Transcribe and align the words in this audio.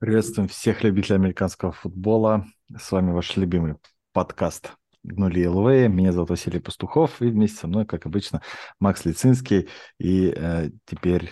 Приветствуем 0.00 0.48
всех 0.48 0.82
любителей 0.82 1.16
американского 1.16 1.72
футбола. 1.72 2.46
С 2.74 2.90
вами 2.90 3.10
ваш 3.10 3.36
любимый 3.36 3.76
подкаст 4.12 4.72
«Гнули 5.02 5.44
ЛВ». 5.44 5.92
Меня 5.94 6.12
зовут 6.12 6.30
Василий 6.30 6.58
Пастухов, 6.58 7.20
и 7.20 7.26
вместе 7.26 7.58
со 7.58 7.66
мной, 7.66 7.84
как 7.84 8.06
обычно, 8.06 8.40
Макс 8.78 9.04
Лицинский 9.04 9.68
и 9.98 10.32
э, 10.34 10.70
теперь 10.86 11.30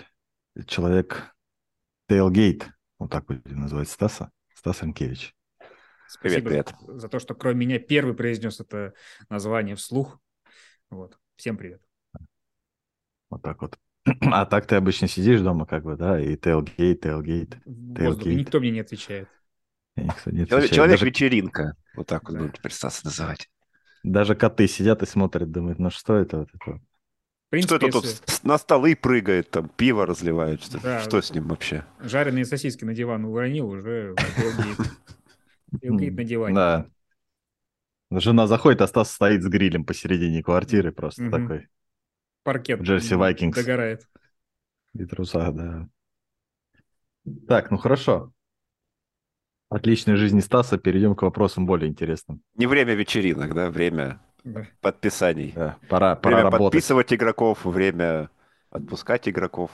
человек 0.66 1.34
Тейлгейт, 2.10 2.68
вот 2.98 3.10
так 3.10 3.24
будем 3.24 3.58
называть 3.58 3.88
Стаса, 3.88 4.30
Стас 4.52 4.82
Анкевич. 4.82 5.34
Спасибо 6.06 6.50
привет, 6.50 6.74
привет. 6.78 7.00
за 7.00 7.08
то, 7.08 7.20
что 7.20 7.34
кроме 7.34 7.64
меня 7.64 7.78
первый 7.78 8.14
произнес 8.14 8.60
это 8.60 8.92
название 9.30 9.76
вслух. 9.76 10.20
Вот. 10.90 11.18
Всем 11.36 11.56
привет. 11.56 11.80
Вот 13.30 13.40
так 13.40 13.62
вот. 13.62 13.78
А 14.32 14.46
так 14.46 14.66
ты 14.66 14.76
обычно 14.76 15.08
сидишь 15.08 15.40
дома, 15.40 15.66
как 15.66 15.84
бы, 15.84 15.96
да, 15.96 16.20
и 16.20 16.36
тейлгейт, 16.36 17.00
тейлгейт, 17.00 17.56
тейлгейт. 17.96 18.38
Никто 18.38 18.60
мне 18.60 18.70
не 18.70 18.80
отвечает. 18.80 19.28
Никто 19.96 20.30
не 20.30 20.42
отвечает. 20.42 20.70
Человек-вечеринка, 20.70 21.76
вот 21.96 22.06
так 22.06 22.28
вот 22.28 22.34
да. 22.34 22.38
будем 22.40 22.54
представиться 22.62 23.04
называть. 23.04 23.48
Даже 24.04 24.34
коты 24.34 24.68
сидят 24.68 25.02
и 25.02 25.06
смотрят, 25.06 25.50
думают, 25.50 25.78
ну 25.78 25.90
что 25.90 26.16
это 26.16 26.38
вот 26.38 26.48
это? 26.54 26.80
Принципе, 27.50 27.76
что 27.76 27.86
это 27.88 28.06
если... 28.06 28.24
тут 28.24 28.44
на 28.44 28.58
столы 28.58 28.94
прыгает, 28.94 29.50
там 29.50 29.70
пиво 29.70 30.06
разливают, 30.06 30.62
что, 30.62 30.80
да, 30.80 31.00
что 31.00 31.20
с 31.22 31.32
ним 31.32 31.48
вообще? 31.48 31.84
Жареные 31.98 32.44
сосиски 32.44 32.84
на 32.84 32.94
диван 32.94 33.24
уронил, 33.24 33.68
уже 33.70 34.14
тейлгейт 35.80 36.14
на 36.14 36.24
диване. 36.24 36.54
Да. 36.54 36.86
Жена 38.10 38.46
заходит, 38.46 38.80
а 38.80 38.86
Стас 38.86 39.10
стоит 39.10 39.42
с 39.42 39.46
грилем 39.46 39.84
посередине 39.84 40.42
квартиры 40.42 40.92
просто 40.92 41.30
такой 41.30 41.68
паркет 42.48 42.80
Джерси 42.80 43.12
Вайкингс. 43.12 43.58
догорает. 43.58 44.08
И 44.94 45.04
труса, 45.04 45.52
да. 45.52 45.86
Так, 47.46 47.70
ну 47.70 47.76
хорошо. 47.76 48.32
Отличной 49.68 50.16
жизни 50.16 50.40
Стаса. 50.40 50.78
Перейдем 50.78 51.14
к 51.14 51.20
вопросам 51.20 51.66
более 51.66 51.90
интересным. 51.90 52.40
Не 52.54 52.66
время 52.66 52.94
вечеринок, 52.94 53.54
да? 53.54 53.68
Время 53.68 54.22
да. 54.44 54.66
подписаний. 54.80 55.52
Да, 55.54 55.76
пора, 55.90 56.16
пора 56.16 56.36
время 56.36 56.50
работать. 56.50 56.72
подписывать 56.72 57.12
игроков, 57.12 57.66
время 57.66 58.30
отпускать 58.70 59.28
игроков. 59.28 59.70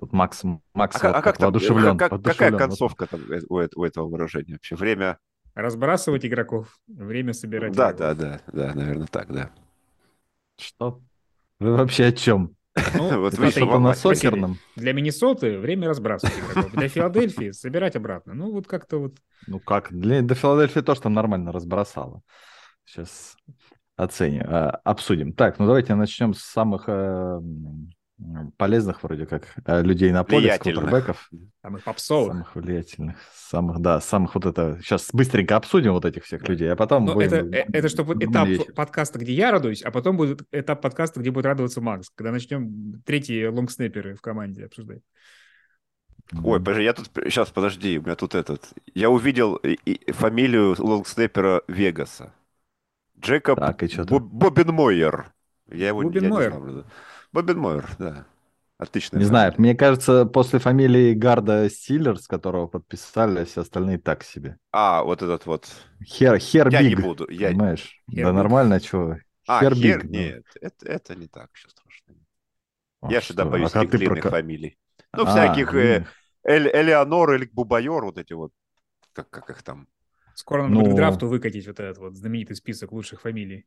Тут 0.00 0.12
Макс, 0.12 0.42
Макс 0.74 1.02
а, 1.02 1.08
вот 1.08 1.16
а 1.16 1.22
как 1.22 1.38
там, 1.38 1.46
воодушевлен, 1.46 1.96
как, 1.96 2.10
воодушевлен. 2.10 2.52
Какая 2.52 2.68
концовка 2.68 3.06
там 3.06 3.22
у, 3.48 3.54
у 3.56 3.84
этого 3.84 4.06
выражения 4.06 4.52
вообще? 4.52 4.76
Время... 4.76 5.18
Разбрасывать 5.54 6.26
игроков, 6.26 6.78
время 6.86 7.32
собирать 7.32 7.72
Да, 7.72 7.92
игроков. 7.92 8.18
да, 8.18 8.40
да, 8.52 8.52
да, 8.52 8.74
наверное, 8.74 9.06
так, 9.06 9.32
да. 9.32 9.50
Что? 10.60 11.00
Вы 11.58 11.76
вообще 11.76 12.06
о 12.06 12.12
чем? 12.12 12.56
Ну, 12.94 13.20
вот 13.20 13.34
смотри, 13.34 13.64
на 13.64 13.94
сокерном. 13.94 14.58
Для 14.76 14.92
Миннесоты 14.92 15.58
время 15.58 15.88
разбрасывать 15.88 16.38
игроков. 16.38 16.72
Для 16.72 16.88
Филадельфии 16.88 17.50
собирать 17.50 17.96
обратно. 17.96 18.34
Ну, 18.34 18.52
вот 18.52 18.66
как-то 18.66 18.98
вот... 18.98 19.16
Ну, 19.46 19.58
как? 19.58 19.92
Для, 19.92 20.26
Филадельфии 20.26 20.80
тоже 20.80 21.02
там 21.02 21.12
нормально 21.12 21.52
разбросало. 21.52 22.22
Сейчас 22.84 23.36
оценим, 23.96 24.44
а, 24.46 24.80
обсудим. 24.84 25.32
Так, 25.32 25.58
ну 25.58 25.66
давайте 25.66 25.94
начнем 25.94 26.32
с 26.34 26.40
самых 26.40 26.84
э, 26.86 27.40
полезных 28.56 29.02
вроде 29.02 29.26
как 29.26 29.44
э, 29.64 29.82
людей 29.82 30.12
на 30.12 30.24
поле, 30.24 30.56
квотербеков. 30.58 31.30
Самых 31.62 31.84
попсовых. 31.84 32.32
Самых 32.32 32.54
влиятельных. 32.54 33.16
Самых, 33.32 33.80
да, 33.80 34.00
самых 34.00 34.34
вот 34.34 34.46
это... 34.46 34.78
Сейчас 34.82 35.08
быстренько 35.12 35.56
обсудим 35.56 35.92
вот 35.92 36.04
этих 36.04 36.24
всех 36.24 36.48
людей, 36.48 36.70
а 36.70 36.76
потом 36.76 37.04
Но 37.04 37.14
будем... 37.14 37.28
Это, 37.28 37.56
э, 37.56 37.66
это 37.72 37.88
чтобы 37.88 38.14
этап 38.22 38.48
вещи. 38.48 38.72
подкаста, 38.72 39.18
где 39.18 39.32
я 39.32 39.50
радуюсь, 39.50 39.82
а 39.82 39.90
потом 39.90 40.16
будет 40.16 40.42
этап 40.52 40.80
подкаста, 40.80 41.20
где 41.20 41.30
будет 41.30 41.46
радоваться 41.46 41.80
Макс, 41.80 42.10
когда 42.14 42.32
начнем 42.32 43.02
третьи 43.04 43.46
лонгснеперы 43.46 44.14
в 44.14 44.20
команде 44.20 44.66
обсуждать. 44.66 45.02
Ой, 46.44 46.60
подожди, 46.60 46.84
я 46.84 46.92
тут... 46.92 47.10
Сейчас, 47.24 47.50
подожди, 47.50 47.98
у 47.98 48.02
меня 48.02 48.14
тут 48.14 48.34
этот... 48.34 48.68
Я 48.94 49.10
увидел 49.10 49.60
фамилию 50.08 50.76
лонгснепера 50.78 51.62
Вегаса. 51.66 52.32
Джекоб 53.18 53.58
так, 53.58 53.82
Боббенмойер. 54.08 55.32
Я 55.68 55.88
его 55.88 56.02
Боббенмойер. 56.02 56.54
не 56.54 56.70
знаю. 56.70 56.86
Боббенмойер, 57.32 57.88
да. 57.98 58.26
Отлично. 58.80 59.18
Не 59.18 59.24
знаю, 59.24 59.52
мне 59.58 59.74
кажется, 59.74 60.24
после 60.24 60.58
фамилии 60.58 61.12
Гарда 61.12 61.68
Стиллерс, 61.68 62.26
которого 62.26 62.66
подписали, 62.66 63.44
все 63.44 63.60
остальные 63.60 63.98
так 63.98 64.24
себе. 64.24 64.56
А, 64.72 65.04
вот 65.04 65.20
этот 65.20 65.44
вот. 65.44 65.68
Хер, 66.02 66.38
хер 66.38 66.68
Я 66.70 66.82
биг, 66.82 66.96
не 66.96 67.04
буду. 67.04 67.30
Я... 67.30 67.48
Понимаешь? 67.48 68.02
Хер 68.10 68.24
да 68.24 68.32
нормально, 68.32 68.80
чего? 68.80 69.18
А, 69.46 69.60
хер, 69.60 69.74
хер 69.74 70.02
биг, 70.04 70.10
нет, 70.10 70.44
ну. 70.54 70.66
это, 70.66 70.88
это 70.88 71.14
не 71.14 71.26
так 71.26 71.50
еще 71.54 71.68
страшно. 71.68 72.14
А, 73.02 73.12
я 73.12 73.20
всегда 73.20 73.44
боюсь 73.44 73.70
а 73.74 73.84
длинных 73.84 74.22
про... 74.22 74.30
фамилий. 74.30 74.78
Ну, 75.12 75.24
а, 75.24 75.26
всяких 75.26 75.74
э, 75.74 76.06
Эль, 76.42 76.70
Элеонор 76.72 77.34
или 77.34 77.50
Бубайор, 77.52 78.06
вот 78.06 78.16
эти 78.16 78.32
вот, 78.32 78.52
как, 79.12 79.28
как 79.28 79.50
их 79.50 79.62
там. 79.62 79.88
Скоро 80.34 80.62
надо 80.62 80.74
ну... 80.74 80.80
будет 80.80 80.92
к 80.94 80.96
драфту 80.96 81.28
выкатить 81.28 81.66
вот 81.66 81.80
этот 81.80 81.98
вот 81.98 82.16
знаменитый 82.16 82.56
список 82.56 82.92
лучших 82.92 83.20
фамилий. 83.20 83.66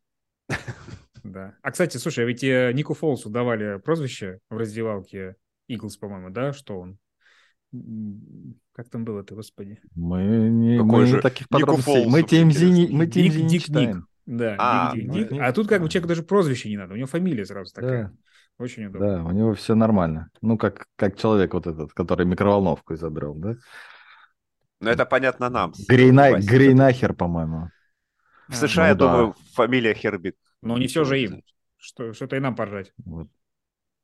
Да. 1.23 1.56
А, 1.61 1.72
кстати, 1.72 1.97
слушай, 1.97 2.23
а 2.23 2.28
ведь 2.28 2.44
э, 2.44 2.72
Нику 2.73 2.94
Фолсу 2.94 3.29
давали 3.29 3.79
прозвище 3.79 4.39
в 4.50 4.57
раздевалке 4.57 5.35
Иглс, 5.67 5.97
по-моему, 5.97 6.29
да? 6.29 6.53
Что 6.53 6.79
он? 6.79 6.97
Как 8.73 8.89
там 8.89 9.06
было-то, 9.06 9.35
господи? 9.35 9.79
Мы 9.95 10.22
не, 10.50 10.81
мы 10.81 11.06
же 11.06 11.22
таких 11.22 11.47
подробностей. 11.50 12.06
Мы 12.06 12.22
TMZ 12.22 12.69
не, 12.69 12.88
мы 12.88 13.06
TMZ 13.06 13.41
не 13.41 13.59
читаем. 13.59 14.07
Да, 14.25 14.56
а, 14.57 14.94
Дик, 14.94 15.09
Дик, 15.09 15.29
Дик. 15.31 15.41
а 15.41 15.51
тут 15.51 15.67
как 15.67 15.81
бы 15.81 15.89
человеку 15.89 16.07
даже 16.07 16.23
прозвище 16.23 16.69
не 16.69 16.78
надо, 16.78 16.94
у 16.94 16.97
него 16.97 17.07
фамилия 17.07 17.45
сразу 17.45 17.73
такая. 17.73 18.05
Да. 18.05 18.13
Очень 18.57 18.85
удобно. 18.85 19.07
Да, 19.07 19.23
у 19.23 19.31
него 19.31 19.53
все 19.53 19.75
нормально. 19.75 20.29
Ну, 20.41 20.57
как, 20.57 20.85
как 20.95 21.17
человек 21.17 21.53
вот 21.53 21.67
этот, 21.67 21.91
который 21.94 22.25
микроволновку 22.25 22.94
изобрел, 22.94 23.34
да? 23.34 23.55
Ну, 24.79 24.90
это 24.90 25.05
понятно 25.05 25.50
нам. 25.50 25.73
Грейна... 25.90 26.40
Грейнахер, 26.40 27.13
по-моему. 27.13 27.69
В 28.47 28.55
США, 28.55 28.84
ну, 28.84 28.90
я 28.90 28.95
да. 28.95 29.05
думаю, 29.05 29.35
фамилия 29.53 29.94
Хербик. 29.94 30.35
Но 30.63 30.78
не 30.78 30.88
все 30.88 31.03
же 31.03 31.22
им. 31.22 31.44
Что, 31.78 32.13
что-то 32.13 32.35
и 32.35 32.40
нам 32.40 32.56
поржать. 32.56 32.94
Вот. 33.06 33.28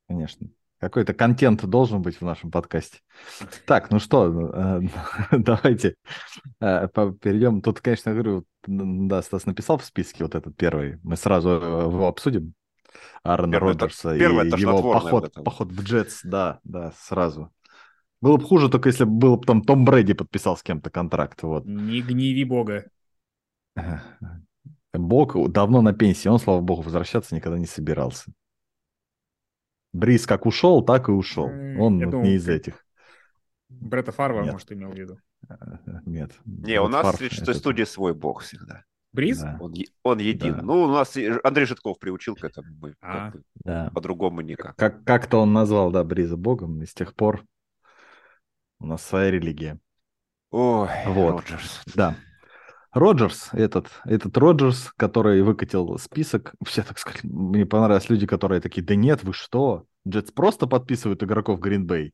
Конечно. 0.08 0.50
Какой-то 0.80 1.14
контент 1.14 1.66
должен 1.66 2.02
быть 2.02 2.18
в 2.18 2.22
нашем 2.22 2.52
подкасте. 2.52 3.00
Так, 3.66 3.92
ну 3.92 4.00
что, 4.00 4.52
э, 4.54 4.82
давайте 5.38 5.96
э, 6.62 6.88
перейдем. 7.22 7.62
Тут, 7.62 7.82
конечно, 7.82 8.14
говорю, 8.14 8.46
да, 8.66 9.22
Стас 9.22 9.46
написал 9.46 9.78
в 9.78 9.86
списке 9.86 10.24
вот 10.24 10.36
этот 10.36 10.56
первый. 10.56 11.00
Мы 11.04 11.18
сразу 11.18 11.50
его 11.50 12.08
обсудим. 12.08 12.54
Аарона 13.24 13.60
Роджерса 13.60 14.16
и 14.16 14.20
его 14.20 14.94
поход, 14.94 15.34
поход 15.34 15.72
в 15.72 15.84
Джетс, 15.84 16.22
да, 16.24 16.60
да, 16.64 16.94
сразу. 16.98 17.52
Было 18.22 18.38
бы 18.38 18.44
хуже, 18.44 18.70
только 18.70 18.90
если 18.90 19.06
бы 19.06 19.12
был 19.12 19.38
там 19.38 19.62
Том 19.62 19.86
Брэди 19.86 20.14
подписал 20.14 20.58
с 20.58 20.64
кем-то 20.64 20.90
контракт. 20.90 21.44
Вот. 21.44 21.66
Не 21.66 22.02
гневи 22.02 22.44
бога. 22.44 22.90
Бог 24.94 25.52
давно 25.52 25.82
на 25.82 25.94
пенсии, 25.94 26.28
он, 26.28 26.40
слава 26.40 26.62
богу, 26.62 26.82
возвращаться 26.82 27.36
никогда 27.36 27.60
не 27.60 27.68
собирался. 27.68 28.32
Бриз 29.94 30.26
как 30.26 30.46
ушел, 30.46 30.84
так 30.84 31.10
и 31.10 31.12
ушел. 31.12 31.46
Он 31.46 32.00
вот 32.00 32.10
думал, 32.10 32.26
не 32.26 32.36
из 32.36 32.48
этих. 32.48 32.86
Бретта 33.70 34.12
Фарва, 34.12 34.42
Нет. 34.42 34.54
может, 34.54 34.72
имел 34.72 34.92
в 34.92 34.96
виду. 34.96 35.20
Нет. 36.06 36.32
Не, 36.46 36.82
у 36.82 36.88
нас 36.88 37.04
Фарф, 37.04 37.20
в 37.20 37.42
это... 37.42 37.54
студии 37.54 37.84
свой 37.84 38.14
бог 38.14 38.42
всегда. 38.42 38.84
Бриз? 39.12 39.40
Да. 39.40 39.58
Он, 39.60 39.74
он 40.04 40.20
един. 40.20 40.58
Да. 40.58 40.62
Ну, 40.62 40.84
у 40.84 40.88
нас 40.88 41.18
Андрей 41.44 41.66
Житков 41.66 41.98
приучил 41.98 42.36
к 42.36 42.44
этому. 42.44 42.68
Мы 42.80 42.96
а, 43.02 43.32
как 43.32 43.34
бы 43.34 43.44
да. 43.56 43.92
по-другому 43.94 44.42
никак. 44.42 44.76
Как- 44.76 45.04
как-то 45.04 45.40
он 45.40 45.54
назвал, 45.54 45.92
да, 45.92 46.04
Бриза 46.04 46.38
богом, 46.38 46.82
и 46.84 46.86
с 46.86 46.94
тех 46.94 47.16
пор 47.16 47.44
у 48.80 48.86
нас 48.86 49.04
своя 49.04 49.32
религия. 49.32 49.80
Ой, 50.52 50.90
вот. 51.08 51.42
Роджерс. 51.42 51.82
Да. 51.96 52.16
Роджерс, 52.92 53.50
этот, 53.54 53.88
этот 54.06 54.36
Роджерс, 54.38 54.92
который 54.98 55.42
выкатил 55.42 55.98
список, 56.00 56.54
все, 56.66 56.82
так 56.82 56.98
сказать, 56.98 57.24
мне 57.24 57.66
понравились 57.66 58.10
люди, 58.10 58.26
которые 58.26 58.62
такие, 58.62 58.82
да 58.82 58.96
нет, 58.96 59.24
вы 59.24 59.34
что, 59.34 59.86
Джетс 60.08 60.32
просто 60.32 60.66
подписывают 60.66 61.22
игроков 61.24 61.60
Гринбей. 61.60 62.14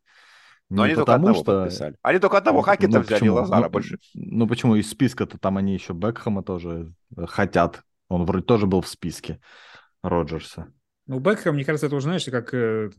Но 0.70 0.84
они 0.84 0.96
потому, 0.96 1.05
только 1.05 1.16
одного 1.16 1.35
что... 1.35 1.61
подписали. 1.61 1.96
Они 2.02 2.20
только 2.20 2.38
одного 2.38 2.61
Хакета 2.61 2.94
ну, 2.94 2.99
взяли, 3.02 3.20
почему? 3.20 3.35
Лазара 3.35 3.64
ну, 3.64 3.70
больше. 3.70 3.99
Ну 4.16 4.47
почему, 4.47 4.76
из 4.76 4.90
списка-то 4.90 5.38
там 5.38 5.58
они 5.58 5.73
еще 5.73 5.94
Бекхэма 5.94 6.44
тоже 6.44 6.94
хотят. 7.28 7.84
Он 8.09 8.26
вроде 8.26 8.46
тоже 8.46 8.66
был 8.66 8.82
в 8.82 8.88
списке 8.88 9.40
Роджерса. 10.02 10.73
Ну, 11.08 11.20
Бекхэм, 11.20 11.53
мне 11.53 11.66
кажется, 11.66 11.85
это 11.85 11.96
уже, 11.96 12.05
знаешь, 12.05 12.26
как 12.26 12.53
э, 12.53 12.90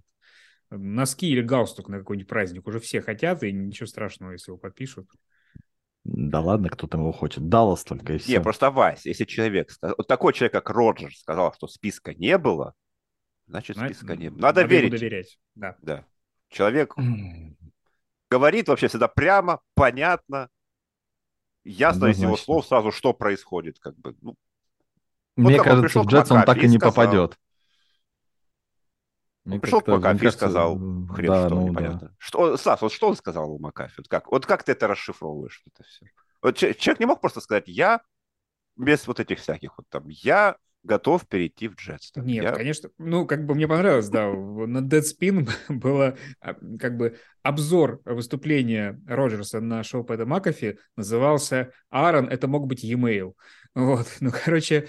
носки 0.70 1.28
или 1.28 1.42
галстук 1.42 1.88
на 1.88 1.98
какой-нибудь 1.98 2.28
праздник. 2.28 2.66
Уже 2.66 2.78
все 2.78 3.00
хотят, 3.00 3.42
и 3.42 3.52
ничего 3.52 3.86
страшного, 3.86 4.32
если 4.32 4.52
его 4.52 4.58
подпишут. 4.58 5.08
Да 6.08 6.40
ладно, 6.40 6.68
кто 6.68 6.86
там 6.86 7.00
его 7.00 7.12
хочет. 7.12 7.48
Даллас 7.48 7.82
только 7.82 8.12
и 8.12 8.18
все. 8.18 8.32
Не, 8.32 8.40
просто 8.40 8.70
Вась, 8.70 9.04
если 9.06 9.24
человек, 9.24 9.72
вот 9.82 10.06
такой 10.06 10.32
человек, 10.32 10.52
как 10.52 10.70
Роджер, 10.70 11.12
сказал, 11.12 11.52
что 11.52 11.66
списка 11.66 12.14
не 12.14 12.38
было, 12.38 12.74
значит, 13.48 13.76
ну, 13.76 13.86
списка 13.86 14.14
не 14.14 14.30
было. 14.30 14.40
Надо, 14.40 14.62
надо 14.62 14.72
верить. 14.72 14.92
доверять, 14.92 15.38
да. 15.56 15.76
Да. 15.82 16.04
Человек 16.48 16.94
говорит 18.30 18.68
вообще 18.68 18.86
всегда 18.86 19.08
прямо, 19.08 19.60
понятно, 19.74 20.48
ясно 21.64 22.06
из 22.06 22.20
его 22.20 22.36
слов 22.36 22.66
сразу, 22.66 22.92
что 22.92 23.12
происходит. 23.12 23.80
Как 23.80 23.96
бы. 23.98 24.14
Ну, 24.20 24.36
Мне 25.34 25.56
вот 25.56 25.64
кажется, 25.64 26.02
в 26.02 26.06
Джетс 26.06 26.30
он 26.30 26.44
так 26.44 26.58
и 26.58 26.68
не 26.68 26.78
сказал. 26.78 26.92
попадет. 26.94 27.38
Мне 29.46 29.60
Пришел 29.60 29.80
к 29.80 29.86
Макафи 29.86 30.26
и 30.26 30.30
сказал, 30.30 30.76
хрен 30.76 31.30
да, 31.30 31.46
что, 31.46 31.54
ну, 31.54 31.68
непонятно. 31.68 32.08
Да. 32.08 32.14
Что, 32.18 32.56
Стас, 32.56 32.82
вот 32.82 32.92
что 32.92 33.08
он 33.08 33.16
сказал 33.16 33.52
у 33.52 33.58
Макафи? 33.60 33.94
Вот 33.98 34.08
как, 34.08 34.30
вот 34.30 34.44
как 34.44 34.64
ты 34.64 34.72
это 34.72 34.88
расшифровываешь? 34.88 35.62
Это 35.72 35.84
все? 35.84 36.06
Вот 36.42 36.56
человек 36.56 36.98
не 36.98 37.06
мог 37.06 37.20
просто 37.20 37.40
сказать, 37.40 37.68
я 37.68 38.00
без 38.76 39.06
вот 39.06 39.20
этих 39.20 39.38
всяких 39.38 39.78
вот 39.78 39.86
там, 39.88 40.08
я 40.08 40.56
готов 40.82 41.26
перейти 41.26 41.68
в 41.68 41.74
Jets. 41.74 42.12
Нет, 42.16 42.44
я... 42.44 42.52
конечно. 42.52 42.90
Ну, 42.98 43.24
как 43.26 43.46
бы 43.46 43.54
мне 43.54 43.68
понравилось, 43.68 44.08
да. 44.08 44.32
На 44.32 44.78
Deadspin 44.78 45.48
было 45.68 46.16
а, 46.40 46.54
как 46.78 46.96
бы 46.96 47.16
обзор 47.42 48.00
выступления 48.04 49.00
Роджерса 49.06 49.60
на 49.60 49.82
шоу 49.84 50.04
Пэта 50.04 50.26
Макафи 50.26 50.78
назывался 50.96 51.72
«Аарон, 51.90 52.28
это 52.28 52.48
мог 52.48 52.66
быть 52.66 52.82
e-mail». 52.82 53.34
Вот, 53.74 54.06
ну, 54.20 54.30
короче, 54.44 54.88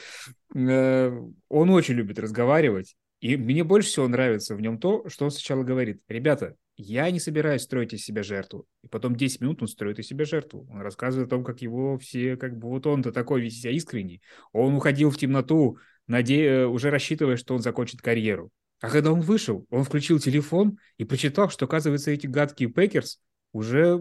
э, 0.56 1.12
он 1.50 1.70
очень 1.70 1.96
любит 1.96 2.20
разговаривать, 2.20 2.96
и 3.20 3.36
мне 3.36 3.64
больше 3.64 3.90
всего 3.90 4.08
нравится 4.08 4.56
в 4.56 4.62
нем 4.62 4.80
то, 4.80 5.08
что 5.10 5.26
он 5.26 5.32
сначала 5.32 5.64
говорит. 5.64 6.02
Ребята, 6.08 6.56
я 6.76 7.10
не 7.10 7.20
собираюсь 7.20 7.64
строить 7.64 7.94
из 7.94 8.04
себя 8.04 8.22
жертву. 8.22 8.68
И 8.84 8.88
потом 8.88 9.16
10 9.16 9.42
минут 9.42 9.62
он 9.62 9.68
строит 9.68 9.98
из 9.98 10.08
себя 10.08 10.26
жертву. 10.26 10.68
Он 10.70 10.82
рассказывает 10.82 11.28
о 11.28 11.36
том, 11.36 11.44
как 11.44 11.62
его 11.62 11.98
все, 11.98 12.38
как 12.38 12.58
бы 12.58 12.70
вот 12.70 12.86
он-то 12.86 13.12
такой 13.12 13.42
весь 13.42 13.60
себя 13.60 13.72
искренний. 13.72 14.22
Он 14.54 14.76
уходил 14.76 15.10
в 15.10 15.18
темноту, 15.18 15.80
наде... 16.06 16.66
Уже 16.66 16.92
рассчитывая, 16.92 17.38
что 17.38 17.56
он 17.56 17.62
закончит 17.62 18.02
карьеру. 18.02 18.52
А 18.80 18.92
когда 18.92 19.12
он 19.12 19.22
вышел, 19.22 19.66
он 19.72 19.84
включил 19.84 20.20
телефон 20.20 20.78
и 20.98 21.04
прочитал, 21.04 21.50
что, 21.50 21.66
оказывается, 21.66 22.12
эти 22.12 22.28
гадкие 22.28 22.70
Packers 22.70 23.20
уже 23.52 24.00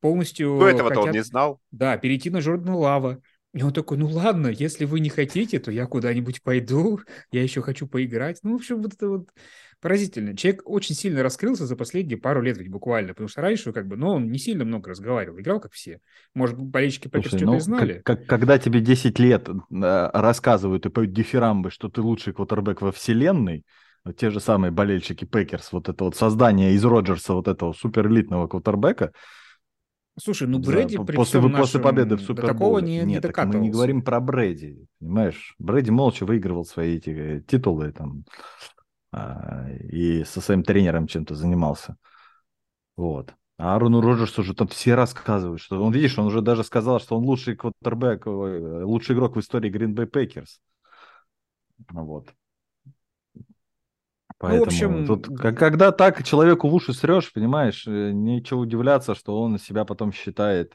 полностью... 0.00 0.58
До 0.58 0.68
этого-то 0.68 0.94
хотят... 0.96 1.08
он 1.10 1.12
не 1.12 1.22
знал. 1.22 1.60
Да, 1.70 1.96
перейти 1.96 2.30
на 2.30 2.40
Джордана 2.40 2.76
Лава. 2.76 3.22
И 3.52 3.62
он 3.62 3.72
такой, 3.72 3.98
ну 3.98 4.06
ладно, 4.06 4.46
если 4.46 4.84
вы 4.84 5.00
не 5.00 5.08
хотите, 5.08 5.58
то 5.58 5.72
я 5.72 5.86
куда-нибудь 5.86 6.42
пойду, 6.42 7.00
я 7.32 7.42
еще 7.42 7.62
хочу 7.62 7.86
поиграть. 7.86 8.38
Ну, 8.42 8.52
в 8.52 8.56
общем, 8.56 8.80
вот 8.80 8.94
это 8.94 9.08
вот 9.08 9.28
поразительно. 9.80 10.36
Человек 10.36 10.62
очень 10.66 10.94
сильно 10.94 11.22
раскрылся 11.22 11.66
за 11.66 11.74
последние 11.74 12.18
пару 12.18 12.42
лет 12.42 12.58
ведь 12.58 12.68
буквально, 12.68 13.08
потому 13.08 13.28
что 13.28 13.40
раньше 13.40 13.72
как 13.72 13.88
бы, 13.88 13.96
ну, 13.96 14.10
он 14.10 14.30
не 14.30 14.38
сильно 14.38 14.64
много 14.64 14.90
разговаривал, 14.90 15.40
играл 15.40 15.58
как 15.58 15.72
все. 15.72 16.00
Может, 16.34 16.58
болельщики 16.58 17.08
Пакерс 17.08 17.28
что-то 17.28 17.46
ну, 17.46 17.56
и 17.56 17.60
знали. 17.60 18.02
Как, 18.04 18.20
как, 18.20 18.26
когда 18.26 18.58
тебе 18.58 18.80
10 18.80 19.18
лет 19.18 19.48
э, 19.48 20.10
рассказывают 20.12 20.86
и 20.86 20.90
поют 20.90 21.12
дифирамбы, 21.12 21.70
что 21.70 21.88
ты 21.88 22.02
лучший 22.02 22.34
квотербек 22.34 22.82
во 22.82 22.92
вселенной, 22.92 23.64
те 24.16 24.30
же 24.30 24.40
самые 24.40 24.70
болельщики 24.70 25.24
Пекерс, 25.24 25.72
вот 25.72 25.88
это 25.88 26.04
вот 26.04 26.16
создание 26.16 26.72
из 26.74 26.84
Роджерса 26.84 27.34
вот 27.34 27.48
этого 27.48 27.72
суперэлитного 27.72 28.48
квотербека, 28.48 29.12
Слушай, 30.22 30.48
ну 30.48 30.58
Брэди 30.58 30.98
да, 30.98 31.04
при 31.04 31.16
после, 31.16 31.40
всем 31.40 31.52
после 31.52 31.80
победы 31.80 32.16
в 32.16 32.20
Суперболе. 32.20 32.52
такого 32.52 32.78
не, 32.78 32.96
Нет, 32.98 33.06
не 33.06 33.20
докатывался. 33.20 33.58
мы 33.58 33.64
не 33.64 33.70
говорим 33.70 34.02
про 34.02 34.20
Брэди, 34.20 34.86
понимаешь? 34.98 35.54
Брэди 35.58 35.90
молча 35.90 36.24
выигрывал 36.24 36.64
свои 36.64 36.96
эти 36.96 37.10
э, 37.10 37.40
титулы 37.40 37.92
там 37.92 38.24
а, 39.12 39.68
и 39.70 40.24
со 40.24 40.40
своим 40.40 40.62
тренером 40.62 41.06
чем-то 41.06 41.34
занимался. 41.34 41.96
Вот. 42.96 43.34
А 43.56 43.74
Аарону 43.74 44.00
Роджерсу 44.00 44.42
уже 44.42 44.54
там 44.54 44.68
все 44.68 44.94
рассказывают, 44.94 45.60
что 45.60 45.82
он, 45.82 45.92
видишь, 45.92 46.18
он 46.18 46.26
уже 46.26 46.40
даже 46.42 46.64
сказал, 46.64 47.00
что 47.00 47.16
он 47.16 47.24
лучший 47.24 47.56
квотербек, 47.56 48.26
э, 48.26 48.30
лучший 48.84 49.14
игрок 49.14 49.36
в 49.36 49.40
истории 49.40 49.70
Green 49.70 49.94
Bay 49.94 50.10
Packers. 50.10 50.60
Вот. 51.90 52.32
Поэтому 54.40 54.58
ну, 54.58 54.64
в 54.64 54.66
общем... 54.68 55.06
тут, 55.06 55.38
когда 55.38 55.92
так 55.92 56.24
человеку 56.24 56.68
в 56.68 56.74
уши 56.74 56.94
срешь, 56.94 57.30
понимаешь, 57.30 57.86
э, 57.86 58.10
нечего 58.12 58.60
удивляться, 58.60 59.14
что 59.14 59.38
он 59.38 59.58
себя 59.58 59.84
потом 59.84 60.12
считает, 60.12 60.72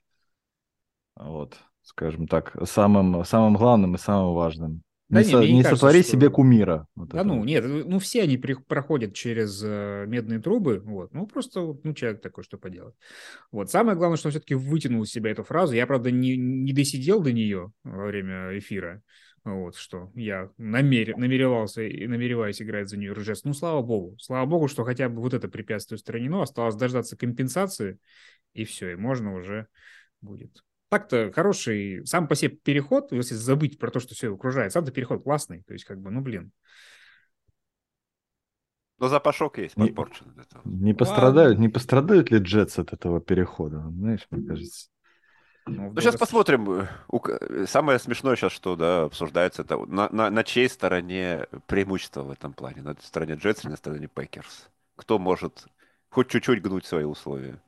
вот, 1.16 1.58
скажем 1.82 2.28
так, 2.28 2.56
самым, 2.66 3.26
самым 3.26 3.56
главным 3.56 3.96
и 3.96 3.98
самым 3.98 4.36
важным. 4.36 4.84
Да 5.10 5.24
не, 5.24 5.34
не, 5.34 5.54
не 5.54 5.64
кажется, 5.64 5.78
сотвори 5.78 6.04
что... 6.04 6.12
себе 6.12 6.30
кумира. 6.30 6.86
Вот 6.96 7.10
да 7.10 7.24
ну, 7.24 7.44
нет, 7.44 7.66
ну 7.66 7.98
все 7.98 8.22
они 8.22 8.38
при, 8.38 8.54
проходят 8.54 9.16
через 9.16 9.64
э, 9.64 10.06
медные 10.08 10.40
трубы, 10.40 10.80
вот, 10.86 11.12
ну 11.14 11.26
просто, 11.26 11.76
ну 11.84 11.94
человек 11.96 12.22
такой, 12.22 12.44
что 12.44 12.60
поделать. 12.60 12.96
Вот, 13.52 13.72
самое 13.72 13.98
главное, 13.98 14.18
что 14.18 14.28
он 14.28 14.32
все-таки 14.32 14.54
вытянул 14.54 15.04
из 15.04 15.10
себя 15.10 15.32
эту 15.32 15.44
фразу, 15.44 15.74
я, 15.74 15.88
правда, 15.88 16.12
не, 16.12 16.38
не 16.38 16.72
досидел 16.72 17.20
до 17.20 17.32
нее 17.32 17.72
во 17.84 18.06
время 18.06 18.58
эфира, 18.60 19.02
вот 19.46 19.76
что 19.76 20.12
я 20.16 20.50
намер... 20.58 21.16
намеревался 21.18 21.84
и 21.84 22.08
намереваюсь 22.08 22.62
играть 22.62 22.90
за 22.90 22.98
нее 22.98 23.14
Жест. 23.16 23.46
Ну, 23.46 23.54
слава 23.54 23.82
богу. 23.84 24.18
Слава 24.20 24.46
богу, 24.46 24.68
что 24.68 24.84
хотя 24.84 25.08
бы 25.08 25.22
вот 25.22 25.34
это 25.34 25.48
препятствие 25.48 25.98
устранено. 25.98 26.42
Осталось 26.42 26.76
дождаться 26.76 27.16
компенсации, 27.16 28.00
и 28.54 28.66
все, 28.66 28.92
и 28.92 28.96
можно 28.96 29.36
уже 29.36 29.68
будет. 30.22 30.64
Так-то 30.90 31.32
хороший 31.32 32.06
сам 32.06 32.28
по 32.28 32.36
себе 32.36 32.56
переход, 32.56 33.12
если 33.12 33.36
забыть 33.36 33.78
про 33.78 33.92
то, 33.92 34.00
что 34.00 34.16
все 34.16 34.34
окружает, 34.34 34.72
сам-то 34.72 34.92
переход 34.92 35.24
классный. 35.24 35.64
То 35.64 35.74
есть, 35.74 35.86
как 35.86 36.00
бы, 36.00 36.10
ну, 36.10 36.22
блин. 36.22 36.52
Но 38.98 39.10
запашок 39.10 39.58
есть 39.58 39.76
подпорчен. 39.76 40.34
Не, 40.64 40.86
не 40.86 40.94
пострадают, 40.94 41.60
не 41.60 41.70
пострадают 41.70 42.32
ли 42.32 42.40
Джетс 42.40 42.80
от 42.80 42.94
этого 42.94 43.20
перехода? 43.20 43.82
Знаешь, 43.92 44.26
мне 44.32 44.48
кажется. 44.48 44.90
Ну, 45.68 45.92
ну 45.92 46.02
сейчас 46.02 46.16
посмотрим. 46.16 46.88
Самое 47.68 47.98
смешное 47.98 48.36
сейчас, 48.36 48.52
что 48.52 48.76
да, 48.76 49.04
обсуждается, 49.04 49.64
это 49.64 49.78
на, 49.86 50.10
на, 50.12 50.30
на 50.30 50.44
чьей 50.44 50.70
стороне 50.70 51.48
преимущество 51.66 52.22
в 52.24 52.32
этом 52.32 52.54
плане? 52.54 52.82
На 52.82 52.96
стороне 53.02 53.34
Джетс 53.34 53.64
или 53.64 53.72
на 53.72 53.78
стороне 53.78 54.08
Пекерс? 54.08 54.70
Кто 54.96 55.18
может 55.18 55.66
хоть 56.10 56.30
чуть-чуть 56.30 56.62
гнуть 56.62 56.86
свои 56.86 57.04
условия? 57.04 57.60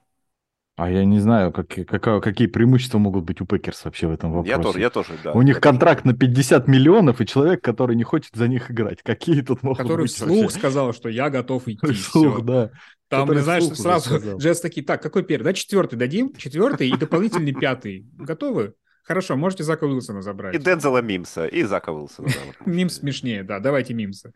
А 0.78 0.92
я 0.92 1.06
не 1.06 1.20
знаю, 1.20 1.52
как, 1.52 1.70
как, 1.70 2.24
какие 2.24 2.48
преимущества 2.48 3.00
могут 3.00 3.24
быть 3.24 3.42
у 3.42 3.48
Пекерс 3.48 3.84
вообще 3.84 4.06
в 4.06 4.12
этом 4.12 4.32
вопросе. 4.32 4.56
Я 4.56 4.62
тоже, 4.62 4.80
я 4.80 4.90
тоже, 4.92 5.18
да. 5.24 5.34
У 5.34 5.42
них 5.42 5.60
контракт 5.60 6.06
на 6.06 6.14
50 6.14 6.68
миллионов, 6.68 7.20
и 7.20 7.26
человек, 7.26 7.64
который 7.64 7.96
не 7.96 8.04
хочет 8.04 8.36
за 8.36 8.48
них 8.48 8.70
играть. 8.70 9.02
Какие 9.02 9.42
тут 9.42 9.64
могут 9.64 9.80
который 9.80 10.04
быть 10.04 10.14
Который 10.14 10.28
вслух 10.28 10.44
вообще? 10.44 10.60
сказал, 10.60 10.94
что 10.94 11.10
я 11.10 11.32
готов 11.32 11.68
идти. 11.68 11.94
Вслух, 11.94 12.36
все. 12.36 12.44
да. 12.44 12.72
Там, 13.08 13.36
знаешь, 13.40 13.64
сразу 13.76 14.38
Джетс 14.38 14.62
такие, 14.62 14.86
так, 14.86 15.02
какой 15.02 15.24
первый? 15.24 15.46
Да, 15.46 15.54
четвертый 15.54 15.96
дадим, 15.98 16.36
четвертый 16.36 16.90
и 16.90 16.96
дополнительный 16.96 17.54
пятый. 17.54 18.06
Готовы? 18.16 18.76
Хорошо, 19.02 19.36
можете 19.36 19.64
Зака 19.64 19.88
Уилсона 19.88 20.22
забрать. 20.22 20.54
И 20.54 20.60
Дензела 20.60 21.02
Мимса, 21.02 21.48
и 21.48 21.64
Зака 21.64 21.92
Уилсона. 21.92 22.30
Мимс 22.68 22.98
смешнее, 22.98 23.42
да, 23.42 23.60
давайте 23.60 23.96
Мимса. 23.96 24.32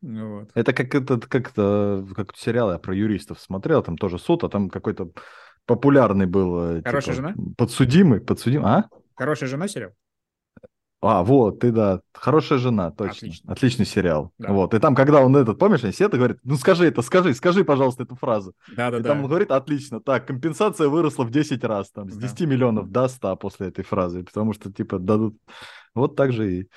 Вот. 0.00 0.50
Это 0.54 0.72
как 0.72 0.92
этот, 0.94 1.26
как 1.26 1.50
это, 1.50 2.04
как 2.16 2.36
сериал 2.36 2.72
я 2.72 2.78
про 2.78 2.94
юристов 2.94 3.40
смотрел, 3.40 3.82
там 3.82 3.96
тоже 3.96 4.18
суд, 4.18 4.42
а 4.42 4.48
там 4.48 4.68
какой-то 4.68 5.10
популярный 5.66 6.26
был. 6.26 6.78
Э, 6.78 6.82
Хорошая 6.84 7.14
типа, 7.14 7.28
жена? 7.28 7.34
Подсудимый, 7.56 8.20
подсудимый, 8.20 8.66
а? 8.66 8.84
Хорошая 9.14 9.48
жена 9.48 9.68
сериал? 9.68 9.92
А, 11.02 11.24
вот, 11.24 11.58
ты, 11.58 11.72
да. 11.72 12.00
Хорошая 12.14 12.60
жена, 12.60 12.92
точно. 12.92 13.26
Отлично. 13.26 13.52
Отличный 13.52 13.86
сериал. 13.86 14.32
Да. 14.38 14.52
Вот. 14.52 14.72
И 14.72 14.78
там, 14.78 14.94
когда 14.94 15.20
он 15.20 15.34
этот, 15.36 15.58
помнишь, 15.58 15.82
они 15.82 15.92
сидят 15.92 16.14
и 16.14 16.16
говорят, 16.16 16.38
ну 16.44 16.54
скажи 16.54 16.86
это, 16.86 17.02
скажи, 17.02 17.34
скажи, 17.34 17.64
пожалуйста, 17.64 18.04
эту 18.04 18.14
фразу. 18.14 18.54
Да, 18.76 18.92
да, 18.92 18.98
и 18.98 19.02
да. 19.02 19.08
там 19.08 19.22
он 19.22 19.26
говорит, 19.26 19.50
отлично, 19.50 20.00
так, 20.00 20.28
компенсация 20.28 20.88
выросла 20.88 21.24
в 21.24 21.32
10 21.32 21.64
раз, 21.64 21.90
там, 21.90 22.08
с 22.08 22.16
10 22.16 22.38
да. 22.38 22.46
миллионов 22.46 22.90
до 22.92 23.08
100 23.08 23.36
после 23.36 23.68
этой 23.68 23.84
фразы, 23.84 24.22
потому 24.22 24.52
что, 24.52 24.72
типа, 24.72 25.00
дадут... 25.00 25.36
Вот 25.94 26.14
так 26.14 26.32
же 26.32 26.60
и 26.60 26.68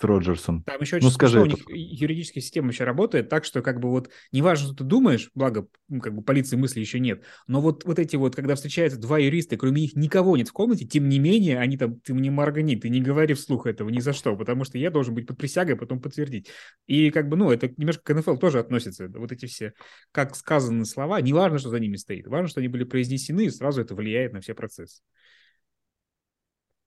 с 0.00 0.04
Роджерсом. 0.04 0.62
Там 0.62 0.80
еще 0.80 0.96
очень 0.96 1.08
ну, 1.08 1.12
скажи 1.12 1.40
у 1.40 1.46
них 1.46 1.58
юридическая 1.68 2.42
система 2.42 2.70
еще 2.70 2.84
работает 2.84 3.28
так, 3.28 3.44
что 3.44 3.60
как 3.60 3.80
бы 3.80 3.90
вот 3.90 4.10
неважно, 4.32 4.68
что 4.68 4.76
ты 4.76 4.84
думаешь, 4.84 5.30
благо 5.34 5.68
ну, 5.88 6.00
как 6.00 6.14
бы 6.14 6.22
полиции 6.22 6.56
мысли 6.56 6.80
еще 6.80 7.00
нет, 7.00 7.22
но 7.46 7.60
вот, 7.60 7.84
вот 7.84 7.98
эти 7.98 8.16
вот, 8.16 8.34
когда 8.34 8.54
встречаются 8.54 8.98
два 8.98 9.18
юриста, 9.18 9.56
кроме 9.56 9.82
них 9.82 9.96
никого 9.96 10.36
нет 10.36 10.48
в 10.48 10.52
комнате, 10.52 10.86
тем 10.86 11.08
не 11.08 11.18
менее, 11.18 11.58
они 11.58 11.76
там, 11.76 12.00
ты 12.00 12.14
мне 12.14 12.30
моргани, 12.30 12.76
ты 12.76 12.88
не 12.88 13.02
говори 13.02 13.34
вслух 13.34 13.66
этого 13.66 13.90
ни 13.90 14.00
за 14.00 14.12
что, 14.12 14.36
потому 14.36 14.64
что 14.64 14.78
я 14.78 14.90
должен 14.90 15.14
быть 15.14 15.26
под 15.26 15.36
присягой, 15.36 15.74
а 15.74 15.78
потом 15.78 16.00
подтвердить. 16.00 16.48
И 16.86 17.10
как 17.10 17.28
бы, 17.28 17.36
ну, 17.36 17.50
это 17.50 17.68
немножко 17.76 18.02
к 18.02 18.14
НФЛ 18.14 18.36
тоже 18.36 18.58
относится, 18.58 19.08
вот 19.08 19.32
эти 19.32 19.46
все, 19.46 19.74
как 20.12 20.34
сказаны 20.34 20.86
слова, 20.86 21.20
неважно, 21.20 21.58
что 21.58 21.68
за 21.68 21.78
ними 21.78 21.96
стоит, 21.96 22.26
важно, 22.26 22.48
что 22.48 22.60
они 22.60 22.68
были 22.68 22.84
произнесены, 22.84 23.46
и 23.46 23.50
сразу 23.50 23.82
это 23.82 23.94
влияет 23.94 24.32
на 24.32 24.40
все 24.40 24.54
процессы. 24.54 25.02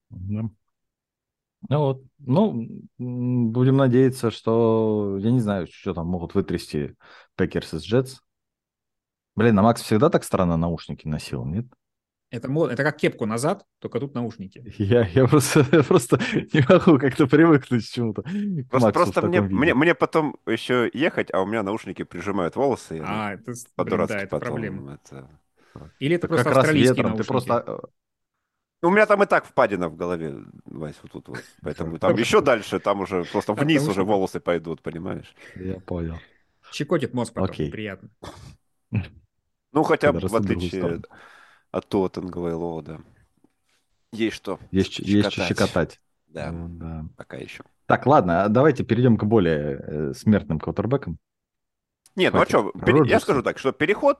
Да. 0.10 0.50
Ну 1.70 1.79
вот, 1.79 2.03
ну, 2.20 2.67
будем 2.98 3.77
надеяться, 3.77 4.32
что, 4.32 5.17
я 5.20 5.32
не 5.32 5.39
знаю, 5.39 5.67
что 5.72 5.93
там 5.93 6.08
могут 6.08 6.36
вытрясти 6.36 6.96
Пекерс 7.36 7.74
из 7.74 7.84
Джетс. 7.84 8.20
Блин, 9.36 9.58
а 9.58 9.63
Макс 9.63 9.82
всегда 9.82 10.10
так 10.10 10.24
странно 10.24 10.58
наушники 10.58 11.08
носил, 11.08 11.46
нет? 11.46 11.65
Это, 12.29 12.51
это 12.65 12.84
как 12.84 12.98
кепку 12.98 13.27
назад, 13.27 13.63
только 13.79 14.00
тут 14.00 14.15
наушники. 14.15 14.63
Я, 14.79 15.05
я, 15.05 15.27
просто, 15.27 15.65
я 15.72 15.84
просто 15.84 16.20
не 16.51 16.65
могу 16.67 16.98
как-то 16.98 17.27
привыкнуть 17.27 17.88
к 17.88 17.91
чему-то. 17.91 18.24
Просто, 18.70 18.91
просто 18.91 19.22
мне, 19.27 19.41
мне, 19.41 19.75
мне 19.75 19.93
потом 19.93 20.36
еще 20.48 20.89
ехать, 20.93 21.32
а 21.32 21.41
у 21.41 21.46
меня 21.46 21.62
наушники 21.62 22.03
прижимают 22.03 22.55
волосы. 22.55 23.01
А, 23.05 23.34
это, 23.34 23.53
блин, 23.77 24.08
да, 24.08 24.17
это 24.17 24.27
потом, 24.27 24.48
проблема. 24.48 24.93
Это... 24.96 25.29
Или 26.00 26.15
это, 26.15 26.25
это 26.25 26.27
просто 26.27 26.50
как 26.50 26.58
австралийские 26.58 27.03
раз 27.03 27.12
ветром, 27.12 27.12
наушники. 27.12 27.27
Ты 27.27 27.32
просто 27.32 27.63
ну, 27.67 27.89
у 28.88 28.92
меня 28.92 29.06
там 29.06 29.24
и 29.24 29.25
так 29.25 29.46
впадина 29.46 29.88
в 29.88 29.96
голове, 29.96 30.44
Вась, 30.66 30.98
вот 31.04 31.12
тут 31.12 31.28
вот. 31.30 31.44
Поэтому 31.62 31.98
там 32.00 32.16
еще 32.18 32.42
дальше, 32.42 32.80
там 32.80 33.02
уже 33.02 33.24
просто 33.24 33.54
вниз 33.54 33.88
уже 33.88 34.04
волосы 34.04 34.40
пойдут, 34.40 34.82
понимаешь? 34.82 35.34
Я 35.56 35.80
понял. 35.80 36.18
Щекотит 36.72 37.13
мозг 37.13 37.34
потом, 37.34 37.50
Окей. 37.50 37.72
приятно. 37.72 38.10
Ну, 39.72 39.84
хотя 39.84 40.12
бы 40.12 40.20
в 40.20 40.36
отличие 40.36 41.02
от 41.72 41.88
Тоттенга 41.88 42.50
и 42.50 42.84
да. 42.84 43.00
Есть 44.12 44.36
что 44.36 44.60
Есть, 44.70 45.00
есть 45.00 45.32
что 45.32 45.44
щекотать. 45.46 46.00
Да, 46.28 46.52
да, 46.52 47.06
пока 47.18 47.38
еще. 47.38 47.63
Так, 47.86 48.06
ладно, 48.06 48.44
а 48.44 48.50
давайте 48.50 48.84
перейдем 48.84 49.18
к 49.18 49.24
более 49.24 49.80
э, 49.80 50.13
смертным 50.13 50.60
квотербекам. 50.60 51.18
Нет, 52.16 52.34
ну 52.34 52.42
а 52.42 52.46
что, 52.46 52.72
я 53.06 53.20
скажу 53.20 53.42
так, 53.42 53.58
что 53.58 53.72
переход 53.72 54.20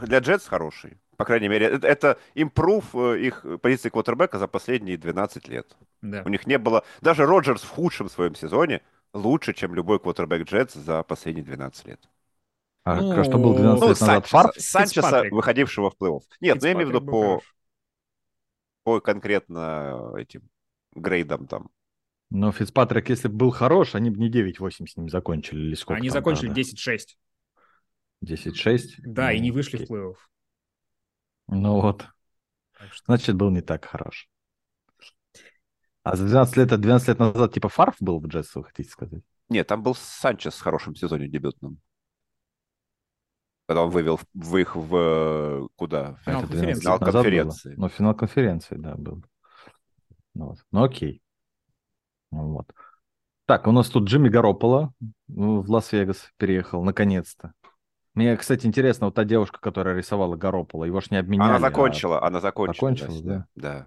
для 0.00 0.18
Джетс 0.20 0.46
хороший. 0.46 0.98
По 1.18 1.24
крайней 1.24 1.48
мере, 1.48 1.66
это, 1.66 1.86
это 1.88 2.18
импрув 2.36 2.94
э, 2.94 3.18
их 3.18 3.44
позиции 3.60 3.88
квотербека 3.88 4.38
за 4.38 4.46
последние 4.46 4.96
12 4.96 5.48
лет. 5.48 5.76
Да. 6.00 6.22
У 6.24 6.28
них 6.28 6.46
не 6.46 6.58
было... 6.58 6.84
Даже 7.00 7.26
Роджерс 7.26 7.62
в 7.62 7.68
худшем 7.68 8.08
своем 8.08 8.36
сезоне 8.36 8.82
лучше, 9.12 9.52
чем 9.52 9.74
любой 9.74 9.98
квотербек 9.98 10.48
Джетс 10.48 10.74
за 10.74 11.02
последние 11.02 11.44
12 11.44 11.86
лет. 11.86 12.08
А 12.84 13.00
ну, 13.00 13.24
что 13.24 13.36
был 13.36 13.54
12 13.56 13.80
ну, 13.80 13.88
лет 13.88 14.00
назад? 14.00 14.26
Фарф? 14.28 14.54
Санчеса, 14.58 15.24
выходившего 15.32 15.90
в 15.90 15.96
плей-офф. 16.00 16.22
Нет, 16.40 16.58
ну 16.60 16.66
я 16.68 16.72
имею 16.74 16.86
в 16.86 16.90
виду 16.92 17.04
по, 17.04 17.42
по 18.84 19.00
конкретно 19.00 20.14
этим 20.16 20.48
грейдам 20.94 21.48
там. 21.48 21.68
Но 22.30 22.52
Фицпатрик, 22.52 23.08
если 23.08 23.26
бы 23.26 23.34
был 23.34 23.50
хорош, 23.50 23.96
они 23.96 24.10
бы 24.10 24.18
не 24.18 24.30
9-8 24.30 24.86
с 24.86 24.96
ним 24.96 25.08
закончили. 25.08 25.58
Или 25.58 25.74
сколько 25.74 25.98
они 25.98 26.10
закончили 26.10 26.52
10-6. 26.54 26.98
10-6? 28.24 28.80
Да, 28.98 29.24
ну, 29.24 29.30
и 29.32 29.40
не 29.40 29.50
вышли 29.50 29.78
окей. 29.78 29.86
в 29.86 29.90
плей-офф. 29.90 30.14
Ну 31.48 31.80
вот. 31.80 32.06
Что... 32.90 33.04
Значит, 33.06 33.36
был 33.36 33.50
не 33.50 33.60
так 33.60 33.84
хорош. 33.84 34.28
А 36.02 36.16
за 36.16 36.24
12 36.24 36.56
лет, 36.56 36.80
12 36.80 37.08
лет 37.08 37.18
назад 37.18 37.52
типа 37.52 37.68
Фарф 37.68 37.96
был 38.00 38.20
в 38.20 38.26
Джетс, 38.26 38.54
вы 38.54 38.64
хотите 38.64 38.88
сказать? 38.88 39.22
Нет, 39.48 39.66
там 39.66 39.82
был 39.82 39.94
Санчес 39.94 40.54
с 40.54 40.60
хорошим 40.60 40.94
сезоне 40.94 41.28
дебютным. 41.28 41.80
Когда 43.66 43.82
он 43.82 43.90
вывел 43.90 44.18
в 44.32 44.56
их 44.56 44.76
в 44.76 45.68
куда? 45.76 46.16
Финал, 46.24 46.40
конференции. 46.42 46.80
Финал 46.80 46.98
конференции. 46.98 47.74
Ну, 47.76 47.88
финал 47.88 48.14
конференции, 48.14 48.76
да, 48.76 48.94
был. 48.94 49.22
Ну, 50.34 50.46
вот. 50.46 50.58
ну 50.70 50.84
окей. 50.84 51.22
Ну 52.30 52.52
вот. 52.52 52.72
Так, 53.44 53.66
у 53.66 53.72
нас 53.72 53.88
тут 53.88 54.04
Джимми 54.04 54.28
Гарополо 54.28 54.92
в 55.26 55.70
Лас-Вегас 55.70 56.30
переехал, 56.36 56.82
наконец-то. 56.84 57.52
Мне, 58.14 58.36
кстати, 58.36 58.66
интересно, 58.66 59.06
вот 59.06 59.14
та 59.14 59.24
девушка, 59.24 59.60
которая 59.60 59.96
рисовала 59.96 60.36
Горопола, 60.36 60.84
его 60.84 61.00
ж 61.00 61.10
не 61.10 61.18
обменяли. 61.18 61.50
Она 61.50 61.60
закончила, 61.60 62.20
а... 62.20 62.26
она 62.26 62.40
закончила. 62.40 62.74
Закончила, 62.74 63.22
да? 63.22 63.46
Да. 63.54 63.86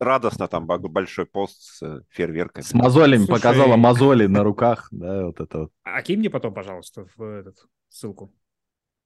Радостно 0.00 0.48
там 0.48 0.66
большой 0.66 1.26
пост 1.26 1.62
с 1.62 1.82
э, 1.82 2.00
фейерверками. 2.08 2.64
С 2.64 2.74
мозолями, 2.74 3.24
Слушай... 3.24 3.40
показала 3.40 3.76
мозоли 3.76 4.26
на 4.26 4.42
руках, 4.42 4.88
да, 4.90 5.26
вот 5.26 5.40
это 5.40 5.58
вот. 5.58 5.72
А 5.84 6.02
кинь 6.02 6.18
мне 6.18 6.30
потом, 6.30 6.52
пожалуйста, 6.52 7.06
в 7.16 7.22
этот 7.22 7.56
ссылку. 7.88 8.32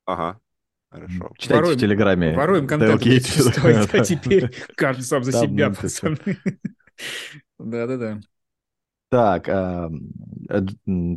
Ага. 0.06 0.40
Хорошо. 0.90 1.30
Читайте 1.36 1.54
воруем, 1.54 1.76
в 1.76 1.80
Телеграме. 1.80 2.34
Воруем 2.34 2.66
контент, 2.66 3.02
стоит, 3.02 3.94
а 3.94 4.04
теперь 4.04 4.50
каждый 4.74 5.02
сам 5.02 5.22
за 5.22 5.32
себя, 5.32 5.70
пацаны. 5.70 6.38
Да-да-да. 7.58 8.20
Так, 9.10 9.48
э, 9.48 9.90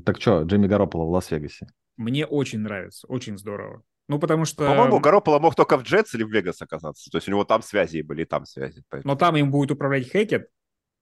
так 0.05 0.21
что, 0.21 0.43
Джимми 0.43 0.67
Гарополо 0.67 1.05
в 1.05 1.11
Лас-Вегасе? 1.11 1.67
Мне 2.01 2.25
очень 2.25 2.59
нравится, 2.59 3.05
очень 3.07 3.37
здорово. 3.37 3.83
Ну, 4.07 4.19
потому 4.19 4.45
что... 4.45 4.67
По-моему, 4.67 4.99
Гарополо 4.99 5.39
мог 5.39 5.55
только 5.55 5.77
в 5.77 5.83
Джетс 5.83 6.15
или 6.15 6.23
в 6.23 6.31
Вегас 6.31 6.61
оказаться. 6.61 7.09
То 7.11 7.17
есть 7.17 7.27
у 7.27 7.31
него 7.31 7.45
там 7.45 7.61
связи 7.61 8.01
были, 8.01 8.25
там 8.25 8.45
связи. 8.45 8.83
Поэтому... 8.89 9.13
Но 9.13 9.17
там 9.17 9.37
им 9.37 9.51
будет 9.51 9.71
управлять 9.71 10.07
Хекет, 10.11 10.49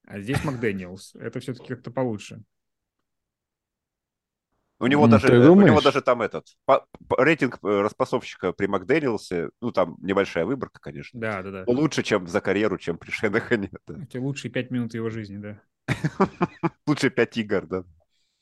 а 0.05 0.19
здесь 0.19 0.43
Макдэниелс. 0.43 1.15
Это 1.15 1.39
все-таки 1.39 1.69
как-то 1.69 1.89
получше. 1.89 2.43
У 4.81 4.87
него, 4.87 5.07
mm, 5.07 5.09
даже, 5.09 5.49
у 5.49 5.61
него 5.61 5.81
даже 5.81 6.01
там 6.01 6.21
этот 6.21 6.47
по, 6.65 6.85
по, 7.07 7.21
рейтинг 7.21 7.59
э, 7.63 7.81
распасовщика 7.81 8.53
при 8.53 8.67
Макдэниелсе, 8.67 9.49
ну 9.61 9.71
там 9.71 9.97
небольшая 10.01 10.45
выборка, 10.45 10.79
конечно. 10.79 11.19
Да, 11.19 11.41
да, 11.41 11.51
да. 11.51 11.63
Лучше, 11.67 12.01
чем 12.01 12.27
за 12.27 12.39
карьеру, 12.39 12.77
чем 12.77 12.97
при 12.97 13.11
Шенахане. 13.11 13.71
Да. 13.87 14.01
Эти 14.03 14.17
лучшие 14.17 14.51
пять 14.51 14.71
минут 14.71 14.93
его 14.93 15.09
жизни, 15.09 15.37
да. 15.37 15.61
Лучшие 16.87 17.09
пять 17.09 17.35
игр, 17.37 17.65
да. 17.65 17.83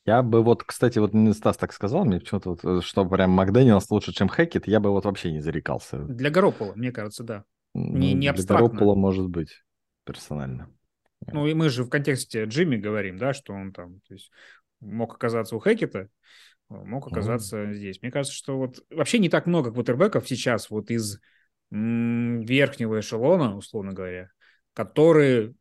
Я 0.08 0.22
бы 0.22 0.42
вот, 0.42 0.64
кстати, 0.64 0.98
вот 0.98 1.12
Стас 1.36 1.58
так 1.58 1.70
сказал 1.74 2.06
мне 2.06 2.18
почему-то, 2.18 2.50
вот, 2.50 2.64
э, 2.64 2.80
что 2.80 3.04
прям 3.04 3.30
Макдэниелс 3.32 3.90
лучше, 3.90 4.14
чем 4.14 4.28
Хэкет, 4.28 4.66
я 4.66 4.80
бы 4.80 4.90
вот 4.90 5.04
вообще 5.04 5.30
не 5.30 5.40
зарекался. 5.40 5.98
Для 5.98 6.30
Горопола, 6.30 6.72
мне 6.76 6.92
кажется, 6.92 7.24
да. 7.24 7.44
Не, 7.74 8.14
ну, 8.14 8.20
не 8.20 8.28
абстрактно. 8.28 8.68
Для 8.68 8.68
Горопола 8.68 8.94
может 8.94 9.28
быть, 9.28 9.62
персонально. 10.04 10.70
Ну 11.30 11.46
и 11.46 11.52
мы 11.52 11.68
же 11.68 11.84
в 11.84 11.90
контексте 11.90 12.44
Джимми 12.44 12.78
говорим, 12.78 13.18
да, 13.18 13.34
что 13.34 13.52
он 13.52 13.74
там 13.74 14.00
то 14.08 14.14
есть, 14.14 14.30
мог 14.80 15.14
оказаться 15.14 15.54
у 15.56 15.58
Хэкета, 15.58 16.08
мог 16.70 17.06
оказаться 17.06 17.64
mm. 17.64 17.74
здесь. 17.74 18.00
Мне 18.00 18.10
кажется, 18.10 18.34
что 18.34 18.56
вот 18.56 18.82
вообще 18.88 19.18
не 19.18 19.28
так 19.28 19.44
много 19.44 19.72
квотербеков 19.72 20.26
сейчас 20.26 20.70
вот 20.70 20.90
из 20.90 21.20
верхнего 21.70 22.98
эшелона, 23.00 23.58
условно 23.58 23.92
говоря, 23.92 24.30
которые 24.72 25.52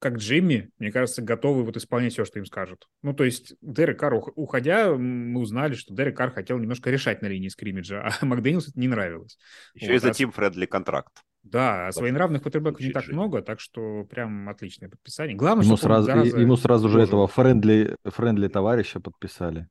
как 0.00 0.16
Джимми, 0.16 0.70
мне 0.78 0.90
кажется, 0.90 1.20
готовы 1.20 1.62
вот 1.62 1.76
исполнять 1.76 2.14
все, 2.14 2.24
что 2.24 2.38
им 2.38 2.46
скажут. 2.46 2.88
Ну, 3.02 3.12
то 3.12 3.22
есть 3.22 3.54
Дерек 3.60 4.00
Карр, 4.00 4.22
уходя, 4.34 4.94
мы 4.94 5.38
узнали, 5.38 5.74
что 5.74 5.94
Дерек 5.94 6.16
Карр 6.16 6.32
хотел 6.32 6.58
немножко 6.58 6.90
решать 6.90 7.20
на 7.20 7.26
линии 7.26 7.48
скриммиджа, 7.48 8.02
а 8.02 8.24
Макдэниелс 8.24 8.70
это 8.70 8.80
не 8.80 8.88
нравилось. 8.88 9.38
Еще 9.74 9.88
вот, 9.88 9.94
и 9.94 9.98
за 9.98 10.10
team-friendly 10.12 10.64
контракт. 10.64 11.22
Да, 11.42 11.88
а 11.88 11.92
своенравных 11.92 12.42
квотербеков 12.42 12.80
не 12.80 12.92
так 12.92 13.04
жизнь. 13.04 13.14
много, 13.14 13.42
так 13.42 13.60
что 13.60 14.04
прям 14.04 14.48
отличное 14.48 14.88
подписание. 14.88 15.36
Главное, 15.36 15.66
ему, 15.66 15.76
сразу, 15.76 16.06
зараза... 16.06 16.38
ему 16.38 16.56
сразу 16.56 16.88
же 16.88 17.00
этого 17.00 17.26
friendly, 17.26 17.96
friendly 18.04 18.48
товарища 18.48 19.00
подписали. 19.00 19.68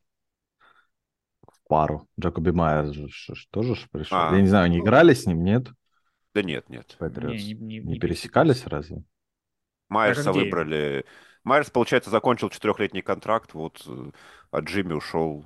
В 1.42 1.68
пару. 1.68 2.08
Джакоби 2.20 2.52
Майерс 2.52 2.94
же, 2.94 3.08
тоже 3.50 3.76
ж 3.76 3.88
пришел. 3.92 4.18
А, 4.18 4.36
Я 4.36 4.42
не 4.42 4.48
знаю, 4.48 4.66
они 4.66 4.80
играли 4.80 5.14
с 5.14 5.26
ним, 5.26 5.44
нет? 5.44 5.70
Да 6.36 6.44
нет, 6.44 6.70
нет. 6.70 6.98
Не, 7.00 7.54
не, 7.54 7.54
не, 7.54 7.80
не 7.80 8.00
пересекались 8.00 8.66
разве? 8.68 9.04
Майерса 9.90 10.32
выбрали. 10.32 11.06
Майерс, 11.44 11.70
получается, 11.70 12.10
закончил 12.10 12.50
четырехлетний 12.50 13.02
контракт, 13.02 13.54
вот, 13.54 13.86
а 14.52 14.60
Джимми 14.60 14.94
ушел 14.94 15.46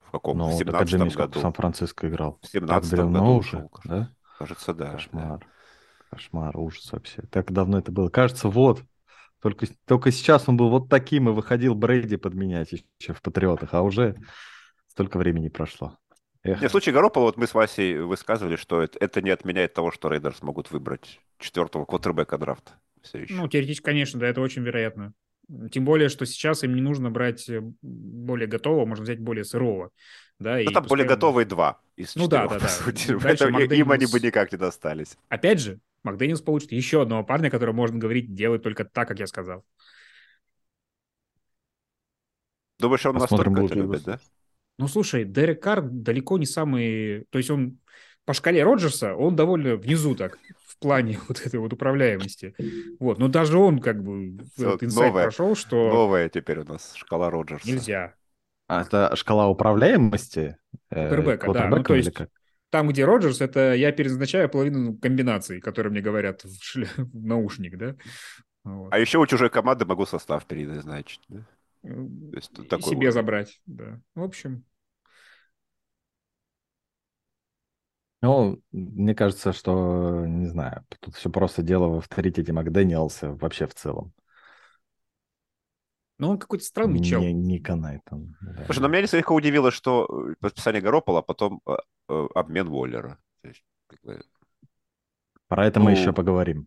в 0.00 0.10
каком? 0.10 0.38
Ну, 0.38 0.48
в 0.48 0.54
17 0.54 1.14
году. 1.14 1.38
в 1.38 1.42
Сан-Франциско 1.42 2.08
играл. 2.08 2.38
В 2.42 2.46
17 2.46 2.90
году 2.90 3.02
давно 3.02 3.36
уже, 3.36 3.68
да? 3.84 4.10
Кажется, 4.38 4.72
да. 4.72 4.92
Кошмар. 4.92 5.38
Да. 5.40 5.46
Кошмар, 6.10 6.56
ужас 6.56 6.90
вообще. 6.92 7.22
Так 7.30 7.52
давно 7.52 7.78
это 7.78 7.92
было. 7.92 8.08
Кажется, 8.08 8.48
вот. 8.48 8.82
Только, 9.42 9.66
только 9.86 10.10
сейчас 10.10 10.48
он 10.48 10.56
был 10.56 10.70
вот 10.70 10.88
таким 10.88 11.28
и 11.28 11.32
выходил 11.32 11.74
Брейди 11.74 12.16
подменять 12.16 12.72
еще 12.72 13.12
в 13.12 13.20
Патриотах, 13.20 13.74
а 13.74 13.82
уже 13.82 14.16
столько 14.88 15.18
времени 15.18 15.48
прошло. 15.48 15.96
Эх. 16.42 16.60
Нет, 16.60 16.70
в 16.70 16.72
случае 16.72 16.94
Гаропола, 16.94 17.26
вот 17.26 17.36
мы 17.36 17.46
с 17.46 17.54
Васей 17.54 17.98
высказывали, 17.98 18.56
что 18.56 18.82
это, 18.82 18.98
это 18.98 19.20
не 19.20 19.30
отменяет 19.30 19.74
того, 19.74 19.92
что 19.92 20.08
Рейдерс 20.08 20.42
могут 20.42 20.70
выбрать 20.70 21.20
четвертого 21.38 21.84
квотербека 21.84 22.38
драфта 22.38 22.72
все 23.02 23.20
еще. 23.20 23.34
Ну, 23.34 23.48
теоретически, 23.48 23.84
конечно, 23.84 24.20
да, 24.20 24.26
это 24.28 24.40
очень 24.40 24.62
вероятно. 24.62 25.12
Тем 25.70 25.84
более, 25.84 26.10
что 26.10 26.26
сейчас 26.26 26.62
им 26.62 26.74
не 26.74 26.82
нужно 26.82 27.10
брать 27.10 27.48
э, 27.48 27.62
более 27.80 28.46
готового, 28.46 28.84
можно 28.84 29.04
взять 29.04 29.18
более 29.18 29.44
сырого. 29.44 29.90
Да, 30.38 30.58
ну, 30.62 30.70
там 30.70 30.84
более 30.86 31.06
готовые 31.06 31.46
два 31.46 31.80
из 31.96 32.14
ну, 32.14 32.24
четырех, 32.24 32.50
да, 32.50 32.54
да, 32.54 32.54
по 32.54 32.60
да. 32.60 32.68
сути. 32.68 33.18
Поэтому 33.22 33.52
Макдэниелс... 33.52 33.86
им 33.86 33.90
они 33.90 34.06
бы 34.06 34.20
никак 34.20 34.52
не 34.52 34.58
достались. 34.58 35.16
Опять 35.28 35.60
же, 35.60 35.80
Макдэниус 36.04 36.42
получит 36.42 36.72
еще 36.72 37.02
одного 37.02 37.24
парня, 37.24 37.50
который, 37.50 37.74
можно 37.74 37.98
говорить, 37.98 38.34
делает 38.34 38.62
только 38.62 38.84
так, 38.84 39.08
как 39.08 39.18
я 39.18 39.26
сказал. 39.26 39.64
Думаешь, 42.78 43.04
он 43.06 43.14
Посмотрим, 43.18 43.52
настолько 43.52 43.72
это 43.72 43.74
любит, 43.74 44.04
да? 44.04 44.20
Ну, 44.78 44.86
слушай, 44.86 45.24
Дерек 45.24 45.62
Карр 45.62 45.82
далеко 45.82 46.38
не 46.38 46.46
самый... 46.46 47.24
То 47.30 47.38
есть 47.38 47.50
он 47.50 47.78
по 48.24 48.34
шкале 48.34 48.62
Роджерса, 48.62 49.14
он 49.14 49.34
довольно 49.34 49.76
внизу 49.76 50.14
так, 50.14 50.38
в 50.78 50.80
плане 50.80 51.18
вот 51.28 51.40
этой 51.44 51.58
вот 51.58 51.72
управляемости. 51.72 52.54
Вот, 53.00 53.18
но 53.18 53.28
даже 53.28 53.58
он 53.58 53.80
как 53.80 54.02
бы 54.02 54.38
этот 54.56 54.84
инсайт 54.84 55.08
новая, 55.08 55.24
прошел, 55.24 55.56
что... 55.56 55.92
Новая 55.92 56.28
теперь 56.28 56.60
у 56.60 56.64
нас 56.64 56.94
шкала 56.94 57.30
Роджерса. 57.30 57.68
Нельзя. 57.68 58.14
А 58.68 58.82
это 58.82 59.14
шкала 59.16 59.48
управляемости? 59.48 60.56
Квотербека, 60.90 61.50
э, 61.50 61.54
да. 61.54 61.68
Ну, 61.68 61.82
то 61.82 61.94
есть 61.94 62.12
как? 62.12 62.28
там, 62.70 62.88
где 62.88 63.04
Роджерс, 63.04 63.40
это 63.40 63.74
я 63.74 63.92
перезначаю 63.92 64.48
половину 64.48 64.96
комбинаций, 64.96 65.60
которые 65.60 65.90
мне 65.90 66.00
говорят 66.00 66.44
в, 66.44 66.62
шле... 66.62 66.86
в 66.96 67.24
наушник, 67.24 67.76
да? 67.76 67.96
Вот. 68.64 68.92
А 68.92 68.98
еще 68.98 69.18
у 69.18 69.26
чужой 69.26 69.50
команды 69.50 69.84
могу 69.84 70.06
состав 70.06 70.46
переназначить, 70.46 71.22
да? 71.28 71.46
То 71.82 72.36
есть, 72.36 72.58
И 72.58 72.62
такой 72.64 72.90
себе 72.90 73.06
вот. 73.08 73.14
забрать, 73.14 73.60
да. 73.66 74.00
В 74.14 74.22
общем, 74.22 74.64
Ну, 78.20 78.60
мне 78.72 79.14
кажется, 79.14 79.52
что, 79.52 80.26
не 80.26 80.46
знаю, 80.46 80.84
тут 81.00 81.14
все 81.14 81.30
просто 81.30 81.62
дело 81.62 81.88
в 81.88 81.98
авторитете 81.98 82.52
Макдэниелса 82.52 83.32
вообще 83.32 83.66
в 83.66 83.74
целом. 83.74 84.12
Ну, 86.18 86.30
он 86.30 86.38
какой-то 86.38 86.64
странный 86.64 87.02
чел. 87.02 87.20
Не, 87.20 87.32
не 87.32 87.60
канает 87.60 88.02
он. 88.10 88.36
Да. 88.40 88.64
Слушай, 88.64 88.80
но 88.80 88.88
меня 88.88 89.06
слегка 89.06 89.32
удивило, 89.32 89.70
что 89.70 90.04
э, 90.30 90.34
подписание 90.40 90.82
Горопола, 90.82 91.20
а 91.20 91.22
потом 91.22 91.60
э, 91.64 91.74
э, 92.08 92.26
обмен 92.34 92.66
Уоллера. 92.68 93.18
Бы... 94.02 94.20
Про 95.46 95.66
это 95.66 95.78
ну, 95.78 95.84
мы 95.84 95.92
еще 95.92 96.12
поговорим. 96.12 96.66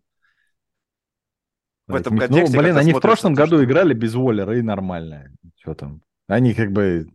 В 1.86 1.94
этом 1.94 2.16
контексте, 2.16 2.56
ну, 2.56 2.62
блин, 2.62 2.78
они 2.78 2.94
в 2.94 3.00
прошлом 3.00 3.34
году 3.34 3.56
что... 3.56 3.64
играли 3.64 3.92
без 3.92 4.14
Уоллера 4.14 4.56
и 4.56 4.62
нормально. 4.62 5.30
Что 5.60 5.74
там? 5.74 6.02
Они 6.28 6.54
как 6.54 6.72
бы 6.72 7.06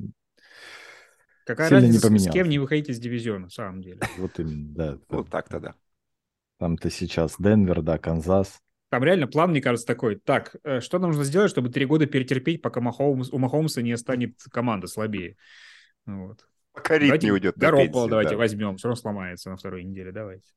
Какая 1.48 1.70
Сильно 1.70 1.84
разница, 1.84 2.10
не 2.10 2.20
с 2.20 2.30
кем 2.30 2.50
не 2.50 2.60
выходить 2.60 2.90
из 2.90 3.00
дивизиона, 3.00 3.46
на 3.46 3.50
самом 3.50 3.82
деле. 3.82 4.02
Вот 4.18 4.38
именно, 4.38 4.74
да. 4.76 5.00
Вот 5.08 5.30
так-то 5.30 5.62
да. 5.62 5.76
Там-то 6.60 6.90
сейчас 6.90 7.36
Денвер, 7.40 7.82
да, 7.82 7.98
Канзас. 7.98 8.60
Там 8.90 9.02
реально 9.06 9.28
план, 9.28 9.52
мне 9.52 9.62
кажется, 9.62 9.88
такой. 9.88 10.18
Так, 10.18 10.58
э, 10.66 10.82
что 10.82 11.00
нам 11.00 11.12
нужно 11.12 11.24
сделать, 11.24 11.50
чтобы 11.50 11.70
три 11.70 11.86
года 11.86 12.06
перетерпеть, 12.06 12.62
пока 12.62 12.82
Махоумс, 12.82 13.30
у 13.32 13.38
Махомса 13.38 13.82
не 13.82 13.96
станет 13.96 14.42
команда 14.52 14.88
слабее? 14.88 15.38
Вот. 16.06 16.46
Пока 16.74 16.98
Рид 16.98 17.24
не 17.24 17.32
уйдет 17.32 17.58
Гаропола 17.58 18.10
давайте 18.10 18.32
да. 18.32 18.38
возьмем, 18.38 18.76
все 18.76 18.90
равно 18.90 19.00
сломается 19.00 19.50
на 19.50 19.56
второй 19.56 19.86
неделе, 19.86 20.12
давайте. 20.12 20.52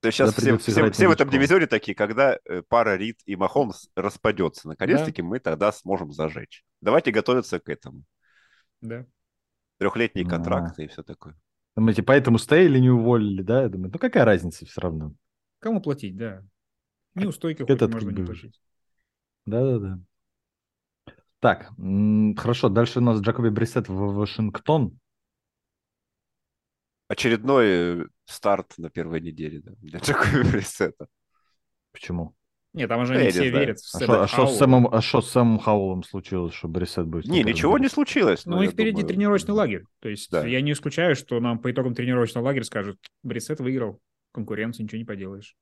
То 0.00 0.08
есть 0.08 0.18
сейчас 0.18 0.34
все, 0.34 0.58
все, 0.58 0.90
все 0.90 1.08
в 1.08 1.12
этом 1.12 1.30
дивизионе 1.30 1.66
такие, 1.66 1.94
когда 1.94 2.36
э, 2.44 2.62
пара 2.68 2.96
Рид 2.96 3.20
и 3.26 3.36
Махомс 3.36 3.88
распадется. 3.94 4.68
Наконец-таки 4.68 5.22
да. 5.22 5.28
мы 5.28 5.38
тогда 5.38 5.72
сможем 5.72 6.12
зажечь. 6.12 6.64
Давайте 6.80 7.10
готовиться 7.10 7.58
к 7.58 7.68
этому. 7.68 8.04
Да. 8.84 9.06
Трехлетние 9.78 10.24
да. 10.24 10.30
контракты 10.30 10.84
и 10.84 10.88
все 10.88 11.02
такое. 11.02 11.34
Думаете, 11.74 12.02
поэтому 12.02 12.38
Стейли 12.38 12.78
не 12.78 12.90
уволили, 12.90 13.42
да? 13.42 13.62
Я 13.62 13.68
думаю, 13.68 13.90
ну 13.92 13.98
какая 13.98 14.24
разница 14.24 14.64
все 14.66 14.80
равно? 14.80 15.14
Кому 15.58 15.80
платить, 15.80 16.16
да. 16.16 16.44
Неустойки 17.14 17.62
Этот 17.62 17.92
можно 17.92 18.10
не 18.10 18.24
платить. 18.24 18.60
Да-да-да. 19.46 20.00
Так, 21.40 21.70
хорошо, 22.38 22.68
дальше 22.68 23.00
у 23.00 23.02
нас 23.02 23.20
Джакоби 23.20 23.48
Брисет 23.48 23.88
в 23.88 24.14
Вашингтон. 24.14 24.98
Очередной 27.08 27.66
э, 27.66 28.06
старт 28.24 28.74
на 28.78 28.88
первой 28.88 29.20
неделе 29.20 29.60
да, 29.60 29.72
для 29.80 29.98
Джакоби 30.00 30.50
Брисета. 30.50 31.06
Почему? 31.92 32.34
Нет, 32.74 32.88
там 32.88 33.02
уже 33.02 33.16
не 33.16 33.30
все 33.30 33.50
верят 33.50 33.78
в 33.78 33.88
Сэма 33.88 34.24
а 34.24 34.26
что, 34.26 34.42
а 34.42 34.46
с 34.48 34.58
Сэмом, 34.58 34.88
а 34.92 35.00
что 35.00 35.20
с 35.22 35.30
Сэмом 35.30 35.60
Хаулом 35.60 36.02
случилось, 36.02 36.54
что 36.54 36.66
Брисет 36.66 37.06
будет? 37.06 37.26
Не, 37.26 37.44
ничего 37.44 37.78
не 37.78 37.88
случилось. 37.88 38.46
Ну, 38.46 38.62
и 38.62 38.66
впереди 38.66 38.96
думаю... 38.96 39.08
тренировочный 39.08 39.54
лагерь. 39.54 39.84
То 40.00 40.08
есть 40.08 40.28
да. 40.30 40.44
я 40.44 40.60
не 40.60 40.72
исключаю, 40.72 41.14
что 41.14 41.38
нам 41.38 41.60
по 41.60 41.70
итогам 41.70 41.94
тренировочного 41.94 42.46
лагеря 42.46 42.64
скажут, 42.64 42.98
Брисет 43.22 43.60
выиграл 43.60 44.00
конкуренцию, 44.32 44.84
ничего 44.84 44.98
не 44.98 45.04
поделаешь. 45.04 45.54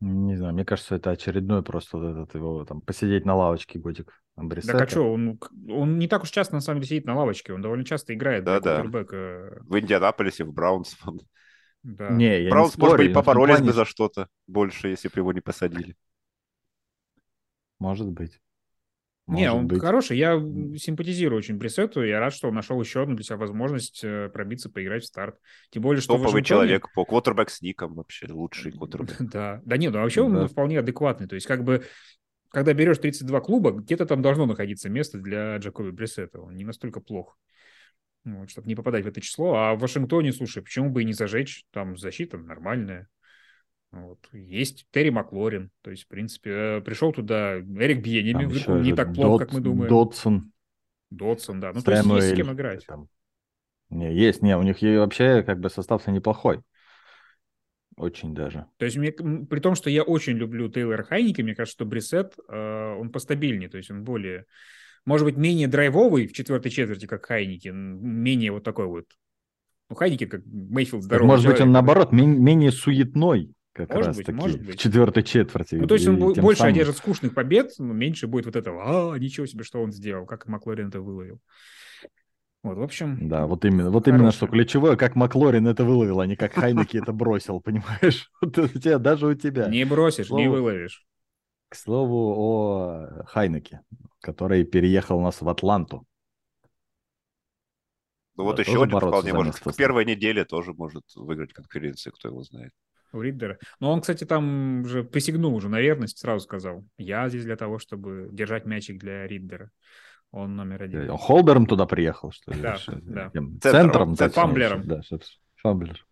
Не 0.00 0.36
знаю, 0.36 0.54
мне 0.54 0.64
кажется, 0.64 0.94
это 0.94 1.10
очередной 1.10 1.62
просто 1.62 1.98
вот 1.98 2.10
этот 2.10 2.34
его 2.34 2.64
там 2.64 2.80
посидеть 2.80 3.26
на 3.26 3.34
лавочке 3.34 3.78
годик. 3.78 4.12
Брисета. 4.36 4.78
Так 4.78 4.88
а 4.88 4.90
что, 4.90 5.12
он, 5.12 5.38
он 5.68 5.98
не 5.98 6.08
так 6.08 6.22
уж 6.22 6.30
часто 6.30 6.54
на 6.54 6.60
самом 6.60 6.80
деле 6.80 6.88
сидит 6.88 7.06
на 7.06 7.16
лавочке, 7.16 7.54
он 7.54 7.62
довольно 7.62 7.84
часто 7.84 8.12
играет. 8.14 8.44
Да, 8.44 8.60
да. 8.60 8.82
В 8.82 9.78
Индианаполисе, 9.78 10.44
в 10.44 10.52
Браунс. 10.52 10.96
Да. 11.82 12.10
Не, 12.10 12.42
я 12.42 12.50
Браунс, 12.50 12.70
не 12.70 12.80
спорю, 12.80 12.90
может 12.90 13.06
быть, 13.06 13.14
поборолись 13.14 13.56
плане... 13.58 13.66
бы 13.68 13.72
за 13.72 13.84
что-то 13.84 14.28
больше, 14.48 14.88
если 14.88 15.06
бы 15.06 15.20
его 15.20 15.32
не 15.32 15.40
посадили. 15.40 15.94
Может 17.78 18.08
быть. 18.08 18.40
Может 19.26 19.40
не, 19.40 19.52
он 19.52 19.66
быть. 19.66 19.80
хороший. 19.80 20.16
Я 20.16 20.38
симпатизирую 20.78 21.38
очень 21.38 21.56
Брисету. 21.56 22.04
Я 22.04 22.20
рад, 22.20 22.32
что 22.32 22.48
он 22.48 22.54
нашел 22.54 22.80
еще 22.80 23.02
одну 23.02 23.16
для 23.16 23.24
себя 23.24 23.36
возможность 23.36 24.04
э, 24.04 24.28
пробиться, 24.28 24.70
поиграть 24.70 25.02
в 25.02 25.06
старт. 25.06 25.36
Тем 25.70 25.82
более, 25.82 26.00
что 26.00 26.16
Топовый 26.16 26.44
человек 26.44 26.92
по 26.94 27.04
квотербек 27.04 27.50
с 27.50 27.60
ником 27.60 27.94
вообще. 27.94 28.26
Лучший 28.30 28.72
квотербек. 28.72 29.16
Да, 29.32 29.60
да 29.64 29.76
нет, 29.76 29.92
ну 29.92 30.00
вообще 30.00 30.22
он 30.22 30.46
вполне 30.46 30.78
адекватный. 30.78 31.26
То 31.26 31.34
есть 31.34 31.46
как 31.46 31.64
бы 31.64 31.84
когда 32.50 32.72
берешь 32.72 32.98
32 32.98 33.40
клуба, 33.40 33.72
где-то 33.72 34.06
там 34.06 34.22
должно 34.22 34.46
находиться 34.46 34.88
место 34.88 35.18
для 35.18 35.56
Джакоби 35.56 35.90
Брисета. 35.90 36.40
Он 36.40 36.54
не 36.54 36.64
настолько 36.64 37.00
плох. 37.00 37.36
Вот, 38.24 38.50
чтобы 38.50 38.66
не 38.66 38.74
попадать 38.74 39.04
в 39.04 39.08
это 39.08 39.20
число. 39.20 39.54
А 39.56 39.74
в 39.74 39.80
Вашингтоне, 39.80 40.32
слушай, 40.32 40.62
почему 40.62 40.90
бы 40.90 41.02
и 41.02 41.04
не 41.04 41.12
зажечь? 41.12 41.64
Там 41.70 41.96
защита 41.96 42.38
нормальная. 42.38 43.08
Вот. 44.02 44.18
Есть 44.32 44.86
Терри 44.90 45.10
Маклорин. 45.10 45.70
То 45.82 45.90
есть, 45.90 46.04
в 46.04 46.08
принципе, 46.08 46.50
э, 46.50 46.80
пришел 46.80 47.12
туда 47.12 47.58
Эрик 47.58 48.02
Бьенеми. 48.02 48.44
Не 48.82 48.94
так 48.94 49.14
плохо, 49.14 49.30
Дот, 49.30 49.40
как 49.40 49.52
мы 49.52 49.60
думаем. 49.60 49.88
Дотсон. 49.88 50.52
Дотсон, 51.10 51.60
да. 51.60 51.72
Ну, 51.72 51.82
то 51.82 51.92
есть 51.92 52.04
есть 52.04 52.30
с 52.30 52.36
кем 52.36 52.52
играть. 52.52 52.84
Там. 52.86 53.08
Не, 53.90 54.12
есть, 54.14 54.42
не, 54.42 54.56
у 54.56 54.62
них 54.62 54.82
вообще 54.82 55.42
как 55.42 55.60
бы 55.60 55.70
состав-то 55.70 56.10
неплохой. 56.10 56.60
Очень 57.96 58.34
даже. 58.34 58.66
То 58.76 58.84
есть, 58.84 58.98
мне, 58.98 59.10
при 59.10 59.60
том, 59.60 59.74
что 59.74 59.88
я 59.88 60.02
очень 60.02 60.34
люблю 60.34 60.68
Тейлора 60.68 61.02
Хайники, 61.02 61.40
мне 61.40 61.54
кажется, 61.54 61.76
что 61.76 61.86
Брисет, 61.86 62.34
э, 62.48 62.96
он 62.98 63.10
постабильнее, 63.10 63.70
то 63.70 63.78
есть 63.78 63.90
он 63.90 64.04
более, 64.04 64.44
может 65.06 65.24
быть, 65.24 65.36
менее 65.36 65.66
драйвовый 65.66 66.26
в 66.26 66.34
четвертой 66.34 66.70
четверти, 66.70 67.06
как 67.06 67.24
Хайники, 67.24 67.68
менее 67.68 68.52
вот 68.52 68.64
такой 68.64 68.86
вот. 68.86 69.06
Ну, 69.88 69.96
Хайники, 69.96 70.26
как 70.26 70.42
Мейфилд 70.44 71.04
здоровый 71.04 71.28
Может 71.28 71.44
человек, 71.44 71.60
быть, 71.60 71.66
он, 71.66 71.72
наоборот, 71.72 72.12
менее 72.12 72.70
суетной 72.70 73.54
как 73.76 73.90
может 73.90 74.06
раз 74.06 74.16
быть, 74.16 74.26
таки, 74.26 74.38
может 74.38 74.62
быть. 74.62 74.76
в 74.76 74.78
четвертой 74.78 75.22
четверти. 75.22 75.74
Ну, 75.74 75.86
то 75.86 75.94
есть 75.94 76.08
он 76.08 76.16
больше 76.18 76.60
самым... 76.60 76.74
одержит 76.74 76.96
скучных 76.96 77.34
побед, 77.34 77.72
но 77.78 77.92
меньше 77.92 78.26
будет 78.26 78.46
вот 78.46 78.56
этого, 78.56 79.12
а, 79.12 79.18
ничего 79.18 79.46
себе, 79.46 79.64
что 79.64 79.82
он 79.82 79.92
сделал, 79.92 80.24
как 80.24 80.46
Маклорин 80.46 80.88
это 80.88 81.00
выловил. 81.00 81.40
Вот, 82.62 82.78
в 82.78 82.82
общем... 82.82 83.28
Да, 83.28 83.46
вот 83.46 83.64
именно, 83.64 83.90
вот 83.90 84.08
именно 84.08 84.32
что 84.32 84.46
ключевое, 84.46 84.96
как 84.96 85.14
Маклорин 85.14 85.66
это 85.68 85.84
выловил, 85.84 86.20
а 86.20 86.26
не 86.26 86.36
как 86.36 86.54
Хайнеки 86.54 86.96
это 86.96 87.12
бросил, 87.12 87.60
понимаешь? 87.64 88.30
Вот 88.40 88.56
у 88.58 88.66
тебя, 88.68 88.98
даже 88.98 89.26
у 89.26 89.34
тебя. 89.34 89.68
Не 89.68 89.84
бросишь, 89.84 90.30
не 90.30 90.48
выловишь. 90.48 91.06
К 91.68 91.76
слову 91.76 92.34
о 92.38 93.24
Хайнеке, 93.26 93.82
который 94.20 94.64
переехал 94.64 95.18
у 95.18 95.22
нас 95.22 95.42
в 95.42 95.48
Атланту. 95.48 96.06
Ну 98.36 98.44
вот 98.44 98.58
еще 98.58 98.82
один 98.82 98.98
вполне 98.98 99.32
может. 99.34 99.58
К 99.58 99.74
первой 99.74 100.04
неделе 100.04 100.44
тоже 100.44 100.72
может 100.72 101.04
выиграть 101.14 101.52
конференцию, 101.52 102.14
кто 102.14 102.28
его 102.28 102.42
знает 102.42 102.72
у 103.12 103.20
Риддера. 103.20 103.58
Но 103.80 103.92
он, 103.92 104.00
кстати, 104.00 104.24
там 104.24 104.82
уже 104.82 105.04
присягнул 105.04 105.54
уже 105.54 105.68
на 105.68 105.80
верность, 105.80 106.18
сразу 106.18 106.44
сказал. 106.44 106.84
Я 106.98 107.28
здесь 107.28 107.44
для 107.44 107.56
того, 107.56 107.78
чтобы 107.78 108.28
держать 108.32 108.66
мячик 108.66 108.98
для 108.98 109.26
Риддера. 109.26 109.70
Он 110.30 110.56
номер 110.56 110.82
один. 110.82 111.10
Он 111.10 111.18
холдером 111.18 111.66
туда 111.66 111.86
приехал, 111.86 112.30
что 112.32 112.52
ли? 112.52 112.60
Да, 112.60 112.76
да. 112.88 113.30
Центром. 113.62 114.16
Центром. 114.16 114.48
Фамблером. 114.48 114.82
Да, 114.86 115.00
фамблер. 115.56 116.06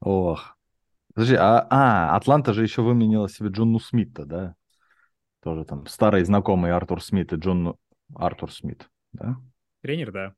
Ох. 0.00 0.56
Подожди, 1.14 1.34
а, 1.34 1.66
а, 1.68 2.16
Атланта 2.16 2.52
же 2.52 2.62
еще 2.62 2.82
выменила 2.82 3.28
себе 3.28 3.50
Джонну 3.50 3.78
Смита, 3.78 4.24
да? 4.24 4.54
Тоже 5.42 5.64
там 5.64 5.86
старый 5.86 6.24
знакомый 6.24 6.72
Артур 6.72 7.02
Смит 7.02 7.32
и 7.32 7.36
Джон 7.36 7.76
Артур 8.14 8.52
Смит, 8.52 8.88
да? 9.12 9.36
Тренер, 9.82 10.12
да. 10.12 10.34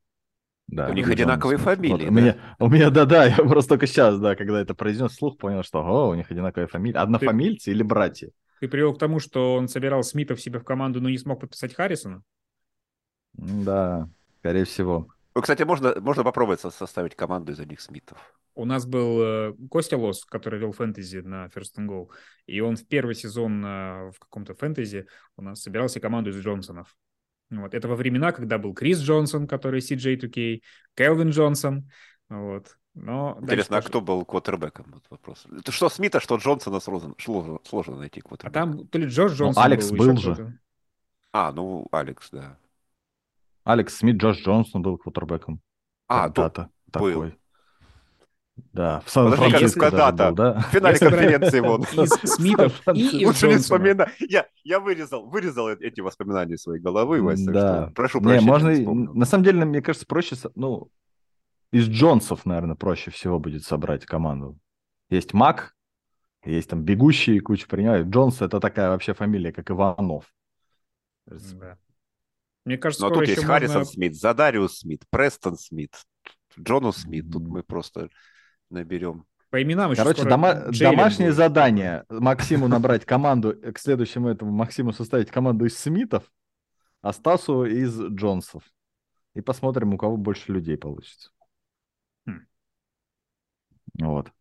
Да, 0.67 0.89
у 0.89 0.93
них 0.93 1.07
одинаковые 1.07 1.57
фамилии. 1.57 1.91
Вот, 1.91 2.01
да? 2.01 2.07
У 2.07 2.11
меня, 2.11 2.37
у 2.59 2.69
меня, 2.69 2.89
да-да, 2.89 3.25
я 3.25 3.35
просто 3.35 3.69
только 3.69 3.87
сейчас, 3.87 4.19
да, 4.19 4.35
когда 4.35 4.59
это 4.59 4.73
произнес 4.73 5.13
слух, 5.13 5.37
понял, 5.37 5.63
что 5.63 5.79
о, 5.79 6.09
у 6.09 6.15
них 6.15 6.31
одинаковые 6.31 6.67
фамилии. 6.67 6.97
Однофамильцы 6.97 7.65
ты, 7.65 7.71
или 7.71 7.83
братья? 7.83 8.29
Ты 8.59 8.67
привел 8.67 8.93
к 8.93 8.99
тому, 8.99 9.19
что 9.19 9.55
он 9.55 9.67
собирал 9.67 10.03
Смита 10.03 10.35
в 10.35 10.41
себе 10.41 10.59
в 10.59 10.63
команду, 10.63 11.01
но 11.01 11.09
не 11.09 11.17
смог 11.17 11.41
подписать 11.41 11.73
Харрисона? 11.73 12.23
Да, 13.33 14.09
скорее 14.39 14.65
всего. 14.65 15.07
Ну, 15.35 15.41
кстати, 15.41 15.63
можно, 15.63 15.99
можно 15.99 16.23
попробовать 16.23 16.61
составить 16.61 17.15
команду 17.15 17.51
из 17.51 17.59
одних 17.59 17.81
Смитов. 17.81 18.17
У 18.55 18.63
нас 18.63 18.85
был 18.85 19.21
э, 19.21 19.53
Костя 19.69 19.97
Лос, 19.97 20.23
который 20.23 20.59
вел 20.59 20.71
фэнтези 20.71 21.17
на 21.17 21.47
First 21.47 21.75
and 21.77 21.89
Goal, 21.89 22.07
и 22.45 22.61
он 22.61 22.77
в 22.77 22.87
первый 22.87 23.13
сезон 23.13 23.63
э, 23.65 24.11
в 24.11 24.19
каком-то 24.19 24.53
фэнтези 24.53 25.07
у 25.35 25.41
нас 25.41 25.61
собирался 25.61 25.99
команду 25.99 26.29
из 26.29 26.37
Джонсонов. 26.37 26.95
Вот. 27.49 27.73
Это 27.73 27.87
во 27.87 27.95
времена, 27.95 28.31
когда 28.31 28.57
был 28.57 28.73
Крис 28.73 28.99
Джонсон, 28.99 29.47
который 29.47 29.79
CJ2K, 29.79 30.61
Келвин 30.95 31.29
Джонсон. 31.29 31.89
Вот. 32.29 32.77
Но 32.95 33.37
Интересно, 33.41 33.77
а 33.77 33.81
тоже... 33.81 33.89
кто 33.89 34.01
был 34.01 34.25
квотербеком? 34.25 34.85
Вот 34.93 35.03
вопрос. 35.09 35.45
Это 35.51 35.71
что 35.71 35.89
Смита, 35.89 36.19
что 36.19 36.37
Джонсона 36.37 36.79
сложно, 36.79 37.13
сложно, 37.19 37.59
сложно 37.65 37.97
найти 37.97 38.21
квотербека. 38.21 38.61
А 38.61 38.63
там 38.63 38.87
то 38.87 38.97
ли 38.97 39.07
Джордж 39.07 39.31
ну, 39.31 39.37
Джонсон 39.37 39.61
ну, 39.61 39.65
Алекс 39.65 39.91
был, 39.91 39.97
был 39.97 40.17
же. 40.17 40.59
А, 41.33 41.51
ну, 41.51 41.87
Алекс, 41.91 42.29
да. 42.31 42.57
Алекс 43.65 43.95
Смит, 43.95 44.15
Джордж 44.15 44.41
Джонсон 44.41 44.81
был 44.81 44.97
квотербеком. 44.97 45.59
А, 46.07 46.29
то 46.29 46.69
был. 46.93 47.31
Да, 48.71 49.01
в 49.01 49.09
Сан-Франциско 49.09 49.79
когда-то, 49.79 50.31
да? 50.31 50.59
в 50.59 50.63
финале 50.71 50.97
конференции. 50.97 51.59
Из 52.03 52.09
Смитов 52.35 52.81
и 52.93 53.25
Лучше 53.25 53.47
не 53.49 53.57
вспоминать. 53.57 54.09
Я, 54.19 54.47
я 54.63 54.79
вырезал, 54.79 55.25
вырезал 55.25 55.69
эти 55.69 55.99
воспоминания 55.99 56.55
из 56.55 56.61
своей 56.61 56.81
головы, 56.81 57.21
Вася, 57.21 57.51
да. 57.51 57.91
прошу 57.93 58.21
прощения. 58.21 58.41
Не, 58.41 58.47
можно, 58.47 59.13
на 59.13 59.25
самом 59.25 59.43
деле, 59.43 59.65
мне 59.65 59.81
кажется, 59.81 60.07
проще, 60.07 60.35
ну, 60.55 60.89
из 61.71 61.87
Джонсов, 61.89 62.45
наверное, 62.45 62.75
проще 62.75 63.11
всего 63.11 63.39
будет 63.39 63.65
собрать 63.65 64.05
команду. 64.05 64.57
Есть 65.09 65.33
Мак, 65.33 65.75
есть 66.45 66.69
там 66.69 66.81
бегущие, 66.83 67.41
куча 67.41 67.67
принимают. 67.67 68.07
Джонс 68.07 68.41
это 68.41 68.59
такая 68.61 68.89
вообще 68.89 69.13
фамилия, 69.13 69.51
как 69.51 69.69
Иванов. 69.69 70.33
Да. 71.25 71.77
Мне 72.63 72.77
кажется, 72.77 73.07
Но 73.07 73.13
тут 73.13 73.27
есть 73.27 73.37
можно... 73.37 73.53
Харрисон 73.53 73.85
Смит, 73.85 74.15
Задариус 74.15 74.79
Смит, 74.79 75.03
Престон 75.09 75.57
Смит, 75.57 75.95
Джонус 76.59 76.97
Смит. 76.97 77.29
Тут 77.31 77.43
мы 77.43 77.63
просто 77.63 78.09
наберем. 78.69 79.25
По 79.49 79.61
именам 79.61 79.91
еще 79.91 80.01
Короче, 80.03 80.23
дома- 80.23 80.69
домашнее 80.77 81.29
будет. 81.29 81.37
задание 81.37 82.05
Максиму 82.09 82.67
набрать 82.67 83.05
команду, 83.05 83.51
э, 83.51 83.71
к 83.71 83.79
следующему 83.79 84.27
этому 84.27 84.51
Максиму 84.51 84.91
составить 84.91 85.31
команду 85.31 85.65
из 85.65 85.77
Смитов, 85.77 86.29
а 87.01 87.13
Стасу 87.13 87.63
из 87.65 87.97
Джонсов. 87.99 88.63
И 89.33 89.41
посмотрим, 89.41 89.93
у 89.93 89.97
кого 89.97 90.17
больше 90.17 90.51
людей 90.51 90.77
получится. 90.77 91.29
Хм. 92.25 92.45
Вот. 94.01 94.31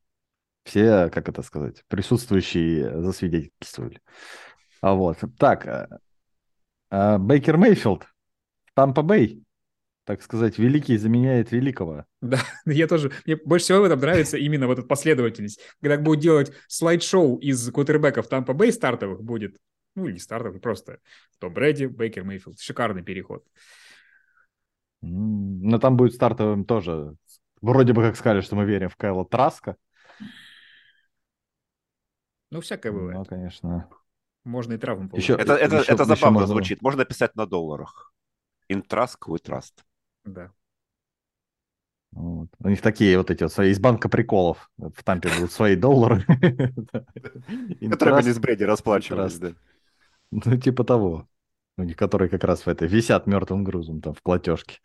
Все, 0.65 1.11
как 1.11 1.29
это 1.29 1.43
сказать, 1.43 1.85
присутствующие 1.89 3.03
засвидетельствовали. 3.03 4.01
А 4.81 4.95
вот. 4.95 5.19
Так. 5.39 5.67
Э, 5.67 5.89
э, 6.91 7.19
Бейкер 7.19 7.57
Мейфилд. 7.57 8.07
Тампа 8.75 9.03
Бэй 9.03 9.44
так 10.05 10.23
сказать, 10.23 10.59
великий 10.59 10.97
заменяет 10.97 11.51
великого. 11.51 12.05
Да, 12.21 12.39
я 12.67 12.87
тоже. 12.87 13.11
Мне 13.27 13.37
больше 13.37 13.65
всего 13.65 13.81
в 13.81 13.85
этом 13.85 14.01
нравится 14.01 14.37
именно 14.37 14.67
вот 14.67 14.79
эта 14.79 14.87
последовательность. 14.87 15.61
Когда 15.81 15.99
будут 15.99 16.23
делать 16.23 16.53
слайд-шоу 16.69 17.39
из 17.39 17.71
квотербеков 17.71 18.29
Тампа 18.29 18.53
Бэй 18.53 18.73
стартовых 18.73 19.23
будет, 19.23 19.57
ну 19.95 20.07
или 20.07 20.19
стартовых, 20.19 20.61
просто 20.61 20.99
Том 21.39 21.53
Брэди, 21.55 21.87
Бейкер 21.87 22.25
Мейфилд. 22.25 22.61
Шикарный 22.61 23.03
переход. 23.03 23.45
Но 25.01 25.79
там 25.79 25.97
будет 25.97 26.15
стартовым 26.15 26.65
тоже. 26.65 27.15
Вроде 27.61 27.93
бы 27.93 28.03
как 28.03 28.17
сказали, 28.17 28.43
что 28.43 28.57
мы 28.57 28.65
верим 28.65 28.91
в 28.91 28.97
Кайла 28.97 29.25
Траска. 29.27 29.77
Ну, 32.51 32.61
всякое 32.61 32.93
бывает. 32.93 33.19
Ну, 33.19 33.25
конечно. 33.25 33.89
Можно 34.45 34.75
и 34.75 34.77
травму 34.79 35.09
получить. 35.09 35.29
Еще, 35.29 35.41
это 35.41 35.55
это, 35.55 35.79
еще, 35.79 35.93
это 35.93 36.05
забавно 36.05 36.41
можно... 36.41 36.47
звучит. 36.47 36.83
Можно 36.83 37.05
писать 37.05 37.35
на 37.35 37.47
долларах. 37.47 38.13
In 38.71 38.87
trust, 38.87 39.19
we 39.27 39.39
trust. 39.43 39.73
Да. 40.25 40.51
Вот. 42.13 42.49
У 42.61 42.69
них 42.69 42.81
такие 42.81 43.19
вот 43.19 43.31
эти 43.31 43.43
вот 43.43 43.53
свои 43.53 43.71
из 43.71 43.81
банка 43.81 44.09
приколов. 44.09 44.71
В 44.77 45.03
Тампе 45.03 45.31
будут 45.37 45.53
свои 45.53 45.75
доллары. 45.75 46.25
Которые 47.91 48.19
они 48.19 48.31
с 48.31 48.39
Брэди 48.39 48.63
расплачивались, 48.63 49.39
да. 49.39 49.53
Ну, 50.31 50.57
типа 50.57 50.85
того. 50.85 51.29
У 51.77 51.83
них, 51.83 51.97
которые 51.97 52.29
как 52.29 52.45
раз 52.45 52.67
в 52.67 52.69
этой 52.69 52.87
висят 52.87 53.27
мертвым 53.27 53.65
грузом 53.65 54.01
там 54.01 54.15
в 54.15 54.23
платежке. 54.23 54.79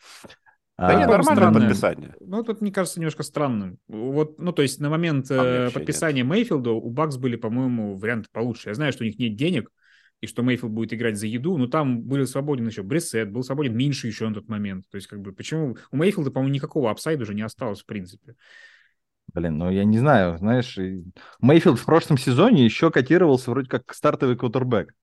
Да 0.78 0.88
а, 0.88 0.96
нет, 0.96 1.10
нормальное 1.10 1.52
подписание. 1.52 2.16
Ну, 2.20 2.44
тут, 2.44 2.62
мне 2.62 2.72
кажется, 2.72 3.00
немножко 3.00 3.24
странным. 3.24 3.80
Вот, 3.88 4.40
ну, 4.40 4.54
то 4.54 4.62
есть 4.62 4.80
на 4.80 4.90
момент 4.90 5.30
э, 5.30 5.70
подписания 5.72 6.24
нет. 6.24 6.32
Мейфилда 6.32 6.72
у 6.72 6.90
Бакс 6.90 7.18
были, 7.18 7.36
по-моему, 7.36 7.98
варианты 7.98 8.30
получше. 8.32 8.70
Я 8.70 8.76
знаю, 8.76 8.94
что 8.94 9.04
у 9.04 9.06
них 9.06 9.20
нет 9.20 9.36
денег, 9.36 9.72
и 10.22 10.28
что 10.28 10.44
Мейфилд 10.44 10.72
будет 10.72 10.94
играть 10.94 11.18
за 11.18 11.28
еду, 11.28 11.58
но 11.58 11.68
там 11.68 12.02
был 12.02 12.26
свободен 12.28 12.68
еще 12.68 12.84
Бресет, 12.84 13.32
был 13.32 13.44
свободен 13.44 13.76
меньше 13.76 14.08
еще 14.08 14.28
на 14.28 14.36
тот 14.36 14.50
момент. 14.50 14.86
То 14.90 14.96
есть, 14.96 15.08
как 15.08 15.22
бы, 15.22 15.32
почему... 15.32 15.78
У 15.92 15.98
Мейфилда, 15.98 16.32
по-моему, 16.32 16.54
никакого 16.54 16.92
апсайда 16.92 17.24
уже 17.24 17.34
не 17.34 17.42
осталось, 17.42 17.82
в 17.82 17.86
принципе. 17.86 18.36
Блин, 19.34 19.58
ну 19.58 19.70
я 19.70 19.84
не 19.84 20.00
знаю, 20.00 20.38
знаешь, 20.38 20.78
Мейфилд 21.40 21.80
в 21.80 21.86
прошлом 21.86 22.18
сезоне 22.18 22.66
еще 22.66 22.92
котировался 22.92 23.52
вроде 23.52 23.70
как 23.70 23.94
стартовый 23.94 24.36
квотербек. 24.36 24.94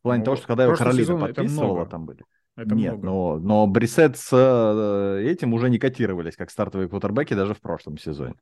В 0.00 0.02
плане 0.02 0.20
ну, 0.20 0.24
того, 0.24 0.36
что 0.36 0.46
когда 0.46 0.64
его 0.64 0.74
Каролина 0.74 1.18
подписывала, 1.18 1.86
там 1.86 2.06
были. 2.06 2.24
Это 2.56 2.74
Нет, 2.74 2.98
много. 2.98 3.06
но, 3.06 3.38
но 3.38 3.66
Брисет 3.66 4.18
с 4.18 4.30
э, 4.32 5.22
этим 5.24 5.54
уже 5.54 5.70
не 5.70 5.78
котировались, 5.78 6.36
как 6.36 6.50
стартовые 6.50 6.88
квотербеки 6.88 7.32
даже 7.34 7.54
в 7.54 7.60
прошлом 7.60 7.96
сезоне. 7.96 8.34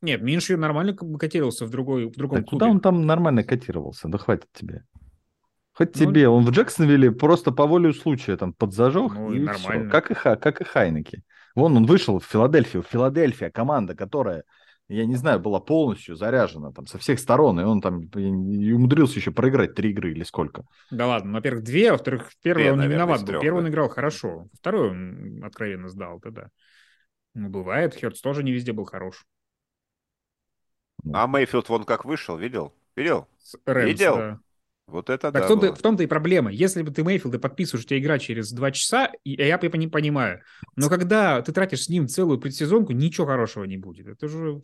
Нет, 0.00 0.22
меньше 0.22 0.56
нормально 0.56 0.94
котировался 0.94 1.66
в, 1.66 1.70
другой, 1.70 2.06
в 2.06 2.16
другом 2.16 2.38
так 2.38 2.48
клубе. 2.48 2.64
Куда 2.64 2.70
он 2.70 2.80
там 2.80 3.06
нормально 3.06 3.44
котировался? 3.44 4.08
Да 4.08 4.16
хватит 4.18 4.48
тебе. 4.52 4.84
Хоть 5.80 5.98
ну, 5.98 6.06
тебе, 6.06 6.28
он 6.28 6.44
в 6.44 6.50
Джексонвилле 6.50 7.10
просто 7.10 7.52
по 7.52 7.66
воле 7.66 7.94
случая 7.94 8.36
там 8.36 8.52
подзажег, 8.52 9.14
ну, 9.14 9.32
и 9.32 9.40
нормально. 9.40 9.84
Все. 9.84 9.90
Как 9.90 10.10
и, 10.10 10.14
как 10.14 10.60
и 10.60 10.64
Хайнеки. 10.64 11.22
Вон 11.54 11.74
он 11.74 11.86
вышел 11.86 12.18
в 12.18 12.26
Филадельфию. 12.26 12.82
Филадельфия, 12.82 13.50
команда, 13.50 13.94
которая 13.94 14.44
я 14.88 15.06
не 15.06 15.16
знаю, 15.16 15.40
была 15.40 15.58
полностью 15.58 16.16
заряжена 16.16 16.70
там 16.72 16.86
со 16.86 16.98
всех 16.98 17.18
сторон, 17.18 17.58
и 17.60 17.64
он 17.64 17.80
там 17.80 18.02
и 18.02 18.72
умудрился 18.72 19.20
еще 19.20 19.30
проиграть 19.30 19.74
три 19.74 19.92
игры 19.92 20.10
или 20.10 20.22
сколько. 20.22 20.64
Да 20.90 21.06
ладно, 21.06 21.32
во-первых, 21.32 21.64
две, 21.64 21.88
а 21.88 21.92
во-вторых, 21.92 22.30
первый 22.42 22.64
две, 22.64 22.72
он 22.72 22.78
наверное, 22.78 22.98
не 22.98 23.02
виноват 23.02 23.24
был. 23.24 23.40
Первый 23.40 23.62
да. 23.62 23.66
он 23.66 23.72
играл 23.72 23.88
хорошо, 23.88 24.48
второй 24.52 24.90
он 24.90 25.42
откровенно 25.42 25.88
сдал, 25.88 26.20
тогда. 26.20 26.50
Ну, 27.32 27.48
бывает, 27.48 27.94
Херц 27.94 28.20
тоже 28.20 28.42
не 28.42 28.52
везде 28.52 28.74
был 28.74 28.84
хорош. 28.84 29.24
Ну. 31.04 31.12
А 31.14 31.26
Мейфилд 31.26 31.70
вон 31.70 31.84
как 31.84 32.04
вышел, 32.04 32.36
видел? 32.36 32.74
Видел? 32.96 33.28
Рэмс, 33.64 33.88
видел? 33.88 34.16
Да. 34.16 34.40
Вот 34.90 35.08
это 35.08 35.30
так 35.30 35.42
да. 35.42 35.44
В 35.44 35.48
том-то, 35.48 35.74
в 35.74 35.82
том-то 35.82 36.02
и 36.02 36.06
проблема. 36.06 36.50
Если 36.50 36.82
бы 36.82 36.90
ты 36.90 37.04
Мейфилда 37.04 37.38
подписываешь, 37.38 37.84
у 37.84 37.88
тебя 37.88 38.00
игра 38.00 38.18
через 38.18 38.52
два 38.52 38.70
часа, 38.70 39.10
и, 39.24 39.32
я 39.32 39.58
не 39.62 39.88
понимаю. 39.88 40.42
Но 40.76 40.88
когда 40.88 41.40
ты 41.42 41.52
тратишь 41.52 41.84
с 41.84 41.88
ним 41.88 42.08
целую 42.08 42.38
предсезонку, 42.40 42.92
ничего 42.92 43.26
хорошего 43.26 43.64
не 43.64 43.76
будет. 43.76 44.06
Это 44.06 44.28
же... 44.28 44.62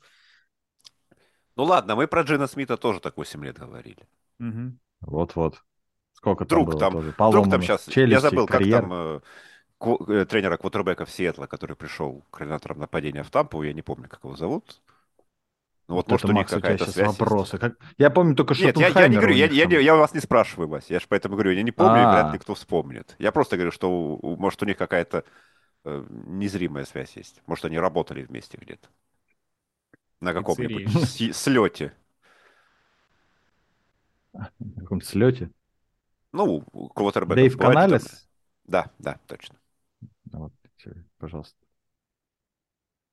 Ну 1.57 1.65
ладно, 1.65 1.97
мы 1.97 2.07
про 2.07 2.23
Джина 2.23 2.47
Смита 2.47 2.77
тоже 2.77 3.01
так 3.01 3.17
8 3.17 3.45
лет 3.45 3.59
говорили. 3.59 4.07
Угу. 4.41 4.79
Вот-вот. 5.03 5.63
Сколько 6.13 6.45
там 6.45 6.59
друг 6.59 6.71
было 6.71 6.81
там, 6.81 6.93
тоже? 6.93 7.15
Друг 7.17 7.51
там 7.51 7.63
сейчас, 7.63 7.87
челюсти, 7.87 8.13
я 8.13 8.21
забыл, 8.21 8.47
карьер. 8.47 8.81
как 8.81 8.91
там 8.91 9.23
э, 10.11 10.21
э, 10.21 10.25
тренера 10.27 10.57
квотербека 10.57 11.05
в 11.05 11.11
Сиэтла, 11.11 11.47
который 11.47 11.77
пришел 11.77 12.25
координатором 12.31 12.79
нападения 12.79 13.23
в 13.23 13.31
Тампу, 13.31 13.63
я 13.63 13.73
не 13.73 13.83
помню, 13.83 14.09
как 14.09 14.25
его 14.25 14.37
зовут. 14.37 14.81
Ну, 15.89 15.95
вот, 15.95 16.07
вот 16.07 16.13
может, 16.13 16.25
это, 16.25 16.35
у 16.35 16.37
них 16.37 16.49
какая-то 16.49 16.91
связь 16.91 17.07
вопросы. 17.07 17.59
Как... 17.59 17.77
Я 17.97 18.11
помню 18.11 18.35
только, 18.35 18.55
что 18.55 18.65
Нет, 18.65 18.77
я, 18.77 18.89
я 18.89 19.09
не 19.09 19.17
говорю, 19.17 19.35
я, 19.35 19.47
я, 19.47 19.65
я, 19.67 19.79
я 19.79 19.95
вас 19.95 20.15
не 20.15 20.21
спрашиваю, 20.21 20.69
вас. 20.69 20.91
Я 20.91 20.99
же 20.99 21.07
поэтому 21.09 21.37
говорю, 21.37 21.53
я 21.53 21.63
не 21.63 21.71
помню, 21.71 22.01
А-а-а. 22.01 22.13
вряд 22.13 22.33
ли 22.33 22.39
кто 22.41 22.55
вспомнит. 22.55 23.15
Я 23.19 23.31
просто 23.31 23.57
говорю, 23.57 23.71
что, 23.71 24.19
может, 24.21 24.61
у 24.63 24.67
них 24.67 24.77
какая-то 24.77 25.25
э, 25.85 26.05
незримая 26.09 26.87
связь 26.87 27.17
есть. 27.17 27.41
Может, 27.47 27.67
они 27.67 27.79
работали 27.79 28.25
вместе 28.25 28.59
где-то. 28.61 28.89
На 30.21 30.33
каком-нибудь 30.33 30.91
слете. 31.37 31.93
На 34.33 34.51
каком 34.81 35.01
слете? 35.03 35.51
Ну, 36.33 36.63
квотербек. 36.95 37.37
Дэйв 37.37 37.57
Каналес? 37.57 38.29
Да, 38.65 38.91
да, 38.99 39.21
точно. 39.29 39.57
Вот, 40.33 40.53
пожалуйста 41.19 41.66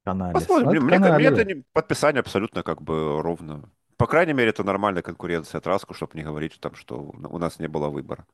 канале. 0.04 0.34
Посмотрим. 0.34 0.70
Мне, 0.70 0.80
мне, 0.80 1.00
мне 1.00 1.26
это 1.26 1.46
не, 1.46 1.64
подписание 1.74 2.22
абсолютно 2.22 2.64
как 2.64 2.82
бы 2.82 3.22
ровно. 3.22 3.70
По 3.98 4.08
крайней 4.08 4.34
мере, 4.34 4.50
это 4.50 4.64
нормальная 4.64 5.02
конкуренция 5.02 5.62
Траску, 5.62 5.94
чтобы 5.94 6.18
не 6.18 6.24
говорить, 6.24 6.60
там, 6.60 6.76
что 6.76 7.00
у 7.00 7.38
нас 7.38 7.60
не 7.60 7.68
было 7.68 7.90
выбора. 7.90 8.26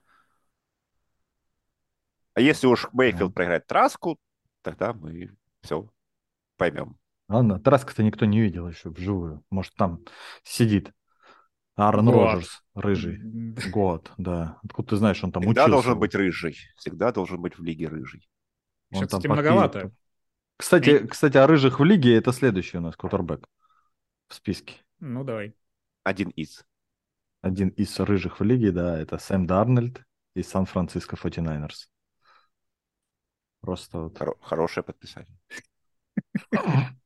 А 2.33 2.41
если 2.41 2.67
уж 2.67 2.87
Мейфилд 2.93 3.33
проиграет 3.33 3.67
Траску, 3.67 4.17
тогда 4.61 4.93
мы 4.93 5.35
все 5.61 5.89
поймем. 6.57 6.97
Ладно, 7.27 7.59
Траска-то 7.59 8.01
никто 8.01 8.25
не 8.25 8.39
видел 8.39 8.67
еще 8.67 8.89
вживую. 8.89 9.43
Может, 9.51 9.75
там 9.75 9.99
сидит 10.43 10.91
Аарон 11.75 12.05
Год. 12.05 12.15
Роджерс, 12.15 12.63
рыжий. 12.75 13.19
Год, 13.69 14.11
да. 14.17 14.57
Откуда 14.63 14.89
ты 14.89 14.95
знаешь, 14.97 15.23
он 15.23 15.31
там 15.31 15.43
Всегда 15.43 15.65
учился? 15.65 15.71
должен 15.71 15.99
быть 15.99 16.15
рыжий. 16.15 16.57
Всегда 16.77 17.11
должен 17.11 17.41
быть 17.41 17.57
в 17.57 17.63
лиге 17.63 17.87
рыжий. 17.87 18.27
Сейчас, 18.91 19.07
кстати, 19.07 19.27
многовато. 19.27 19.91
Кстати, 20.59 20.89
И... 20.89 21.07
кстати, 21.07 21.37
о 21.37 21.47
рыжих 21.47 21.79
в 21.79 21.85
лиге 21.85 22.17
это 22.17 22.33
следующий 22.33 22.77
у 22.77 22.81
нас 22.81 22.97
квотербек 22.97 23.47
в 24.27 24.33
списке. 24.33 24.75
Ну, 24.99 25.23
давай. 25.23 25.55
Один 26.03 26.29
из. 26.31 26.65
Один 27.41 27.69
из 27.69 27.97
рыжих 27.97 28.41
в 28.41 28.43
лиге, 28.43 28.73
да, 28.73 28.99
это 28.99 29.17
Сэм 29.17 29.47
Дарнольд 29.47 30.03
из 30.35 30.49
Сан-Франциско 30.49 31.15
49ers. 31.15 31.87
Просто 33.61 33.99
вот. 33.99 34.17
Хоро- 34.19 34.37
хорошее 34.41 34.83
подписание. 34.83 35.39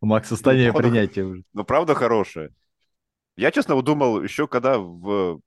У 0.00 0.06
Макса 0.06 0.30
состояние 0.30 0.72
ну, 0.72 0.78
принятия 0.78 1.22
уже. 1.22 1.44
Ну, 1.52 1.64
правда 1.64 1.94
хорошее. 1.94 2.52
Я, 3.36 3.52
честно, 3.52 3.80
думал, 3.80 4.20
еще 4.24 4.48
когда 4.48 4.76
в 4.78 5.40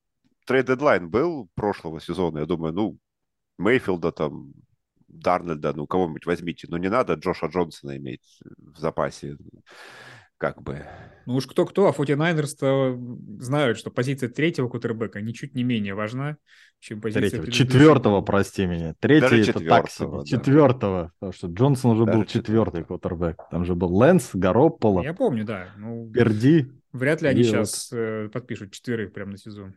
трейд-дедлайн 0.46 1.10
был 1.10 1.50
прошлого 1.54 2.00
сезона, 2.00 2.40
я 2.40 2.46
думаю, 2.46 2.74
ну, 2.74 2.98
Мейфилда 3.58 4.14
там 4.14 4.54
Дарнольда, 5.14 5.74
ну, 5.74 5.88
кого-нибудь 5.88 6.26
возьмите. 6.26 6.68
Но 6.70 6.78
не 6.78 6.90
надо 6.90 7.14
Джоша 7.14 7.48
Джонсона 7.48 7.98
иметь 7.98 8.40
в 8.58 8.80
запасе. 8.80 9.38
Как 10.38 10.62
бы. 10.62 10.86
Ну 11.26 11.36
уж 11.36 11.48
кто-кто, 11.48 11.88
а 11.88 11.94
49ers-то 11.94 13.00
знают, 13.40 13.78
что 13.78 13.92
позиция 13.92 14.28
третьего 14.28 14.68
квотербека 14.68 15.22
ничуть 15.22 15.56
не 15.56 15.64
менее 15.64 15.94
важна, 15.94 16.36
чем 16.80 17.00
позиция 17.00 17.30
третьего. 17.30 17.52
Четвертого, 17.52 18.22
прости 18.22 18.66
меня. 18.66 18.94
Третий 19.00 19.50
это 19.50 19.62
так 19.62 19.90
себе. 19.90 20.18
Да. 20.18 20.26
Четвертого. 20.26 21.14
Потому 21.20 21.32
что 21.32 21.48
Джонсон 21.48 21.92
уже 21.92 22.06
Даже 22.06 22.18
был 22.18 22.26
четвертый 22.26 22.84
квотербек. 22.84 23.38
Там 23.52 23.64
же 23.64 23.74
был 23.74 23.96
Лэнс, 23.96 24.32
Гаропполо. 24.34 25.02
Я 25.02 25.14
помню, 25.14 25.46
да. 25.46 25.70
Ну, 25.78 26.12
Перди. 26.12 26.68
Вряд 26.92 27.22
ли 27.22 27.30
они 27.30 27.44
сейчас 27.44 27.90
вот... 27.92 28.00
э, 28.00 28.30
подпишут 28.30 28.74
четверых 28.74 29.14
прямо 29.14 29.32
на 29.32 29.38
сезон. 29.38 29.76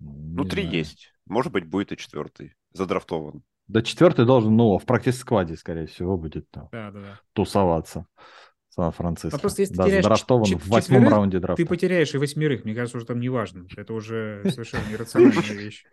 Ну, 0.00 0.44
три 0.44 0.66
есть. 0.66 1.12
Может 1.24 1.50
быть, 1.50 1.64
будет 1.64 1.92
и 1.92 1.96
четвертый. 1.96 2.54
Задрафтован. 2.72 3.42
Да 3.68 3.82
четвертый 3.82 4.26
должен, 4.26 4.56
ну, 4.56 4.78
в 4.78 4.84
практически-скваде, 4.84 5.56
скорее 5.56 5.86
всего, 5.86 6.16
будет 6.16 6.50
там 6.50 6.68
да, 6.70 6.90
да, 6.90 7.00
да. 7.00 7.20
тусоваться. 7.32 8.06
Сан-Франциско. 8.76 9.36
А 9.36 9.40
просто 9.40 9.62
если 9.62 9.74
да, 9.74 9.86
теряешь 9.86 10.04
в 10.04 10.68
восьмом 10.68 11.08
раунде 11.08 11.38
драфта. 11.38 11.62
Ты 11.62 11.66
потеряешь 11.66 12.14
и 12.14 12.18
восьмерых, 12.18 12.64
мне 12.64 12.74
кажется, 12.74 12.98
уже 12.98 13.06
там 13.06 13.20
не 13.20 13.30
важно. 13.30 13.66
Это 13.74 13.94
уже 13.94 14.42
совершенно 14.50 14.82
нерациональная 14.90 15.54
вещь. 15.54 15.84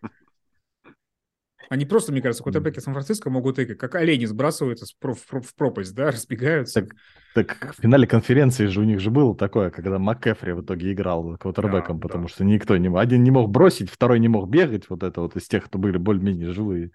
Они 1.70 1.86
просто, 1.86 2.12
мне 2.12 2.22
кажется, 2.22 2.44
квотербеки 2.44 2.80
Сан-Франциско 2.80 3.30
могут 3.30 3.56
как 3.56 3.96
олени 3.96 4.26
сбрасываются 4.26 4.86
в 5.02 5.56
пропасть, 5.56 5.96
да, 5.96 6.12
разбегаются. 6.12 6.82
Так, 6.82 6.96
так 7.34 7.76
в 7.76 7.82
финале 7.82 8.06
конференции 8.06 8.66
же 8.66 8.82
у 8.82 8.84
них 8.84 9.00
же 9.00 9.10
было 9.10 9.36
такое, 9.36 9.70
когда 9.70 9.98
МакКефри 9.98 10.52
в 10.52 10.62
итоге 10.62 10.92
играл 10.92 11.38
квотербеком, 11.38 12.00
да, 12.00 12.08
потому 12.08 12.26
да. 12.26 12.34
что 12.34 12.44
никто 12.44 12.76
не... 12.76 12.96
Один 12.96 13.24
не 13.24 13.32
мог 13.32 13.50
бросить, 13.50 13.90
второй 13.90 14.20
не 14.20 14.28
мог 14.28 14.50
бегать, 14.50 14.90
вот 14.90 15.04
это 15.04 15.22
вот 15.22 15.38
из 15.38 15.48
тех, 15.48 15.66
кто 15.66 15.80
были 15.80 15.98
более-менее 15.98 16.52
живые. 16.52 16.92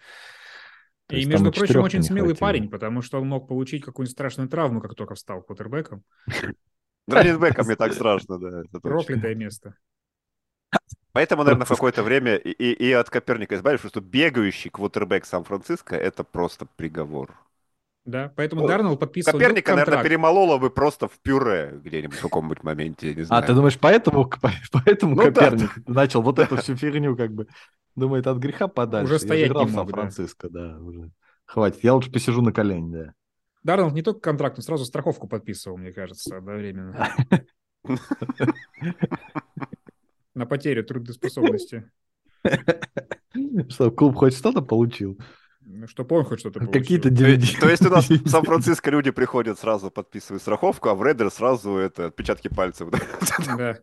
То 1.09 1.17
и, 1.17 1.25
между 1.25 1.51
прочим, 1.51 1.81
очень 1.81 2.03
смелый 2.03 2.31
хватило. 2.31 2.47
парень, 2.47 2.69
потому 2.69 3.01
что 3.01 3.19
он 3.19 3.29
мог 3.29 3.49
получить 3.49 3.83
какую-нибудь 3.83 4.13
страшную 4.13 4.49
травму, 4.49 4.81
как 4.83 4.95
только 4.95 5.15
стал 5.15 5.43
квотербеком. 5.43 6.05
Раннинбеком 7.07 7.65
мне 7.67 7.77
так 7.77 7.95
страшно, 7.95 8.39
да. 8.39 8.63
Проклятое 8.81 9.35
место. 9.35 9.75
Поэтому, 11.13 11.45
наверное, 11.45 11.65
в 11.65 11.69
какое-то 11.71 12.03
время 12.03 12.37
и, 12.37 12.53
и 12.53 12.93
от 12.93 13.09
Коперника 13.09 13.57
избавились, 13.57 13.81
что 13.81 14.03
бегающий 14.03 14.71
квотербек 14.71 15.25
Сан-Франциско– 15.25 15.97
это 15.97 16.25
просто 16.25 16.67
приговор. 16.77 17.35
Да, 18.09 18.33
поэтому 18.37 18.63
вот. 18.63 18.69
Дарнелл 18.69 18.97
подписывал 18.97 19.39
Коперника, 19.39 19.75
наверное, 19.75 20.03
перемолола 20.03 20.57
бы 20.57 20.71
просто 20.71 21.09
в 21.09 21.21
пюре 21.21 21.79
где-нибудь 21.85 22.17
в 22.17 22.23
каком-нибудь 22.23 22.63
моменте, 22.63 23.15
не 23.15 23.23
знаю. 23.23 23.45
А, 23.45 23.47
ты 23.47 23.53
думаешь, 23.53 23.79
поэтому, 23.79 24.31
поэтому 24.73 25.15
ну, 25.15 25.25
Коперник 25.25 25.73
да. 25.85 25.93
начал 25.93 26.23
вот 26.23 26.39
эту 26.39 26.57
всю 26.57 26.75
фигню 26.75 27.15
как 27.17 27.33
бы 27.33 27.47
Думает, 27.99 28.27
от 28.27 28.39
греха 28.39 28.67
подальше. 28.69 29.13
Уже 29.13 29.19
стоять 29.19 29.51
не 29.51 29.59
мог, 29.59 29.71
Сан-Франциско, 29.71 30.49
да. 30.49 30.75
да, 30.75 30.79
уже. 30.79 31.11
Хватит, 31.45 31.85
я 31.85 31.93
лучше 31.93 32.11
посижу 32.11 32.41
на 32.41 32.53
колене, 32.53 32.97
да. 32.97 33.13
Дарнолд 33.63 33.93
не 33.93 34.03
только 34.03 34.21
контракт, 34.21 34.57
он 34.57 34.63
сразу 34.63 34.87
страховку 34.87 35.29
подписывал, 35.29 35.77
мне 35.77 35.93
кажется, 35.93 36.39
одновременно. 36.39 37.09
На 40.35 40.47
потерю 40.47 40.85
трудоспособности. 40.85 41.91
Что, 43.69 43.91
клуб 43.91 44.15
хоть 44.15 44.35
что-то 44.35 44.63
получил? 44.63 45.19
Чтобы 45.87 46.17
он 46.17 46.25
хоть 46.25 46.41
что-то 46.41 46.61
получил. 46.61 46.81
Какие-то 46.81 47.09
DVD. 47.09 47.61
То 47.61 47.69
есть 47.69 47.85
у 47.85 47.91
нас 47.91 48.09
в 48.09 48.29
Сан-Франциско 48.29 48.91
люди 48.91 49.11
приходят, 49.11 49.59
сразу 49.59 49.91
подписывают 49.91 50.43
страховку, 50.43 50.89
а 50.89 50.95
в 50.95 51.03
Рейдер 51.03 51.31
сразу 51.31 51.77
это 51.77 52.07
отпечатки 52.07 52.49
пальцев. 52.49 52.89
Да. 53.57 53.79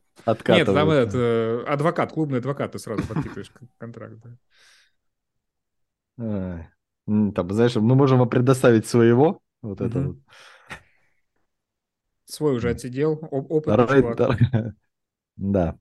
Нет, 0.47 0.65
там 0.65 0.89
этот 0.89 1.15
э, 1.15 1.63
адвокат, 1.67 2.11
клубный 2.11 2.39
адвокат, 2.39 2.71
ты 2.71 2.79
сразу 2.79 3.05
подписываешь 3.07 3.51
контракт. 3.77 4.15
Там, 6.17 7.51
знаешь, 7.51 7.75
мы 7.75 7.95
можем 7.95 8.19
вам 8.19 8.29
предоставить 8.29 8.87
своего, 8.87 9.41
вот 9.61 9.81
это 9.81 9.99
вот. 10.01 10.17
Свой 12.25 12.55
уже 12.55 12.69
отсидел, 12.71 13.19
опыт. 13.31 14.17
Да. 15.37 15.77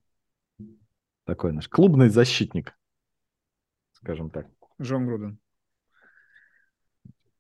Такой 1.25 1.53
наш 1.53 1.69
клубный 1.69 2.09
защитник, 2.09 2.77
скажем 3.93 4.31
так. 4.31 4.49
Джон 4.83 5.07
Груден. 5.07 5.39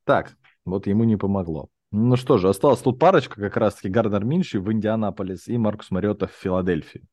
Так, 0.04 0.36
вот 0.64 0.86
ему 0.86 1.04
не 1.04 1.16
помогло. 1.16 1.68
Ну 1.90 2.16
что 2.16 2.38
же, 2.38 2.48
осталась 2.48 2.80
тут 2.80 2.98
парочка, 2.98 3.40
как 3.40 3.56
раз-таки 3.56 3.88
Гарнер 3.88 4.24
Минши 4.24 4.60
в 4.60 4.70
Индианаполис 4.72 5.48
и 5.48 5.56
Маркус 5.56 5.90
Мариота 5.90 6.26
в 6.26 6.32
Филадельфии. 6.32 7.06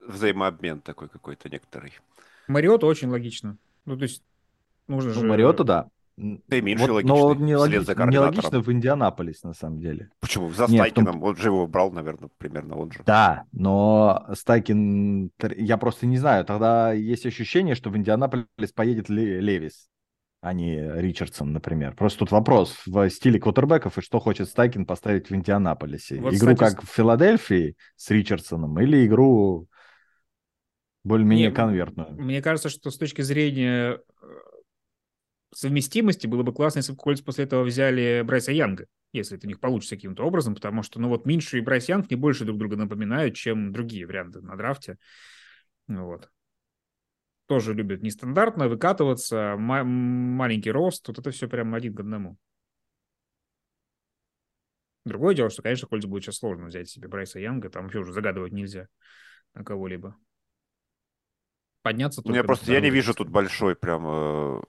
Взаимообмен 0.00 0.80
такой 0.80 1.08
какой-то 1.08 1.48
некоторый. 1.48 1.92
Мариота 2.48 2.86
очень 2.86 3.08
логично. 3.08 3.56
Ну, 3.84 3.96
то 3.96 4.02
есть, 4.02 4.22
нужно 4.88 5.14
ну, 5.14 5.20
же... 5.20 5.26
Мариота, 5.26 5.64
да. 5.64 5.88
Да 6.16 6.56
и 6.56 6.60
меньше 6.60 6.90
вот, 6.90 7.04
Но 7.04 7.34
не, 7.34 7.56
логи... 7.56 7.72
не 8.12 8.18
логично 8.18 8.60
в 8.60 8.70
Индианаполис, 8.70 9.42
на 9.42 9.54
самом 9.54 9.78
деле. 9.80 10.10
Почему? 10.20 10.50
За 10.50 10.66
Нет, 10.66 10.80
Стайкином, 10.80 11.14
том... 11.14 11.22
он 11.22 11.36
же 11.36 11.48
его 11.48 11.66
брал, 11.66 11.92
наверное, 11.92 12.30
примерно 12.36 12.76
он 12.76 12.90
же. 12.90 13.02
Да, 13.06 13.44
но 13.52 14.26
Стайкин, 14.34 15.30
я 15.56 15.78
просто 15.78 16.06
не 16.06 16.18
знаю, 16.18 16.44
тогда 16.44 16.92
есть 16.92 17.24
ощущение, 17.24 17.74
что 17.74 17.90
в 17.90 17.96
Индианаполис 17.96 18.72
поедет 18.74 19.08
Левис 19.08 19.89
а 20.40 20.54
не 20.54 20.76
Ричардсон, 21.00 21.52
например. 21.52 21.94
Просто 21.94 22.20
тут 22.20 22.30
вопрос 22.30 22.82
в 22.86 23.10
стиле 23.10 23.38
квотербеков 23.38 23.98
и 23.98 24.00
что 24.00 24.20
хочет 24.20 24.48
Стайкин 24.48 24.86
поставить 24.86 25.28
в 25.28 25.34
Индианаполисе. 25.34 26.20
Вот, 26.20 26.34
игру 26.34 26.54
кстати... 26.54 26.74
как 26.76 26.84
в 26.84 26.88
Филадельфии 26.88 27.76
с 27.96 28.10
Ричардсоном 28.10 28.80
или 28.80 29.06
игру 29.06 29.68
более-менее 31.04 31.52
конвертную? 31.52 32.12
Мне 32.12 32.40
кажется, 32.40 32.70
что 32.70 32.90
с 32.90 32.96
точки 32.96 33.20
зрения 33.20 34.00
э, 34.22 34.26
совместимости 35.54 36.26
было 36.26 36.42
бы 36.42 36.54
классно, 36.54 36.78
если 36.78 36.92
бы 36.92 36.98
Кольц 36.98 37.20
после 37.20 37.44
этого 37.44 37.62
взяли 37.62 38.22
Брайса 38.24 38.52
Янга, 38.52 38.86
если 39.12 39.36
это 39.36 39.46
у 39.46 39.48
них 39.48 39.60
получится 39.60 39.96
каким-то 39.96 40.24
образом, 40.24 40.54
потому 40.54 40.82
что, 40.82 41.00
ну 41.00 41.08
вот, 41.08 41.26
Минши 41.26 41.58
и 41.58 41.62
Брайс 41.62 41.88
Янг 41.88 42.10
не 42.10 42.16
больше 42.16 42.46
друг 42.46 42.58
друга 42.58 42.76
напоминают, 42.76 43.34
чем 43.34 43.72
другие 43.72 44.06
варианты 44.06 44.40
на 44.40 44.56
драфте. 44.56 44.96
Вот 45.86 46.30
тоже 47.50 47.74
любят 47.74 48.00
нестандартно 48.00 48.68
выкатываться, 48.68 49.56
ма- 49.58 49.82
маленький 49.82 50.70
рост, 50.70 51.08
вот 51.08 51.18
это 51.18 51.32
все 51.32 51.48
прям 51.48 51.74
один 51.74 51.96
к 51.96 51.98
одному. 51.98 52.36
Другое 55.04 55.34
дело, 55.34 55.50
что, 55.50 55.60
конечно, 55.60 55.88
Кольцу 55.88 56.06
будет 56.06 56.22
сейчас 56.22 56.36
сложно 56.36 56.66
взять 56.66 56.88
себе 56.88 57.08
Брайса 57.08 57.40
Янга, 57.40 57.68
там 57.68 57.82
вообще 57.82 57.98
уже 57.98 58.12
загадывать 58.12 58.52
нельзя 58.52 58.86
на 59.54 59.64
кого-либо. 59.64 60.14
Подняться 61.82 62.22
только... 62.22 62.36
Я 62.36 62.44
просто, 62.44 62.70
я 62.70 62.80
не 62.80 62.90
вижу 62.90 63.14
тут 63.14 63.28
большой 63.28 63.74
прям... 63.74 64.04
Э... 64.06 64.60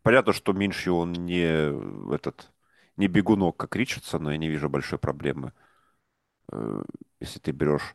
Понятно, 0.00 0.32
что 0.32 0.54
меньше 0.54 0.90
он 0.90 1.12
не 1.12 2.14
этот 2.14 2.50
не 2.96 3.08
бегунок, 3.08 3.58
как 3.58 3.76
Ричардсон, 3.76 4.22
но 4.22 4.32
я 4.32 4.38
не 4.38 4.48
вижу 4.48 4.70
большой 4.70 4.98
проблемы. 4.98 5.52
Э, 6.50 6.82
если 7.20 7.40
ты 7.40 7.50
берешь 7.50 7.94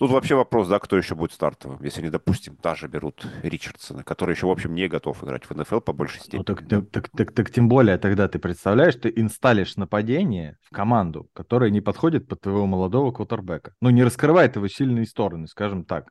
Тут 0.00 0.12
вообще 0.12 0.34
вопрос, 0.34 0.66
да, 0.66 0.78
кто 0.78 0.96
еще 0.96 1.14
будет 1.14 1.32
стартовым, 1.32 1.78
если 1.82 2.00
они, 2.00 2.08
допустим, 2.08 2.56
даже 2.62 2.88
берут 2.88 3.22
Ричардсона, 3.42 4.02
который 4.02 4.34
еще, 4.34 4.46
в 4.46 4.50
общем, 4.50 4.74
не 4.74 4.88
готов 4.88 5.22
играть 5.22 5.44
в 5.44 5.54
НФЛ 5.54 5.80
по 5.80 5.92
большей 5.92 6.20
степени. 6.20 6.38
Ну, 6.38 6.44
так, 6.44 6.66
так, 6.66 6.90
так, 6.90 7.08
так, 7.10 7.32
так 7.32 7.50
тем 7.50 7.68
более 7.68 7.98
тогда 7.98 8.26
ты 8.26 8.38
представляешь, 8.38 8.94
ты 8.94 9.12
инсталишь 9.14 9.76
нападение 9.76 10.56
в 10.62 10.74
команду, 10.74 11.28
которая 11.34 11.68
не 11.68 11.82
подходит 11.82 12.28
под 12.28 12.40
твоего 12.40 12.66
молодого 12.66 13.12
квотербека. 13.12 13.74
Ну, 13.82 13.90
не 13.90 14.02
раскрывает 14.02 14.56
его 14.56 14.68
сильные 14.68 15.04
стороны, 15.04 15.46
скажем 15.46 15.84
так. 15.84 16.08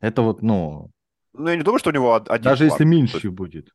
Это 0.00 0.22
вот, 0.22 0.42
ну... 0.42 0.90
Ну, 1.32 1.48
я 1.48 1.54
не 1.54 1.62
думаю, 1.62 1.78
что 1.78 1.90
у 1.90 1.92
него 1.92 2.16
один 2.16 2.42
Даже 2.42 2.66
план. 2.66 2.70
если 2.72 2.84
меньше 2.84 3.30
будет 3.30 3.68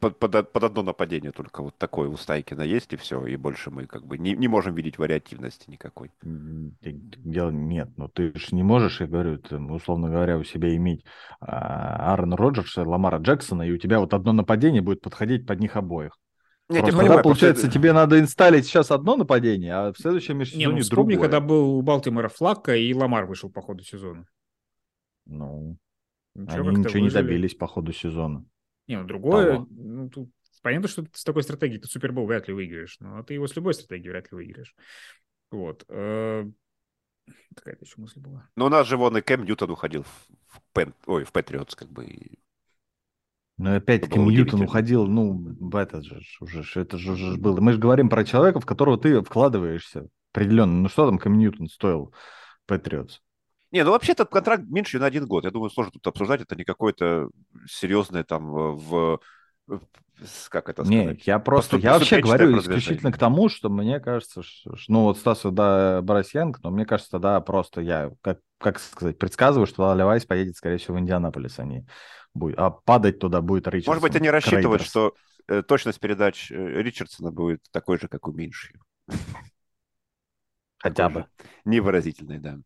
под, 0.00 0.18
под, 0.18 0.52
под 0.52 0.64
одно 0.64 0.82
нападение 0.82 1.32
только 1.32 1.62
вот 1.62 1.76
такое 1.76 2.08
у 2.08 2.16
Стайкина 2.16 2.62
есть, 2.62 2.92
и 2.92 2.96
все, 2.96 3.24
и 3.26 3.36
больше 3.36 3.70
мы 3.70 3.86
как 3.86 4.06
бы 4.06 4.18
не, 4.18 4.34
не 4.34 4.46
можем 4.46 4.74
видеть 4.74 4.98
вариативности 4.98 5.70
никакой. 5.70 6.10
Дело 6.22 7.50
нет, 7.50 7.90
но 7.96 8.08
ты 8.08 8.32
же 8.38 8.54
не 8.54 8.62
можешь, 8.62 9.00
я 9.00 9.06
говорю, 9.06 9.38
ты, 9.38 9.56
условно 9.56 10.08
говоря, 10.08 10.38
у 10.38 10.44
себя 10.44 10.74
иметь 10.76 11.04
а, 11.40 12.12
Аарона 12.12 12.36
Роджерса, 12.36 12.82
Ламара 12.82 13.18
Джексона, 13.18 13.62
и 13.62 13.72
у 13.72 13.78
тебя 13.78 14.00
вот 14.00 14.12
одно 14.14 14.32
нападение 14.32 14.82
будет 14.82 15.00
подходить 15.00 15.46
под 15.46 15.58
них 15.60 15.76
обоих. 15.76 16.12
Нет, 16.68 16.82
Просто, 16.82 16.98
понимаю, 16.98 17.22
получается, 17.22 17.62
просто... 17.62 17.78
тебе 17.78 17.92
надо 17.94 18.20
инсталить 18.20 18.66
сейчас 18.66 18.90
одно 18.90 19.16
нападение, 19.16 19.72
а 19.72 19.92
в 19.92 19.96
следующем 19.96 20.36
межсезонье 20.36 20.66
Не, 20.66 20.74
ну, 20.74 20.80
вспомни, 20.82 21.14
другое. 21.14 21.30
когда 21.30 21.40
был 21.40 21.78
у 21.78 21.82
Балтимора 21.82 22.28
Флакка, 22.28 22.76
и 22.76 22.92
Ламар 22.92 23.24
вышел 23.24 23.50
по 23.50 23.62
ходу 23.62 23.82
сезона. 23.84 24.26
Ну, 25.24 25.78
ничего, 26.34 26.68
они 26.68 26.68
ничего 26.68 26.82
выжили. 26.82 27.02
не 27.04 27.10
добились 27.10 27.54
по 27.54 27.66
ходу 27.66 27.92
сезона. 27.92 28.44
Не, 28.88 28.98
ну 28.98 29.06
другое, 29.06 29.66
ну, 29.70 30.08
тут 30.08 30.30
понятно, 30.62 30.88
что 30.88 31.04
с 31.12 31.24
такой 31.24 31.42
стратегией 31.42 31.80
ты 31.80 31.88
Супербол 31.88 32.26
вряд 32.26 32.48
ли 32.48 32.54
выиграешь, 32.54 32.98
но 33.00 33.22
ты 33.22 33.34
его 33.34 33.46
с 33.46 33.54
любой 33.54 33.74
стратегией 33.74 34.10
вряд 34.10 34.32
ли 34.32 34.36
выиграешь. 34.36 34.74
Вот. 35.50 35.84
Какая-то 35.86 36.52
э, 37.64 37.84
еще 37.84 37.94
мысль 37.98 38.20
была. 38.20 38.48
Ну, 38.56 38.66
у 38.66 38.68
нас 38.68 38.86
же 38.86 38.96
вон 38.96 39.16
и 39.16 39.20
Кэм 39.20 39.44
Ньютон 39.44 39.70
уходил 39.70 40.04
в, 40.04 40.62
Пен... 40.72 40.94
Ой, 41.06 41.24
в 41.24 41.32
Патриотс, 41.32 41.74
как 41.74 41.88
бы. 41.90 42.06
Ну, 43.58 43.76
опять 43.76 44.08
Кэм 44.08 44.26
Ньютон 44.26 44.62
уходил, 44.62 45.06
ну, 45.06 45.56
в 45.60 45.76
этот 45.76 46.04
же, 46.04 46.20
уже, 46.40 46.64
это 46.80 46.96
же 46.96 47.12
уже 47.12 47.36
было. 47.36 47.60
Мы 47.60 47.72
же 47.72 47.78
говорим 47.78 48.08
про 48.08 48.24
человека, 48.24 48.60
в 48.60 48.66
которого 48.66 48.98
ты 48.98 49.22
вкладываешься 49.22 50.08
определенно. 50.32 50.72
Ну, 50.72 50.88
что 50.88 51.06
там 51.06 51.18
Кэм 51.18 51.38
Ньютон 51.38 51.68
стоил 51.68 52.14
Патриотс? 52.66 53.20
Не, 53.70 53.84
ну 53.84 53.90
вообще 53.90 54.12
этот 54.12 54.30
контракт 54.30 54.64
меньше 54.66 54.98
на 54.98 55.06
один 55.06 55.26
год. 55.26 55.44
Я 55.44 55.50
думаю, 55.50 55.70
сложно 55.70 55.92
тут 55.92 56.06
обсуждать. 56.06 56.40
Это 56.40 56.56
не 56.56 56.64
какое-то 56.64 57.28
серьезное 57.66 58.24
там 58.24 58.54
э, 58.56 58.72
в 58.72 59.20
как 60.48 60.68
это 60.68 60.84
сказать? 60.84 61.06
Нет, 61.06 61.22
я 61.22 61.38
просто, 61.38 61.76
Поступ, 61.76 61.84
я 61.84 61.92
вообще 61.92 62.20
говорю 62.20 62.58
исключительно 62.58 63.12
к 63.12 63.18
тому, 63.18 63.48
что 63.48 63.68
мне 63.68 64.00
кажется, 64.00 64.42
что, 64.42 64.74
ну 64.88 65.02
вот 65.02 65.18
Стас 65.18 65.42
да 65.44 66.02
Борисенко, 66.02 66.60
но 66.62 66.70
мне 66.70 66.84
кажется, 66.84 67.12
тогда 67.12 67.40
просто 67.40 67.80
я, 67.80 68.10
как, 68.20 68.40
как 68.58 68.80
сказать, 68.80 69.18
предсказываю, 69.18 69.66
что 69.66 69.94
Левайс 69.94 70.24
поедет, 70.24 70.56
скорее 70.56 70.78
всего, 70.78 70.96
в 70.96 71.00
Индианаполис, 71.00 71.58
а 71.58 71.64
не 71.64 71.86
будет, 72.34 72.58
а 72.58 72.70
падать 72.70 73.18
туда 73.20 73.40
будет 73.40 73.68
Ричардсон. 73.68 73.92
Может 73.92 74.02
быть, 74.02 74.16
они 74.16 74.30
рассчитывают, 74.30 74.82
что 74.82 75.14
э, 75.46 75.62
точность 75.62 76.00
передач 76.00 76.50
э, 76.50 76.54
Ричардсона 76.54 77.30
будет 77.30 77.62
такой 77.70 77.98
же, 77.98 78.08
как 78.08 78.26
у 78.26 78.32
Минши. 78.32 78.72
Хотя 80.78 81.08
бы. 81.08 81.26
Невыразительный, 81.64 82.38
да. 82.38 82.58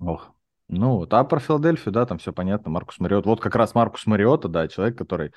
Ох. 0.00 0.32
Ну 0.68 0.98
вот, 0.98 1.12
а 1.14 1.24
про 1.24 1.40
Филадельфию, 1.40 1.92
да, 1.92 2.06
там 2.06 2.18
все 2.18 2.32
понятно, 2.32 2.70
Маркус 2.70 2.98
Мариот. 3.00 3.26
Вот 3.26 3.40
как 3.40 3.56
раз 3.56 3.74
Маркус 3.74 4.06
Мариота, 4.06 4.48
да, 4.48 4.68
человек, 4.68 4.96
который 4.96 5.32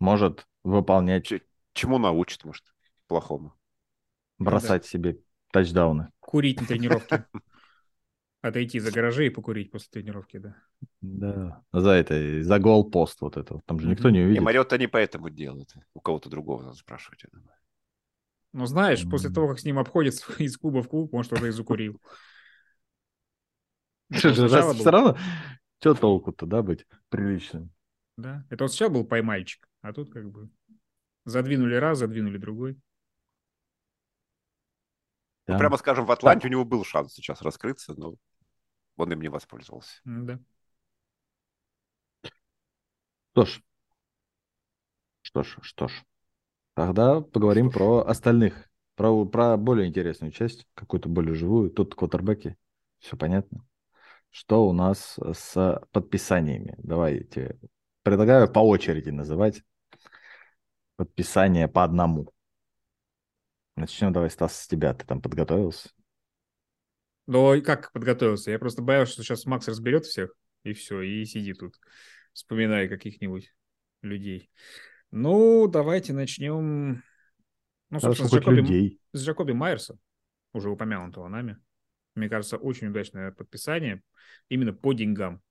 может 0.00 0.46
выполнять... 0.64 1.26
Ч- 1.26 1.42
чему 1.74 1.98
научит, 1.98 2.44
может, 2.44 2.64
плохому? 3.06 3.54
Бросать 4.38 4.82
да. 4.82 4.88
себе 4.88 5.20
тачдауны. 5.52 6.10
Курить 6.20 6.60
на 6.60 6.66
тренировке. 6.66 7.26
Отойти 8.40 8.78
за 8.78 8.92
гаражи 8.92 9.26
и 9.26 9.30
покурить 9.30 9.70
после 9.70 9.88
тренировки, 9.90 10.38
да. 10.38 10.56
Да, 11.00 11.62
за 11.72 11.90
это, 11.90 12.42
за 12.42 12.58
гол-пост 12.58 13.20
вот 13.20 13.36
это. 13.36 13.60
Там 13.66 13.80
же 13.80 13.88
никто 13.88 14.10
не 14.10 14.20
увидит. 14.20 14.40
И 14.40 14.44
Мариотта 14.44 14.78
не 14.78 14.86
поэтому 14.86 15.28
делает. 15.28 15.74
У 15.92 16.00
кого-то 16.00 16.30
другого 16.30 16.62
надо 16.62 16.76
спрашивать, 16.76 17.24
я 17.24 17.28
думаю. 17.32 17.52
Ну, 18.52 18.66
знаешь, 18.66 19.04
после 19.10 19.30
того, 19.30 19.48
как 19.48 19.58
с 19.58 19.64
ним 19.64 19.78
обходится 19.78 20.32
из 20.38 20.56
клуба 20.56 20.82
в 20.82 20.88
клуб, 20.88 21.12
может, 21.12 21.32
уже 21.32 21.48
и 21.48 21.50
закурил. 21.50 22.00
Что 24.10 24.32
же, 24.32 24.48
раз 24.48 24.76
все 24.76 24.90
равно, 24.90 25.16
что 25.80 25.94
толку-то, 25.94 26.46
да, 26.46 26.62
быть 26.62 26.86
приличным? 27.08 27.70
Да, 28.16 28.44
это 28.50 28.64
он 28.64 28.68
сначала 28.68 28.90
был 28.90 29.04
поймальчик, 29.04 29.68
а 29.80 29.92
тут 29.92 30.10
как 30.10 30.30
бы 30.30 30.50
задвинули 31.24 31.74
раз, 31.74 31.98
задвинули 31.98 32.38
другой. 32.38 32.80
Да. 35.46 35.54
Ну, 35.54 35.58
прямо 35.58 35.76
скажем, 35.76 36.04
в 36.04 36.10
Атланте 36.10 36.42
так. 36.42 36.48
у 36.48 36.52
него 36.52 36.64
был 36.64 36.84
шанс 36.84 37.14
сейчас 37.14 37.42
раскрыться, 37.42 37.94
но 37.96 38.14
он 38.96 39.12
им 39.12 39.20
не 39.20 39.28
воспользовался. 39.28 40.00
Да. 40.04 40.40
Что 43.32 43.44
ж, 43.44 43.62
что 45.22 45.42
ж, 45.44 45.58
что 45.62 45.88
ж. 45.88 46.04
Тогда 46.74 47.20
поговорим 47.20 47.70
что 47.70 47.78
про 47.78 48.10
остальных, 48.10 48.68
про, 48.96 49.24
про 49.26 49.56
более 49.56 49.86
интересную 49.86 50.32
часть, 50.32 50.66
какую-то 50.74 51.08
более 51.08 51.34
живую. 51.34 51.70
Тут 51.70 51.94
квотербеки, 51.94 52.56
все 52.98 53.16
понятно 53.16 53.67
что 54.30 54.66
у 54.68 54.72
нас 54.72 55.18
с 55.18 55.80
подписаниями. 55.92 56.74
Давайте 56.78 57.58
предлагаю 58.02 58.50
по 58.50 58.60
очереди 58.60 59.10
называть 59.10 59.62
подписание 60.96 61.68
по 61.68 61.84
одному. 61.84 62.32
Начнем 63.76 64.12
давай, 64.12 64.30
Стас, 64.30 64.60
с 64.60 64.66
тебя. 64.66 64.92
Ты 64.94 65.06
там 65.06 65.22
подготовился? 65.22 65.90
Ну, 67.26 67.62
как 67.62 67.92
подготовился? 67.92 68.50
Я 68.50 68.58
просто 68.58 68.82
боялся, 68.82 69.12
что 69.12 69.22
сейчас 69.22 69.46
Макс 69.46 69.68
разберет 69.68 70.06
всех, 70.06 70.34
и 70.64 70.72
все, 70.72 71.02
и 71.02 71.24
сиди 71.24 71.52
тут, 71.52 71.78
вспоминая 72.32 72.88
каких-нибудь 72.88 73.54
людей. 74.02 74.50
Ну, 75.10 75.68
давайте 75.68 76.12
начнем... 76.12 77.02
Ну, 77.90 78.00
собственно, 78.00 78.28
с 78.28 78.32
Джакоби, 78.32 78.56
людей. 78.56 79.00
с 79.12 79.22
Джакоби 79.22 79.52
Майерса, 79.52 79.98
уже 80.52 80.70
упомянутого 80.70 81.28
нами. 81.28 81.58
Мне 82.18 82.28
кажется, 82.28 82.56
очень 82.56 82.88
удачное 82.88 83.32
подписание 83.32 84.02
именно 84.48 84.72
по 84.72 84.92
деньгам. 84.92 85.42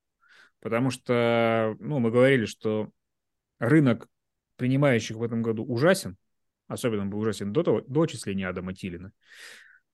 Потому 0.60 0.90
что, 0.90 1.76
ну, 1.80 2.00
мы 2.00 2.12
говорили, 2.12 2.46
что 2.46 2.92
рынок 3.60 4.08
принимающих 4.56 5.18
в 5.18 5.24
этом 5.24 5.42
году 5.42 5.64
ужасен, 5.64 6.18
особенно 6.68 7.06
был 7.06 7.20
ужасен 7.20 7.54
до, 7.54 7.64
того, 7.64 7.82
до 7.82 8.02
отчисления 8.02 8.50
Адама 8.50 8.74
Тилина. 8.74 9.12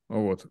Вот. 0.08 0.48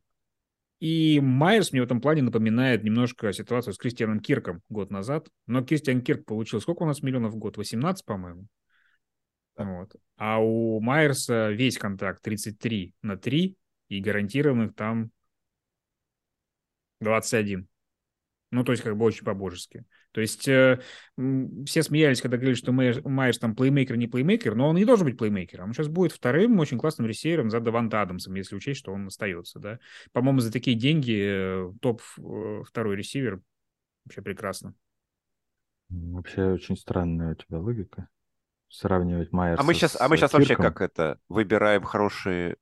И 0.80 1.20
Майерс 1.20 1.72
мне 1.72 1.80
в 1.80 1.84
этом 1.84 2.00
плане 2.00 2.22
напоминает 2.22 2.82
немножко 2.82 3.32
ситуацию 3.32 3.72
с 3.72 3.78
Кристианом 3.78 4.18
Кирком 4.18 4.62
год 4.68 4.90
назад. 4.90 5.28
Но 5.46 5.64
Кристиан 5.64 6.02
Кирк 6.02 6.24
получил 6.24 6.60
сколько 6.60 6.82
у 6.82 6.86
нас 6.86 7.02
миллионов 7.02 7.34
в 7.34 7.36
год? 7.36 7.56
18, 7.56 8.04
по-моему. 8.04 8.46
Вот. 9.56 9.94
А 10.16 10.40
у 10.40 10.80
Майерса 10.80 11.50
весь 11.50 11.78
контракт 11.78 12.22
33 12.22 12.94
на 13.02 13.16
3 13.16 13.56
и 13.88 14.00
гарантированных 14.00 14.74
там 14.74 15.10
21. 17.02 17.66
Ну, 18.52 18.64
то 18.64 18.72
есть, 18.72 18.84
как 18.84 18.96
бы 18.98 19.06
очень 19.06 19.24
по-божески. 19.24 19.84
То 20.12 20.20
есть, 20.20 20.46
э, 20.46 20.78
все 21.64 21.82
смеялись, 21.82 22.20
когда 22.20 22.36
говорили, 22.36 22.54
что 22.54 22.70
Майерс, 22.70 23.02
Майерс 23.02 23.38
там 23.38 23.56
плеймейкер, 23.56 23.96
не 23.96 24.08
плеймейкер, 24.08 24.54
но 24.54 24.68
он 24.68 24.76
не 24.76 24.84
должен 24.84 25.06
быть 25.06 25.16
плеймейкером. 25.16 25.68
Он 25.68 25.72
сейчас 25.72 25.88
будет 25.88 26.12
вторым 26.12 26.58
очень 26.58 26.78
классным 26.78 27.06
ресейвером 27.06 27.48
за 27.48 27.60
Даванта 27.60 28.02
Адамсом, 28.02 28.34
если 28.34 28.54
учесть, 28.54 28.80
что 28.80 28.92
он 28.92 29.06
остается, 29.06 29.58
да. 29.58 29.78
По-моему, 30.12 30.40
за 30.40 30.52
такие 30.52 30.76
деньги 30.76 31.18
э, 31.18 31.72
топ 31.80 32.02
э, 32.18 32.62
второй 32.66 32.96
ресивер 32.96 33.40
вообще 34.04 34.20
прекрасно. 34.20 34.74
Вообще 35.88 36.52
очень 36.52 36.76
странная 36.76 37.32
у 37.32 37.34
тебя 37.36 37.58
логика. 37.58 38.08
Сравнивать 38.68 39.32
Майерса 39.32 39.62
А 39.62 39.66
мы 39.66 39.72
сейчас, 39.72 39.98
а 39.98 40.08
мы 40.08 40.18
сейчас 40.18 40.32
вообще 40.32 40.56
как 40.56 40.82
это, 40.82 41.18
выбираем 41.28 41.82
хорошие 41.82 42.56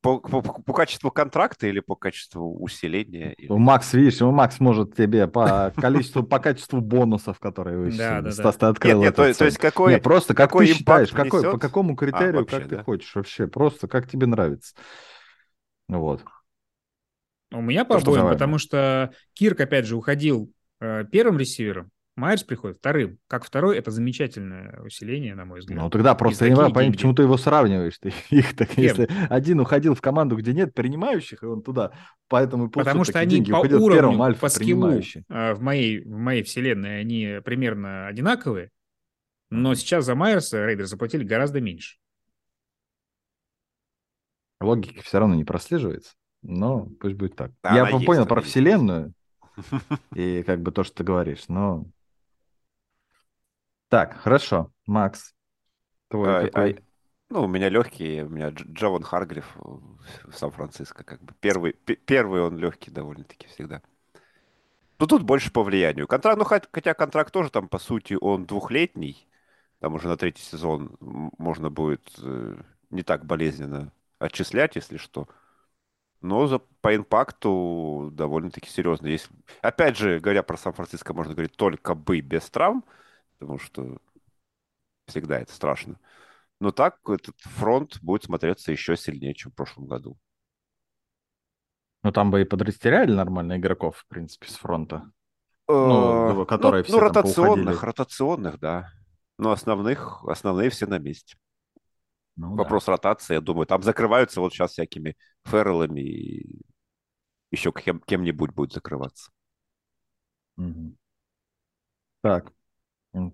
по, 0.00 0.20
по, 0.20 0.40
по 0.42 0.72
качеству 0.72 1.10
контракта 1.10 1.66
или 1.66 1.80
по 1.80 1.96
качеству 1.96 2.62
усиления? 2.62 3.32
Или... 3.32 3.48
Ну, 3.48 3.58
Макс, 3.58 3.92
видишь, 3.92 4.20
ну, 4.20 4.30
Макс 4.30 4.60
может 4.60 4.94
тебе 4.96 5.26
по 5.26 5.72
количеству, 5.76 6.22
по 6.22 6.38
качеству 6.38 6.80
бонусов, 6.80 7.40
которые 7.40 7.78
вы 7.78 7.92
Стас, 7.92 8.56
ты 8.56 8.66
открыл. 8.66 9.02
Нет, 9.02 9.16
то, 9.16 9.24
есть 9.26 9.58
какой 9.58 9.94
Нет, 9.94 10.02
просто 10.02 10.34
как 10.34 10.50
какой 10.50 10.66
ты 10.66 10.74
считаешь, 10.74 11.10
какой, 11.10 11.42
по 11.42 11.58
какому 11.58 11.94
а, 11.94 11.96
критерию, 11.96 12.46
как 12.46 12.68
ты 12.68 12.78
хочешь 12.78 13.14
вообще, 13.14 13.46
просто 13.46 13.88
как 13.88 14.08
тебе 14.08 14.26
нравится. 14.26 14.74
Вот. 15.88 16.22
У 17.50 17.62
меня 17.62 17.84
по 17.84 17.96
обоим, 17.96 18.28
потому 18.28 18.58
что 18.58 19.12
Кирк, 19.32 19.60
опять 19.60 19.86
же, 19.86 19.96
уходил 19.96 20.52
э, 20.80 21.04
первым 21.10 21.38
ресивером, 21.38 21.90
Майерс 22.18 22.42
приходит 22.42 22.78
вторым. 22.78 23.18
Как 23.28 23.44
второй, 23.44 23.78
это 23.78 23.92
замечательное 23.92 24.80
усиление, 24.80 25.36
на 25.36 25.44
мой 25.44 25.60
взгляд. 25.60 25.78
Ну 25.78 25.88
тогда 25.88 26.16
просто 26.16 26.46
я 26.46 26.50
не 26.50 26.56
понимаю, 26.56 26.92
почему 26.92 27.14
ты 27.14 27.22
его 27.22 27.36
сравниваешь. 27.36 27.96
Ты 27.98 28.12
их 28.30 28.56
так, 28.56 28.76
если 28.76 29.08
один 29.30 29.60
уходил 29.60 29.94
в 29.94 30.00
команду, 30.00 30.36
где 30.36 30.52
нет 30.52 30.74
принимающих, 30.74 31.44
и 31.44 31.46
он 31.46 31.62
туда, 31.62 31.92
поэтому 32.26 32.66
и 32.66 32.70
Потому 32.70 33.04
что 33.04 33.20
они 33.20 33.36
деньги. 33.36 33.52
по 33.52 33.58
Уходил 33.58 33.84
уровню, 33.84 34.00
первым, 34.02 34.22
альфа, 34.22 34.40
по 34.40 34.48
скиллу 34.48 35.00
а, 35.28 35.54
в 35.54 35.60
моей, 35.60 36.00
в 36.00 36.10
моей 36.10 36.42
вселенной 36.42 37.00
они 37.00 37.38
примерно 37.44 38.08
одинаковые, 38.08 38.70
но 39.50 39.74
сейчас 39.76 40.04
за 40.04 40.16
Майерса 40.16 40.66
Рейдерс 40.66 40.86
заплатили 40.86 41.22
гораздо 41.22 41.60
меньше. 41.60 41.98
Логики 44.60 45.00
все 45.04 45.20
равно 45.20 45.36
не 45.36 45.44
прослеживается, 45.44 46.14
но 46.42 46.86
пусть 47.00 47.14
будет 47.14 47.36
так. 47.36 47.52
Да, 47.62 47.76
я 47.76 47.86
понял 47.86 48.26
про 48.26 48.40
вселенную 48.40 49.12
и 50.16 50.42
как 50.42 50.62
бы 50.62 50.72
то, 50.72 50.82
что 50.82 50.96
ты 50.96 51.04
говоришь, 51.04 51.44
но 51.46 51.86
так, 53.88 54.16
хорошо. 54.18 54.72
Макс, 54.86 55.34
твой 56.08 56.28
а, 56.28 56.46
какой? 56.46 56.72
А, 56.72 56.82
ну, 57.30 57.44
у 57.44 57.46
меня 57.46 57.68
легкий, 57.68 58.22
у 58.22 58.28
меня 58.28 58.50
Джован 58.50 59.02
Харгриф 59.02 59.56
в 59.56 60.32
Сан-Франциско, 60.32 61.04
как 61.04 61.22
бы 61.22 61.34
первый, 61.40 61.72
первый 61.72 62.42
он 62.42 62.56
легкий 62.56 62.90
довольно-таки 62.90 63.46
всегда. 63.48 63.82
Ну, 64.98 65.06
тут 65.06 65.22
больше 65.22 65.52
по 65.52 65.62
влиянию. 65.62 66.08
Контракт, 66.08 66.38
ну, 66.38 66.44
хотя 66.44 66.94
контракт 66.94 67.32
тоже 67.32 67.50
там, 67.50 67.68
по 67.68 67.78
сути, 67.78 68.16
он 68.20 68.46
двухлетний, 68.46 69.28
там 69.80 69.94
уже 69.94 70.08
на 70.08 70.16
третий 70.16 70.42
сезон 70.42 70.96
можно 71.00 71.70
будет 71.70 72.10
э, 72.22 72.56
не 72.90 73.02
так 73.02 73.24
болезненно 73.24 73.92
отчислять, 74.18 74.74
если 74.76 74.96
что. 74.96 75.28
Но 76.20 76.48
за, 76.48 76.58
по 76.58 76.96
импакту 76.96 78.10
довольно-таки 78.12 78.68
серьезно. 78.68 79.06
Если, 79.06 79.30
опять 79.62 79.96
же, 79.96 80.18
говоря 80.18 80.42
про 80.42 80.56
Сан-Франциско, 80.56 81.14
можно 81.14 81.34
говорить 81.34 81.56
только 81.56 81.94
бы 81.94 82.20
без 82.20 82.50
травм 82.50 82.84
потому 83.38 83.58
что 83.58 83.98
всегда 85.06 85.38
это 85.38 85.52
страшно. 85.52 85.98
Но 86.60 86.72
так 86.72 86.98
этот 87.08 87.38
фронт 87.40 87.98
будет 88.02 88.24
смотреться 88.24 88.72
еще 88.72 88.96
сильнее, 88.96 89.34
чем 89.34 89.52
в 89.52 89.54
прошлом 89.54 89.86
году. 89.86 90.18
Ну, 92.02 92.12
там 92.12 92.30
бы 92.30 92.42
и 92.42 92.44
подрастеряли 92.44 93.12
нормально 93.12 93.58
игроков, 93.58 93.98
в 93.98 94.06
принципе, 94.06 94.48
с 94.48 94.56
фронта. 94.56 95.10
Ну, 95.68 96.42
э, 96.42 96.46
которые 96.46 96.82
ну, 96.82 96.84
все 96.84 96.92
ну, 96.94 97.00
ротационных, 97.00 97.82
ротационных, 97.82 98.58
да. 98.58 98.90
Но 99.36 99.52
основных, 99.52 100.24
основные 100.24 100.70
все 100.70 100.86
на 100.86 100.98
месте. 100.98 101.36
Ну, 102.36 102.54
Вопрос 102.54 102.86
да. 102.86 102.92
ротации, 102.92 103.34
я 103.34 103.40
думаю, 103.40 103.66
там 103.66 103.82
закрываются 103.82 104.40
вот 104.40 104.52
сейчас 104.52 104.72
всякими 104.72 105.16
феррелами 105.44 106.00
и 106.00 106.62
еще 107.50 107.72
кем- 107.72 108.00
кем-нибудь 108.00 108.52
будет 108.52 108.72
закрываться. 108.72 109.30
Угу. 110.56 110.96
Так, 112.22 112.52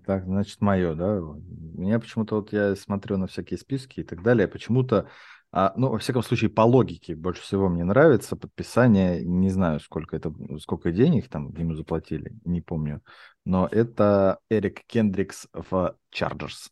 так, 0.05 0.25
значит, 0.25 0.61
мое, 0.61 0.95
да? 0.95 1.19
Меня 1.19 1.99
почему-то 1.99 2.35
вот 2.35 2.53
я 2.53 2.75
смотрю 2.75 3.17
на 3.17 3.27
всякие 3.27 3.57
списки 3.57 3.99
и 3.99 4.03
так 4.03 4.23
далее, 4.23 4.47
почему-то, 4.47 5.09
а, 5.51 5.73
ну, 5.75 5.89
во 5.89 5.97
всяком 5.97 6.23
случае, 6.23 6.49
по 6.49 6.61
логике 6.61 7.15
больше 7.15 7.41
всего 7.41 7.69
мне 7.69 7.83
нравится 7.83 8.35
подписание, 8.35 9.23
не 9.23 9.49
знаю, 9.49 9.79
сколько 9.79 10.15
это, 10.15 10.33
сколько 10.59 10.91
денег 10.91 11.29
там 11.29 11.53
ему 11.55 11.73
заплатили, 11.75 12.33
не 12.45 12.61
помню, 12.61 13.01
но 13.43 13.67
это 13.71 14.39
Эрик 14.49 14.81
Кендрикс 14.87 15.47
в 15.53 15.95
Chargers. 16.13 16.69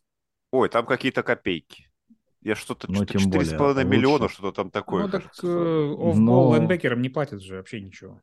Ой, 0.50 0.68
там 0.68 0.86
какие-то 0.86 1.22
копейки. 1.22 1.90
Я 2.40 2.54
что-то, 2.54 2.90
ну, 2.90 2.96
что-то 2.96 3.18
4,5 3.18 3.84
миллиона, 3.84 4.28
что-то 4.28 4.52
там 4.52 4.70
такое. 4.70 5.04
Ну, 5.04 5.10
так 5.10 5.24
э, 5.42 5.46
но... 5.46 6.58
не 6.58 7.08
платят 7.08 7.40
же 7.40 7.56
вообще 7.56 7.80
ничего. 7.80 8.20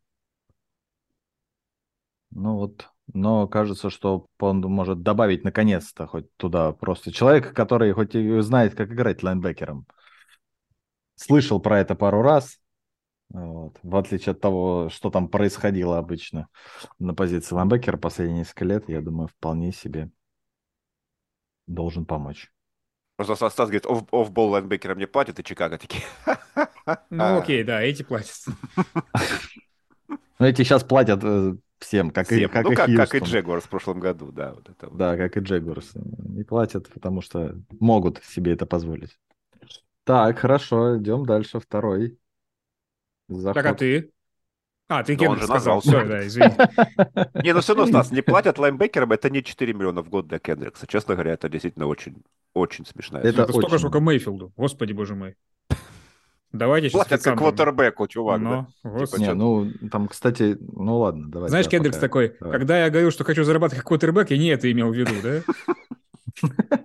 Ну 2.30 2.56
вот, 2.56 2.88
но 3.13 3.47
кажется, 3.47 3.89
что 3.89 4.28
он 4.39 4.62
может 4.62 5.02
добавить 5.02 5.43
наконец-то 5.43 6.08
хоть 6.08 6.34
туда 6.38 6.71
просто 6.74 7.12
человека, 7.12 7.54
который 7.54 7.91
хоть 7.93 8.15
и 8.15 8.39
знает, 8.41 8.76
как 8.76 8.91
играть 8.91 9.24
лайнбекером. 9.24 9.86
Слышал 11.15 11.60
про 11.60 11.80
это 11.80 11.95
пару 11.95 12.21
раз, 12.21 12.58
вот. 13.30 13.78
в 13.84 13.95
отличие 13.95 14.32
от 14.32 14.41
того, 14.41 14.89
что 14.89 15.10
там 15.10 15.28
происходило 15.28 15.97
обычно 15.97 16.47
на 17.00 17.13
позиции 17.13 17.56
лайнбекера 17.56 17.97
последние 17.97 18.39
несколько 18.39 18.65
лет, 18.65 18.89
я 18.89 19.02
думаю, 19.02 19.28
вполне 19.28 19.71
себе 19.71 20.10
должен 21.67 22.06
помочь. 22.06 22.52
Просто 23.15 23.50
Стас 23.50 23.69
говорит, 23.69 23.86
офбол 23.86 24.50
лайнбекерам 24.50 24.97
не 24.97 25.06
платят, 25.06 25.39
и 25.39 25.43
Чикаго 25.43 25.78
такие. 25.78 26.04
Ну 27.12 27.38
окей, 27.38 27.63
да, 27.63 27.82
эти 27.82 28.04
платят. 28.04 28.45
Ну 30.39 30.47
эти 30.47 30.63
сейчас 30.63 30.84
платят 30.84 31.23
э, 31.23 31.54
Всем, 31.82 32.12
как 32.12 32.27
Всем. 32.27 32.40
и 32.40 32.48
как 32.48 32.63
ну, 32.63 32.71
и 32.71 32.75
как, 32.75 32.96
как 32.96 33.15
и 33.15 33.19
Джегорс 33.19 33.63
в 33.63 33.69
прошлом 33.69 34.00
году, 34.00 34.32
да. 34.32 34.54
Вот 34.54 34.69
это 34.69 34.88
вот. 34.88 34.98
Да, 34.98 35.17
как 35.17 35.36
и 35.36 35.40
Джегорс. 35.40 35.92
Не 35.96 36.44
платят, 36.44 36.88
потому 36.94 37.21
что 37.21 37.56
могут 37.79 38.23
себе 38.23 38.54
это 38.54 38.67
позволить. 38.67 39.17
Так, 40.04 40.38
хорошо, 40.40 41.00
идем 41.00 41.25
дальше. 41.25 41.60
Второй. 41.60 42.19
Заход. 43.29 43.63
Так, 43.63 43.65
а 43.65 43.75
ты? 43.75 44.12
А, 44.90 45.04
ты 45.04 45.15
Кендрик 45.15 45.44
сказал, 45.44 45.79
все, 45.79 46.06
да, 46.06 46.27
извини. 46.27 46.52
Не, 47.44 47.54
ну 47.54 47.62
все 47.62 47.73
равно, 47.73 47.88
Стас, 47.88 48.12
не 48.12 48.21
платят 48.21 48.60
лайнбекерам, 48.60 49.13
это 49.13 49.29
не 49.29 49.42
4 49.42 49.73
миллиона 49.73 50.02
в 50.02 50.10
год 50.10 50.27
для 50.27 50.38
Кендрикса. 50.38 50.86
Честно 50.86 51.13
говоря, 51.13 51.32
это 51.32 51.48
действительно 51.48 51.88
очень, 51.88 52.23
очень 52.54 52.86
смешная 52.86 53.21
Это, 53.21 53.44
это 53.44 53.54
столько, 53.54 53.77
сколько 53.77 54.02
Мейфилду, 54.02 54.52
господи 54.58 54.92
боже 54.92 55.15
мой. 55.15 55.36
Давайте 56.52 56.89
сейчас 56.89 57.08
Платят 57.08 57.23
как 57.23 57.37
квотербеку, 57.37 58.08
чувак, 58.08 58.41
Но, 58.41 58.69
да? 58.83 59.06
Типа, 59.06 59.15
не, 59.17 59.33
ну, 59.33 59.71
там, 59.89 60.08
кстати, 60.08 60.58
ну 60.60 60.99
ладно, 60.99 61.29
давай. 61.29 61.49
Знаешь, 61.49 61.69
Кендрикс 61.69 61.95
пока... 61.95 62.08
такой, 62.08 62.35
давай. 62.39 62.60
когда 62.60 62.83
я 62.83 62.89
говорю, 62.89 63.10
что 63.12 63.23
хочу 63.23 63.43
зарабатывать 63.43 63.79
как 63.79 63.87
квотербек, 63.87 64.31
я 64.31 64.37
не 64.37 64.49
это 64.49 64.69
имел 64.69 64.91
в 64.91 64.95
виду, 64.95 65.13
да? 65.23 65.41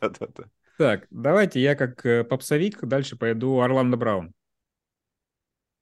Да-да-да. 0.00 0.44
Так, 0.78 1.06
давайте 1.10 1.60
я 1.60 1.74
как 1.74 2.04
э, 2.06 2.24
попсовик 2.24 2.84
дальше 2.84 3.16
пойду 3.16 3.60
Орландо 3.60 3.96
Браун. 3.96 4.32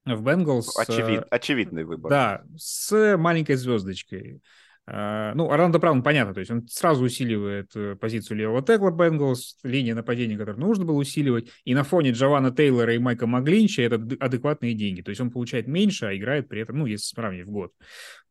В 0.05 0.23
Бенгалс... 0.23 0.77
Очевид, 0.77 1.23
очевидный 1.29 1.83
выбор. 1.83 2.09
Да, 2.09 2.43
с 2.55 3.17
маленькой 3.17 3.55
звездочкой. 3.55 4.41
А, 4.89 5.33
ну, 5.33 5.51
Орландо 5.51 5.79
Браун, 5.79 6.01
понятно, 6.01 6.33
то 6.33 6.39
есть 6.39 6.49
он 6.49 6.65
сразу 6.67 7.03
усиливает 7.03 7.75
э, 7.75 7.97
позицию 7.97 8.37
левого 8.37 8.61
тегла 8.61 8.89
Бенгалс, 8.89 9.57
линия 9.63 9.93
нападения, 9.93 10.37
которую 10.37 10.65
нужно 10.65 10.85
было 10.85 10.95
усиливать, 10.95 11.51
и 11.65 11.75
на 11.75 11.83
фоне 11.83 12.11
Джована 12.11 12.51
Тейлора 12.51 12.95
и 12.95 12.97
Майка 12.97 13.27
Маглинча 13.27 13.81
это 13.81 13.95
адекватные 13.95 14.73
деньги, 14.73 15.01
то 15.01 15.09
есть 15.09 15.19
он 15.19 15.29
получает 15.29 15.67
меньше, 15.67 16.05
а 16.05 16.15
играет 16.15 16.47
при 16.47 16.61
этом, 16.61 16.77
ну, 16.77 16.85
если 16.85 17.05
сравнивать 17.05 17.47
в 17.47 17.51
год, 17.51 17.73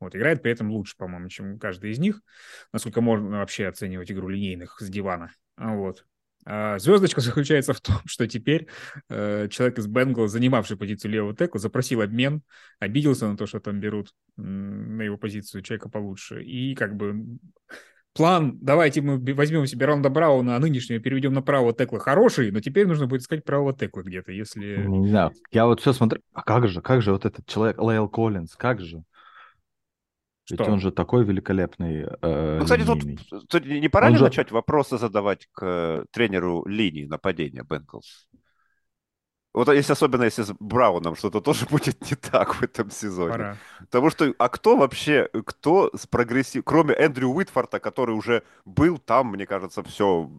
вот, 0.00 0.16
играет 0.16 0.40
при 0.40 0.50
этом 0.50 0.70
лучше, 0.70 0.96
по-моему, 0.96 1.28
чем 1.28 1.58
каждый 1.58 1.90
из 1.90 1.98
них, 1.98 2.22
насколько 2.72 3.02
можно 3.02 3.40
вообще 3.40 3.66
оценивать 3.66 4.10
игру 4.10 4.28
линейных 4.28 4.80
с 4.80 4.88
дивана, 4.88 5.32
вот. 5.58 6.06
А 6.46 6.78
звездочка 6.78 7.20
заключается 7.20 7.72
в 7.72 7.80
том, 7.80 7.96
что 8.06 8.26
теперь 8.28 8.68
э, 9.10 9.48
человек 9.50 9.78
из 9.78 9.88
Бенгла, 9.88 10.28
занимавший 10.28 10.76
позицию 10.76 11.10
левого 11.10 11.34
текла, 11.34 11.60
запросил 11.60 12.00
обмен, 12.00 12.42
обиделся 12.78 13.28
на 13.28 13.36
то, 13.36 13.46
что 13.46 13.58
там 13.58 13.80
берут 13.80 14.14
на 14.36 15.02
его 15.02 15.18
позицию 15.18 15.62
человека 15.62 15.88
получше. 15.88 16.44
И 16.44 16.74
как 16.76 16.96
бы 16.96 17.38
план, 18.14 18.58
давайте 18.60 19.02
мы 19.02 19.18
возьмем 19.34 19.66
себе 19.66 19.86
Ронда 19.86 20.08
Брауна, 20.08 20.54
а 20.54 20.58
нынешнего 20.60 21.00
переведем 21.00 21.34
на 21.34 21.42
правого 21.42 21.74
текла 21.74 21.98
хороший, 21.98 22.52
но 22.52 22.60
теперь 22.60 22.86
нужно 22.86 23.06
будет 23.06 23.22
искать 23.22 23.44
правого 23.44 23.76
текла 23.76 24.02
где-то, 24.02 24.30
если... 24.30 24.84
Не 24.86 25.08
знаю, 25.08 25.32
я 25.50 25.66
вот 25.66 25.80
все 25.80 25.92
смотрю, 25.92 26.22
а 26.32 26.42
как 26.42 26.68
же, 26.68 26.80
как 26.80 27.02
же 27.02 27.12
вот 27.12 27.24
этот 27.24 27.44
человек, 27.46 27.78
Лейл 27.80 28.08
Коллинз, 28.08 28.54
как 28.54 28.80
же? 28.80 29.02
Что? 30.46 30.56
Ведь 30.62 30.68
он 30.68 30.80
же 30.80 30.92
такой 30.92 31.24
великолепный. 31.24 32.06
Э, 32.22 32.58
ну, 32.58 32.64
кстати, 32.64 32.84
тут, 32.84 33.02
тут 33.48 33.66
не 33.66 33.88
пора 33.88 34.06
он 34.06 34.12
ли 34.12 34.18
же... 34.18 34.24
начать 34.24 34.52
вопросы 34.52 34.96
задавать 34.96 35.48
к 35.52 35.60
э, 35.62 36.04
тренеру 36.12 36.64
линии 36.66 37.04
нападения 37.04 37.64
Бенклс? 37.64 38.28
Вот 39.52 39.68
если 39.70 39.92
особенно 39.92 40.22
если 40.22 40.42
с 40.42 40.52
Брауном 40.60 41.16
что-то 41.16 41.40
тоже 41.40 41.66
будет 41.70 42.00
не 42.08 42.14
так 42.14 42.54
в 42.54 42.62
этом 42.62 42.90
сезоне. 42.90 43.32
Пора. 43.32 43.56
Потому 43.80 44.10
что, 44.10 44.32
а 44.38 44.48
кто 44.48 44.76
вообще, 44.76 45.28
кто 45.44 45.90
с 45.96 46.06
прогрессив, 46.06 46.62
кроме 46.64 46.94
Эндрю 46.94 47.30
Уитфорта, 47.30 47.80
который 47.80 48.14
уже 48.14 48.44
был 48.64 48.98
там, 48.98 49.32
мне 49.32 49.46
кажется, 49.46 49.82
все 49.82 50.30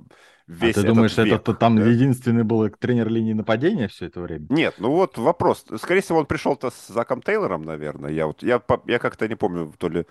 весь 0.48 0.78
а 0.78 0.82
ты 0.82 0.88
думаешь, 0.88 1.18
век, 1.18 1.42
это 1.42 1.54
там 1.54 1.76
да? 1.76 1.86
единственный 1.86 2.44
был 2.44 2.70
тренер 2.70 3.10
линии 3.10 3.34
нападения 3.34 3.88
все 3.88 4.06
это 4.06 4.22
время? 4.22 4.48
Нет, 4.50 4.76
ну 4.80 4.92
вот 4.92 5.18
вопрос. 5.18 5.66
Скорее 5.78 6.02
всего, 6.02 6.20
он 6.20 6.26
пришел-то 6.26 6.72
с 6.72 6.88
Заком 6.88 7.22
Тейлором, 7.22 7.64
наверное. 7.64 8.12
Я, 8.12 8.28
вот, 8.28 8.42
я, 8.44 8.62
я 8.86 9.00
как-то 9.00 9.28
не 9.28 9.36
помню, 9.36 9.74
то 9.78 9.90
ли 9.90 10.06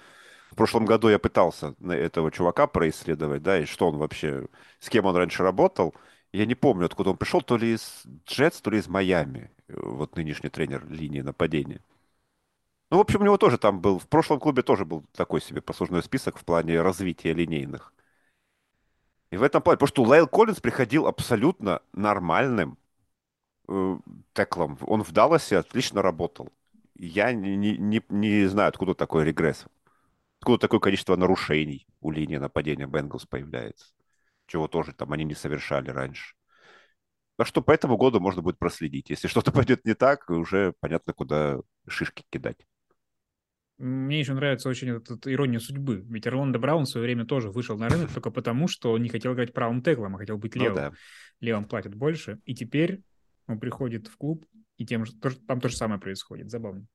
в 0.51 0.55
прошлом 0.55 0.85
году 0.85 1.09
я 1.09 1.19
пытался 1.19 1.75
этого 1.83 2.31
чувака 2.31 2.67
происследовать, 2.67 3.43
да, 3.43 3.59
и 3.59 3.65
что 3.65 3.89
он 3.89 3.99
вообще, 3.99 4.47
с 4.79 4.89
кем 4.89 5.07
он 5.07 5.17
раньше 5.17 5.43
работал. 5.43 5.95
Я 6.33 6.47
не 6.47 6.55
помню, 6.55 6.87
откуда 6.87 7.11
он 7.11 7.17
пришел, 7.17 7.41
то 7.41 7.57
ли 7.57 7.75
из 7.75 8.03
Джетс, 8.27 8.61
то 8.61 8.71
ли 8.71 8.79
из 8.79 8.89
Майами, 8.89 9.51
вот 9.69 10.17
нынешний 10.17 10.51
тренер 10.51 10.87
линии 10.89 11.23
нападения. 11.23 11.81
Ну, 12.91 12.99
в 12.99 13.01
общем, 13.01 13.21
у 13.21 13.25
него 13.25 13.37
тоже 13.37 13.59
там 13.59 13.81
был, 13.81 13.99
в 13.99 14.07
прошлом 14.07 14.39
клубе 14.39 14.63
тоже 14.63 14.85
был 14.85 15.05
такой 15.15 15.41
себе 15.41 15.61
послужной 15.61 16.03
список 16.03 16.39
в 16.39 16.45
плане 16.45 16.81
развития 16.83 17.33
линейных. 17.33 17.93
И 19.31 19.37
в 19.37 19.43
этом 19.43 19.63
плане, 19.63 19.77
потому 19.79 19.89
что 19.89 20.05
Лейл 20.05 20.29
Коллинз 20.29 20.61
приходил 20.61 21.07
абсолютно 21.07 21.83
нормальным 21.93 22.79
э, 23.69 23.99
теклом. 24.33 24.79
Он 24.83 25.03
в 25.03 25.13
Далласе 25.13 25.59
отлично 25.59 26.03
работал. 26.03 26.53
Я 26.95 27.33
не, 27.33 27.57
не, 27.57 28.03
не 28.09 28.47
знаю, 28.47 28.69
откуда 28.69 28.95
такой 28.95 29.25
регресс. 29.25 29.67
Откуда 30.41 30.59
такое 30.59 30.81
количество 30.81 31.17
нарушений 31.17 31.87
у 32.01 32.11
линии 32.11 32.37
нападения 32.37 32.87
Бенгалс 32.87 33.27
появляется. 33.27 33.87
Чего 34.47 34.69
тоже 34.69 34.93
там 34.93 35.13
они 35.13 35.25
не 35.25 35.35
совершали 35.35 35.91
раньше. 35.91 36.37
Так 37.37 37.47
что 37.47 37.63
по 37.63 37.73
этому 37.73 37.97
году 37.97 38.21
можно 38.21 38.43
будет 38.43 38.59
проследить. 38.59 39.11
Если 39.11 39.29
что-то 39.29 39.53
пойдет 39.53 39.85
не 39.85 39.95
так, 39.95 40.31
уже 40.31 40.73
понятно, 40.81 41.13
куда 41.13 41.61
шишки 41.89 42.25
кидать. 42.31 42.67
Мне 43.79 44.21
еще 44.21 44.33
нравится 44.33 44.69
очень 44.69 44.89
эта 44.89 45.33
ирония 45.33 45.59
судьбы. 45.59 46.03
Ведь 46.09 46.27
Орландо 46.27 46.59
Браун 46.59 46.85
в 46.85 46.89
свое 46.89 47.05
время 47.05 47.27
тоже 47.27 47.51
вышел 47.51 47.77
на 47.77 47.89
рынок 47.89 48.11
только 48.13 48.31
потому, 48.31 48.69
что 48.69 48.93
он 48.93 49.03
не 49.03 49.11
хотел 49.11 49.35
играть 49.35 49.53
правым 49.53 49.83
теклом, 49.83 50.17
а 50.17 50.19
хотел 50.19 50.39
быть 50.39 50.55
ну 50.55 50.63
левым. 50.63 50.77
Ну, 50.77 50.91
да. 50.91 50.97
Левым 51.41 51.65
платят 51.67 51.95
больше. 51.95 52.41
И 52.47 52.55
теперь 52.55 53.03
он 53.47 53.61
приходит 53.61 54.09
в 54.09 54.17
клуб, 54.17 54.47
и 54.79 54.87
тем, 54.87 55.05
там 55.47 55.61
то 55.61 55.69
же 55.69 55.77
самое 55.77 56.01
происходит. 56.01 56.51
Забавно. 56.51 56.87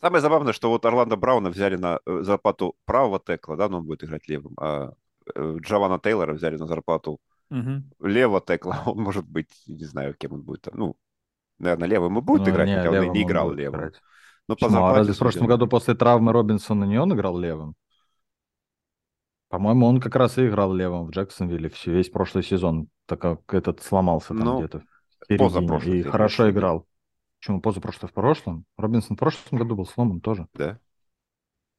Самое 0.00 0.20
забавное, 0.20 0.52
что 0.52 0.70
вот 0.70 0.84
Орландо 0.84 1.16
Брауна 1.16 1.50
взяли 1.50 1.76
на 1.76 2.00
э, 2.04 2.20
зарплату 2.22 2.74
правого 2.84 3.20
текла, 3.24 3.56
да, 3.56 3.68
но 3.68 3.78
он 3.78 3.86
будет 3.86 4.04
играть 4.04 4.28
левым, 4.28 4.54
а 4.58 4.92
э, 5.34 5.56
Джованна 5.60 5.98
Тейлора 5.98 6.34
взяли 6.34 6.56
на 6.56 6.66
зарплату 6.66 7.20
угу. 7.50 7.82
левого 8.06 8.40
текла, 8.40 8.82
он 8.86 8.98
может 8.98 9.26
быть, 9.26 9.50
не 9.66 9.84
знаю, 9.84 10.14
кем 10.14 10.32
он 10.32 10.42
будет. 10.42 10.68
Ну, 10.72 10.96
наверное, 11.58 11.88
левым 11.88 12.18
и 12.18 12.22
будет 12.22 12.46
ну, 12.46 12.52
играть, 12.52 12.68
не, 12.68 12.76
хотя 12.76 12.90
он 12.90 13.04
и 13.04 13.08
не 13.10 13.22
играл 13.22 13.52
левым. 13.52 13.80
Играть. 13.80 14.00
Ну, 14.48 14.56
по 14.56 14.66
а 14.66 14.94
разве 14.94 15.14
в 15.14 15.18
прошлом 15.18 15.46
году 15.46 15.66
после 15.66 15.94
травмы 15.94 16.32
Робинсона 16.32 16.84
не 16.84 16.98
он 16.98 17.14
играл 17.14 17.38
левым? 17.38 17.74
По-моему, 19.48 19.86
он 19.86 20.00
как 20.00 20.16
раз 20.16 20.36
и 20.38 20.48
играл 20.48 20.74
левым 20.74 21.06
в 21.06 21.10
Джексонвилле 21.10 21.70
весь 21.86 22.10
прошлый 22.10 22.42
сезон, 22.42 22.88
так 23.06 23.20
как 23.20 23.54
этот 23.54 23.82
сломался 23.82 24.28
там 24.28 24.38
ну, 24.38 24.58
где-то. 24.58 24.82
Позапрошлый. 25.38 26.00
И 26.00 26.02
хорошо 26.02 26.50
играл. 26.50 26.86
Почему 27.38 27.60
позапрошлый 27.60 28.10
в 28.10 28.12
прошлом? 28.12 28.64
Робинсон 28.76 29.16
в 29.16 29.20
прошлом 29.20 29.58
году 29.58 29.76
был 29.76 29.86
сломан 29.86 30.20
тоже. 30.20 30.48
Да. 30.54 30.78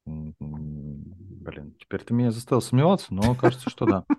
Блин, 0.06 1.76
теперь 1.80 2.04
ты 2.04 2.14
меня 2.14 2.32
заставил 2.32 2.62
сомневаться, 2.62 3.14
но 3.14 3.36
кажется, 3.36 3.70
что 3.70 3.86
да. 3.86 4.06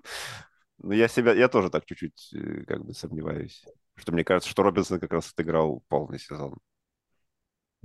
Ну, 0.79 0.93
я 0.93 1.09
себя, 1.09 1.33
я 1.33 1.49
тоже 1.49 1.71
так 1.71 1.87
чуть-чуть 1.87 2.35
э, 2.35 2.65
как 2.65 2.85
бы 2.85 2.93
сомневаюсь. 2.93 3.65
Что 3.95 4.13
мне 4.13 4.25
кажется, 4.25 4.51
что 4.51 4.63
Робинсон 4.63 5.01
как 5.01 5.11
раз 5.11 5.33
отыграл 5.33 5.83
полный 5.89 6.19
сезон. 6.19 6.59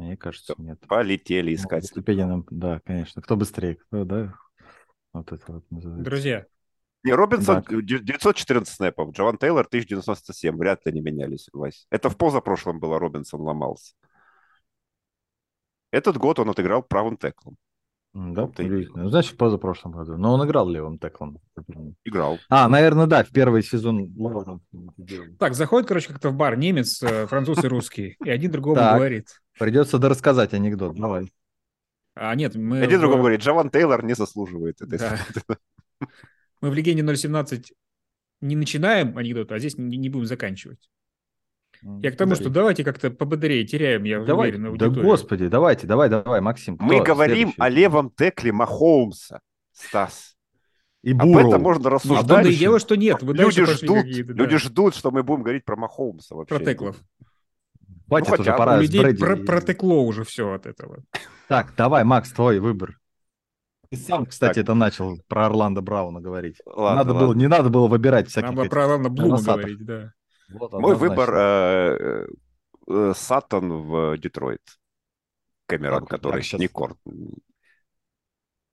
Мне 0.01 0.17
кажется, 0.17 0.55
нет. 0.57 0.79
Полетели 0.87 1.53
искать. 1.53 1.85
Ступени 1.85 2.43
да, 2.49 2.81
конечно. 2.83 3.21
Кто 3.21 3.35
быстрее, 3.35 3.75
кто, 3.75 4.03
да? 4.03 4.33
Вот 5.13 5.31
это 5.31 5.53
вот 5.53 5.65
называется. 5.69 6.03
Друзья. 6.03 6.45
Не, 7.03 7.13
Робинсон 7.13 7.63
да. 7.69 7.81
914 7.81 8.75
снэпов, 8.75 9.11
Джован 9.11 9.37
Тейлор 9.37 9.67
1097. 9.67 10.57
Вряд 10.57 10.85
ли 10.85 10.93
не 10.93 11.01
менялись, 11.01 11.49
Вась. 11.53 11.85
Это 11.91 12.09
в 12.09 12.17
позапрошлом 12.17 12.79
было, 12.79 12.97
Робинсон 12.97 13.41
ломался. 13.41 13.93
Этот 15.91 16.17
год 16.17 16.39
он 16.39 16.49
отыграл 16.49 16.81
правым 16.81 17.15
теклом. 17.17 17.57
Да, 18.13 18.43
удивительно. 18.43 19.03
Ну, 19.03 19.09
значит, 19.09 19.33
в 19.33 19.37
позапрошлом 19.37 19.93
году. 19.93 20.17
Но 20.17 20.33
он 20.33 20.45
играл 20.45 20.67
левым 20.69 20.99
теклом. 20.99 21.39
Играл. 22.03 22.39
А, 22.49 22.67
наверное, 22.67 23.07
да, 23.07 23.23
в 23.23 23.29
первый 23.29 23.63
сезон. 23.63 24.13
Так, 25.39 25.53
заходит, 25.53 25.87
короче, 25.87 26.09
как-то 26.09 26.29
в 26.29 26.35
бар 26.35 26.57
немец, 26.57 27.01
э, 27.01 27.25
француз 27.27 27.63
и 27.63 27.67
русский. 27.67 28.17
И 28.23 28.29
один 28.29 28.51
другому 28.51 28.75
говорит. 28.75 29.29
Придется 29.57 29.97
дорассказать 29.97 30.53
анекдот. 30.53 30.95
Давай. 30.95 31.31
А 32.13 32.35
нет, 32.35 32.55
мы... 32.55 32.81
Один 32.81 32.97
в... 32.97 33.01
другому 33.01 33.23
говорит, 33.23 33.41
Джован 33.41 33.69
Тейлор 33.69 34.03
не 34.03 34.13
заслуживает 34.13 34.81
этой 34.81 34.99
да. 34.99 35.17
Мы 36.61 36.69
в 36.69 36.73
«Легенде 36.73 37.03
017» 37.03 37.63
не 38.41 38.55
начинаем 38.55 39.17
анекдот, 39.17 39.51
а 39.51 39.59
здесь 39.59 39.77
не, 39.77 39.97
не 39.97 40.09
будем 40.09 40.25
заканчивать. 40.25 40.89
Я 41.83 42.11
к 42.11 42.15
тому, 42.15 42.31
да. 42.31 42.35
что 42.35 42.49
давайте 42.49 42.83
как-то 42.83 43.09
пободрее 43.09 43.65
теряем, 43.65 44.03
я 44.03 44.23
давай, 44.23 44.49
уверен, 44.49 44.67
аудиторию. 44.67 44.95
Да 44.95 45.01
господи, 45.01 45.47
давайте, 45.47 45.87
давай, 45.87 46.09
давай, 46.09 46.39
Максим. 46.39 46.77
Мы 46.79 47.01
говорим 47.01 47.51
следующий? 47.53 47.61
о 47.61 47.69
левом 47.69 48.11
текле 48.11 48.51
Махоумса, 48.51 49.41
Стас. 49.71 50.35
И 51.01 51.13
Буру. 51.13 51.39
Об 51.39 51.47
этом 51.47 51.61
можно 51.63 51.89
рассуждать. 51.89 52.45
А 52.45 52.49
и 52.49 52.55
дело, 52.55 52.79
что 52.79 52.95
нет. 52.95 53.23
Вы 53.23 53.33
люди 53.33 53.65
ждут, 53.65 54.05
люди 54.05 54.57
ждут, 54.57 54.95
что 54.95 55.09
мы 55.09 55.23
будем 55.23 55.41
говорить 55.41 55.65
про 55.65 55.75
Махоумса 55.75 56.35
вообще. 56.35 56.55
Про 56.55 56.65
теклов. 56.65 56.97
Хватит 58.07 58.29
ну, 58.29 58.41
уже, 58.41 58.57
пора 58.57 58.77
у 58.77 58.81
людей 58.81 59.15
про 59.15 59.37
протекло 59.37 60.03
уже 60.03 60.23
все 60.23 60.53
от 60.53 60.65
этого. 60.65 61.03
Так, 61.47 61.73
давай, 61.77 62.03
Макс, 62.03 62.29
твой 62.31 62.59
выбор. 62.59 62.99
Ты 63.89 63.97
сам, 63.97 64.25
кстати, 64.25 64.55
так. 64.55 64.63
это 64.63 64.73
начал 64.73 65.17
про 65.27 65.47
Орландо 65.47 65.81
Брауна 65.81 66.21
говорить. 66.21 66.57
Ладно, 66.65 66.95
надо 66.97 67.13
ладно. 67.13 67.27
Было, 67.27 67.33
не 67.35 67.47
надо 67.47 67.69
было 67.69 67.87
выбирать 67.87 68.29
всяких... 68.29 68.51
Надо 68.51 68.69
про 68.69 68.83
Орландо 68.83 69.09
Блума 69.09 69.41
говорить, 69.41 69.85
да. 69.85 70.13
Вот, 70.53 70.73
Мой 70.73 70.95
выбор 70.95 71.33
э, 71.33 72.27
э, 72.87 73.13
Саттон 73.15 73.71
в 73.83 74.17
Детройт. 74.17 74.61
Кэмерон, 75.67 76.01
так, 76.01 76.09
который 76.09 76.37
так, 76.37 76.43
сейчас... 76.43 76.59
не 76.59 76.67
Корт. 76.67 76.97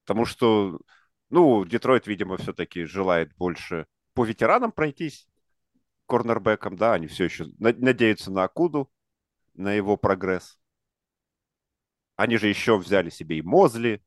Потому 0.05 0.25
что, 0.25 0.81
ну, 1.31 1.65
Детройт, 1.65 2.07
видимо, 2.07 2.37
все-таки 2.37 2.85
желает 2.85 3.35
больше 3.37 3.87
по 4.15 4.25
ветеранам 4.25 4.73
пройтись, 4.73 5.29
корнербеком, 6.07 6.77
да, 6.77 6.95
они 6.95 7.07
все 7.07 7.25
еще 7.25 7.47
надеются 7.59 8.33
на 8.33 8.45
Акуду, 8.45 8.91
на 9.55 9.73
его 9.75 9.97
прогресс. 9.97 10.59
Они 12.17 12.37
же 12.37 12.49
еще 12.49 12.79
взяли 12.79 13.11
себе 13.11 13.39
и 13.39 13.43
Мозли 13.43 14.03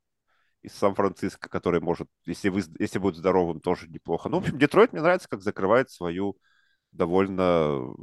из 0.64 0.74
Сан-Франциско, 0.74 1.48
который 1.48 1.80
может, 1.80 2.10
если, 2.26 2.50
вы, 2.50 2.62
если 2.80 3.00
будет 3.00 3.16
здоровым, 3.16 3.62
тоже 3.62 3.88
неплохо. 3.88 4.28
Ну, 4.28 4.40
в 4.40 4.42
общем, 4.42 4.58
Детройт 4.58 4.92
мне 4.92 5.02
нравится, 5.02 5.30
как 5.30 5.42
закрывает 5.42 5.90
свою 5.90 6.38
довольно 6.92 7.94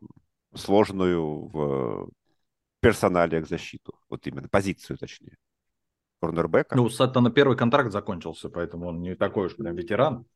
сложную 0.55 1.49
в 1.49 2.11
персоналиях 2.81 3.49
защиту. 3.49 3.99
Вот 4.09 4.27
именно, 4.27 4.49
позицию 4.49 4.99
точнее. 4.99 5.37
Корнербека. 6.21 6.77
Ну, 6.77 6.85
у 6.85 7.21
на 7.21 7.31
первый 7.31 7.57
контракт 7.57 7.93
закончился, 7.93 8.49
поэтому 8.49 8.89
он 8.89 9.01
не 9.01 9.15
такой 9.15 9.47
уж 9.47 9.57
прям 9.57 9.77
ветеран. 9.77 10.27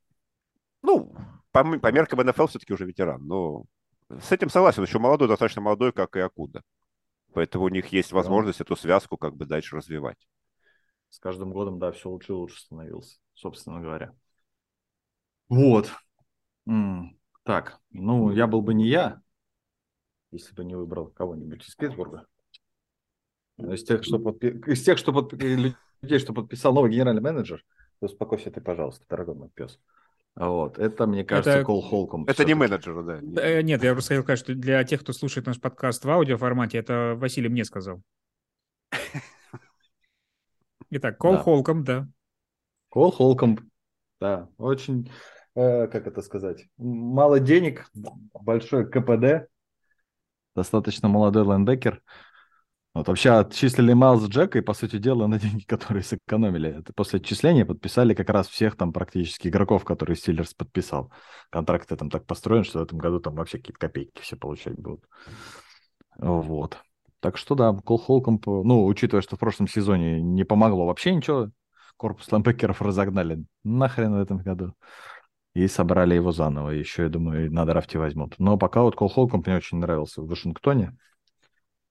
Ну, 0.81 1.13
по, 1.51 1.63
по 1.79 1.91
меркам 1.91 2.25
НФЛ 2.25 2.47
все-таки 2.47 2.73
уже 2.73 2.85
ветеран, 2.85 3.25
но 3.25 3.65
с 4.09 4.31
этим 4.31 4.49
согласен. 4.49 4.83
Еще 4.83 4.99
молодой, 4.99 5.27
достаточно 5.27 5.61
молодой, 5.61 5.91
как 5.91 6.15
и 6.15 6.19
Акуда. 6.19 6.61
Поэтому 7.33 7.65
у 7.65 7.69
них 7.69 7.87
есть 7.87 8.11
возможность 8.11 8.59
да. 8.59 8.63
эту 8.63 8.75
связку 8.75 9.17
как 9.17 9.35
бы 9.35 9.45
дальше 9.45 9.75
развивать. 9.75 10.27
С 11.09 11.19
каждым 11.19 11.51
годом, 11.51 11.79
да, 11.79 11.91
все 11.91 12.09
лучше 12.09 12.31
и 12.31 12.35
лучше 12.35 12.61
становился. 12.61 13.17
собственно 13.33 13.81
говоря. 13.81 14.13
Вот. 15.49 15.91
Так, 17.43 17.79
ну, 17.91 18.31
я 18.31 18.47
был 18.47 18.61
бы 18.61 18.73
не 18.73 18.87
я, 18.87 19.21
если 20.31 20.53
бы 20.55 20.63
не 20.63 20.75
выбрал 20.75 21.07
кого-нибудь 21.07 21.67
из 21.67 21.75
Питтсбурга. 21.75 22.25
Из 23.57 23.83
тех, 23.83 24.03
что, 24.03 24.17
подпи... 24.17 24.47
из 24.67 24.83
тех, 24.83 24.97
что 24.97 25.13
под... 25.13 25.33
людей, 25.33 26.19
что 26.19 26.33
подписал 26.33 26.73
новый 26.73 26.91
генеральный 26.91 27.21
менеджер, 27.21 27.63
успокойся 27.99 28.49
ты, 28.49 28.61
пожалуйста, 28.61 29.05
дорогой 29.09 29.35
мой 29.35 29.49
пес. 29.49 29.79
Вот, 30.35 30.79
это, 30.79 31.05
мне 31.05 31.23
кажется, 31.23 31.51
это... 31.51 31.65
Кол 31.65 31.81
Холком. 31.81 32.25
Это 32.25 32.43
не 32.43 32.55
менеджер, 32.55 33.03
да? 33.03 33.19
Э, 33.41 33.61
нет, 33.61 33.83
я 33.83 33.91
просто 33.91 34.09
хотел 34.09 34.23
сказать, 34.23 34.39
что 34.39 34.55
для 34.55 34.83
тех, 34.83 35.01
кто 35.01 35.13
слушает 35.13 35.45
наш 35.45 35.61
подкаст 35.61 36.03
в 36.03 36.09
аудиоформате, 36.09 36.79
это 36.79 37.13
Василий 37.15 37.49
мне 37.49 37.63
сказал. 37.65 38.01
Итак, 40.89 41.19
Кол 41.19 41.33
да. 41.33 41.43
Холком, 41.43 41.83
да. 41.83 42.07
Кол 42.89 43.11
Холком, 43.11 43.59
да. 44.19 44.49
Очень, 44.57 45.11
э, 45.55 45.87
как 45.87 46.07
это 46.07 46.21
сказать, 46.21 46.65
мало 46.77 47.39
денег, 47.39 47.89
большой 48.33 48.89
КПД, 48.89 49.49
достаточно 50.55 51.07
молодой 51.07 51.45
лендекер. 51.45 52.01
Вот 52.93 53.07
вообще 53.07 53.31
отчислили 53.31 53.93
Майлз 53.93 54.27
Джека 54.27 54.59
и, 54.59 54.61
по 54.61 54.75
сути 54.75 54.99
дела, 54.99 55.25
на 55.25 55.39
деньги, 55.39 55.63
которые 55.67 56.03
сэкономили. 56.03 56.79
Это 56.79 56.93
после 56.93 57.19
отчисления 57.19 57.65
подписали 57.65 58.13
как 58.13 58.29
раз 58.29 58.47
всех 58.47 58.77
там 58.77 58.93
практически 58.93 59.47
игроков, 59.47 59.83
которые 59.83 60.15
Стиллерс 60.15 60.53
подписал. 60.53 61.11
Контракты 61.49 61.95
там 61.95 62.11
так 62.11 62.25
построены, 62.25 62.63
что 62.63 62.79
в 62.79 62.83
этом 62.83 62.99
году 62.99 63.19
там 63.19 63.35
вообще 63.35 63.57
какие-то 63.57 63.79
копейки 63.79 64.21
все 64.21 64.35
получать 64.35 64.75
будут. 64.75 65.03
Вот. 66.17 66.77
Так 67.19 67.37
что 67.37 67.55
да, 67.55 67.73
Кол 67.73 67.97
Холком, 67.97 68.39
ну, 68.45 68.85
учитывая, 68.85 69.23
что 69.23 69.37
в 69.37 69.39
прошлом 69.39 69.67
сезоне 69.67 70.21
не 70.21 70.43
помогло 70.43 70.85
вообще 70.85 71.15
ничего, 71.15 71.49
корпус 71.97 72.31
лампекеров 72.31 72.81
разогнали 72.81 73.43
нахрен 73.63 74.13
в 74.13 74.21
этом 74.21 74.37
году. 74.39 74.73
И 75.53 75.67
собрали 75.67 76.15
его 76.15 76.31
заново. 76.31 76.71
Еще, 76.71 77.03
я 77.03 77.09
думаю, 77.09 77.51
на 77.51 77.65
драфте 77.65 77.99
возьмут. 77.99 78.39
Но 78.39 78.57
пока 78.57 78.81
вот 78.81 78.95
Кол 78.95 79.09
Холком 79.09 79.43
мне 79.45 79.55
очень 79.57 79.77
нравился 79.77 80.21
в 80.21 80.27
Вашингтоне. 80.27 80.97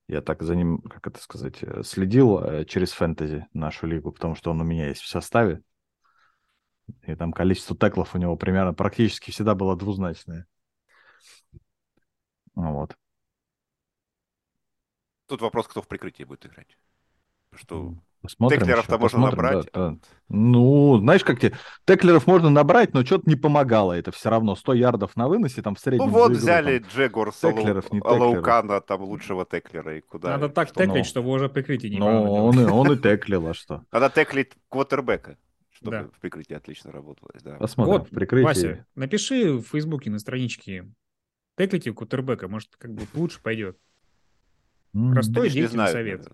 Я 0.09 0.21
так 0.21 0.43
за 0.43 0.57
ним, 0.57 0.83
как 0.83 1.07
это 1.07 1.21
сказать, 1.21 1.63
э, 1.63 1.83
следил 1.85 2.39
э, 2.41 2.65
через 2.65 2.93
фэнтези 2.93 3.47
нашу 3.53 3.87
лигу, 3.87 4.11
потому 4.11 4.35
что 4.35 4.51
он 4.51 4.61
у 4.61 4.65
меня 4.65 4.89
есть 4.89 5.01
в 5.01 5.09
составе. 5.09 5.63
И 7.07 7.15
там 7.15 7.33
количество 7.33 7.77
теклов 7.77 8.15
у 8.15 8.19
него 8.19 8.37
примерно 8.37 8.75
практически 8.75 9.31
всегда 9.31 9.55
было 9.55 9.77
двузначное. 9.77 10.47
Вот. 12.55 12.97
Тут 15.27 15.41
вопрос, 15.41 15.69
кто 15.69 15.81
в 15.81 15.89
прикрытии 15.89 16.25
будет 16.25 16.47
играть. 16.47 16.77
Что 17.53 17.95
Посмотрим 18.23 18.61
Теклеров-то 18.61 18.99
можно 18.99 19.19
набрать. 19.19 19.69
Да, 19.73 19.91
да. 19.91 19.97
Ну, 20.29 20.99
знаешь, 20.99 21.25
как 21.25 21.41
тебе... 21.41 21.55
Теклеров 21.85 22.29
можно 22.29 22.51
набрать, 22.51 22.95
но 22.95 23.05
что-то 23.05 23.29
не 23.29 23.35
помогало 23.35 23.93
это 23.93 24.13
все 24.13 24.31
равно. 24.31 24.55
100 24.55 24.75
ярдов 24.75 25.17
на 25.17 25.27
выносе 25.27 25.61
там 25.61 25.75
в 25.75 25.81
среднем. 25.81 26.07
Ну 26.07 26.13
вот 26.13 26.31
игру, 26.31 26.39
взяли 26.39 26.79
там, 26.79 26.89
Джегор 26.89 27.35
теклеров, 27.35 27.93
не 27.93 28.01
Лаукана, 28.01 28.81
там 28.81 29.03
лучшего 29.03 29.45
теклера. 29.45 29.99
И 29.99 30.01
куда 30.01 30.31
Надо 30.31 30.49
так 30.49 30.69
что? 30.69 30.77
теклить, 30.77 30.99
ну, 30.99 31.05
чтобы 31.05 31.31
уже 31.31 31.49
прикрытие 31.49 31.91
не 31.91 31.99
Ну, 31.99 32.33
он, 32.33 32.61
и, 32.61 32.65
он 32.65 32.93
и 32.93 32.97
теклил, 33.03 33.49
а 33.49 33.55
что? 33.55 33.83
Надо 33.91 34.09
теклить 34.11 34.53
квотербека 34.69 35.37
чтобы 35.83 35.91
да. 35.97 36.05
в 36.05 36.21
прикрытии 36.21 36.55
отлично 36.55 36.93
работалось. 36.93 37.43
Да. 37.43 37.57
Посмотрим. 37.57 37.93
Вот, 37.95 38.09
в 38.09 38.15
прикрытии. 38.15 38.45
Вася, 38.45 38.87
напиши 38.95 39.55
в 39.55 39.63
Фейсбуке 39.63 40.11
на 40.11 40.21
страничке 40.21 40.87
теклите 41.57 41.93
квотербека, 41.93 42.49
может, 42.49 42.77
как 42.79 42.93
бы 42.93 43.03
лучше 43.15 43.41
пойдет. 43.43 43.77
Простой 44.93 45.51
действенный 45.51 45.89
совет. 45.89 46.29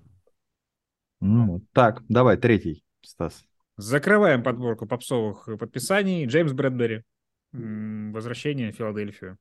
Ну, 1.20 1.62
так, 1.72 2.02
давай, 2.08 2.36
третий, 2.36 2.84
Стас. 3.02 3.44
Закрываем 3.76 4.42
подборку 4.42 4.86
попсовых 4.86 5.48
подписаний. 5.58 6.26
Джеймс 6.26 6.52
Брэдбери. 6.52 7.04
Возвращение 7.52 8.72
в 8.72 8.76
Филадельфию. 8.76 9.38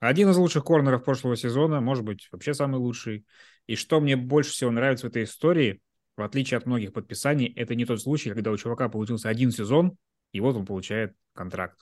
Один 0.00 0.30
из 0.30 0.36
лучших 0.36 0.64
корнеров 0.64 1.04
прошлого 1.04 1.36
сезона, 1.36 1.80
может 1.80 2.04
быть, 2.04 2.28
вообще 2.30 2.54
самый 2.54 2.78
лучший. 2.78 3.26
И 3.66 3.76
что 3.76 4.00
мне 4.00 4.16
больше 4.16 4.52
всего 4.52 4.70
нравится 4.70 5.06
в 5.06 5.10
этой 5.10 5.24
истории, 5.24 5.80
в 6.16 6.22
отличие 6.22 6.58
от 6.58 6.66
многих 6.66 6.92
подписаний, 6.92 7.46
это 7.46 7.74
не 7.74 7.84
тот 7.84 8.00
случай, 8.00 8.30
когда 8.30 8.50
у 8.50 8.56
чувака 8.56 8.88
получился 8.88 9.28
один 9.28 9.50
сезон, 9.50 9.96
и 10.32 10.40
вот 10.40 10.56
он 10.56 10.66
получает 10.66 11.14
контракт. 11.32 11.80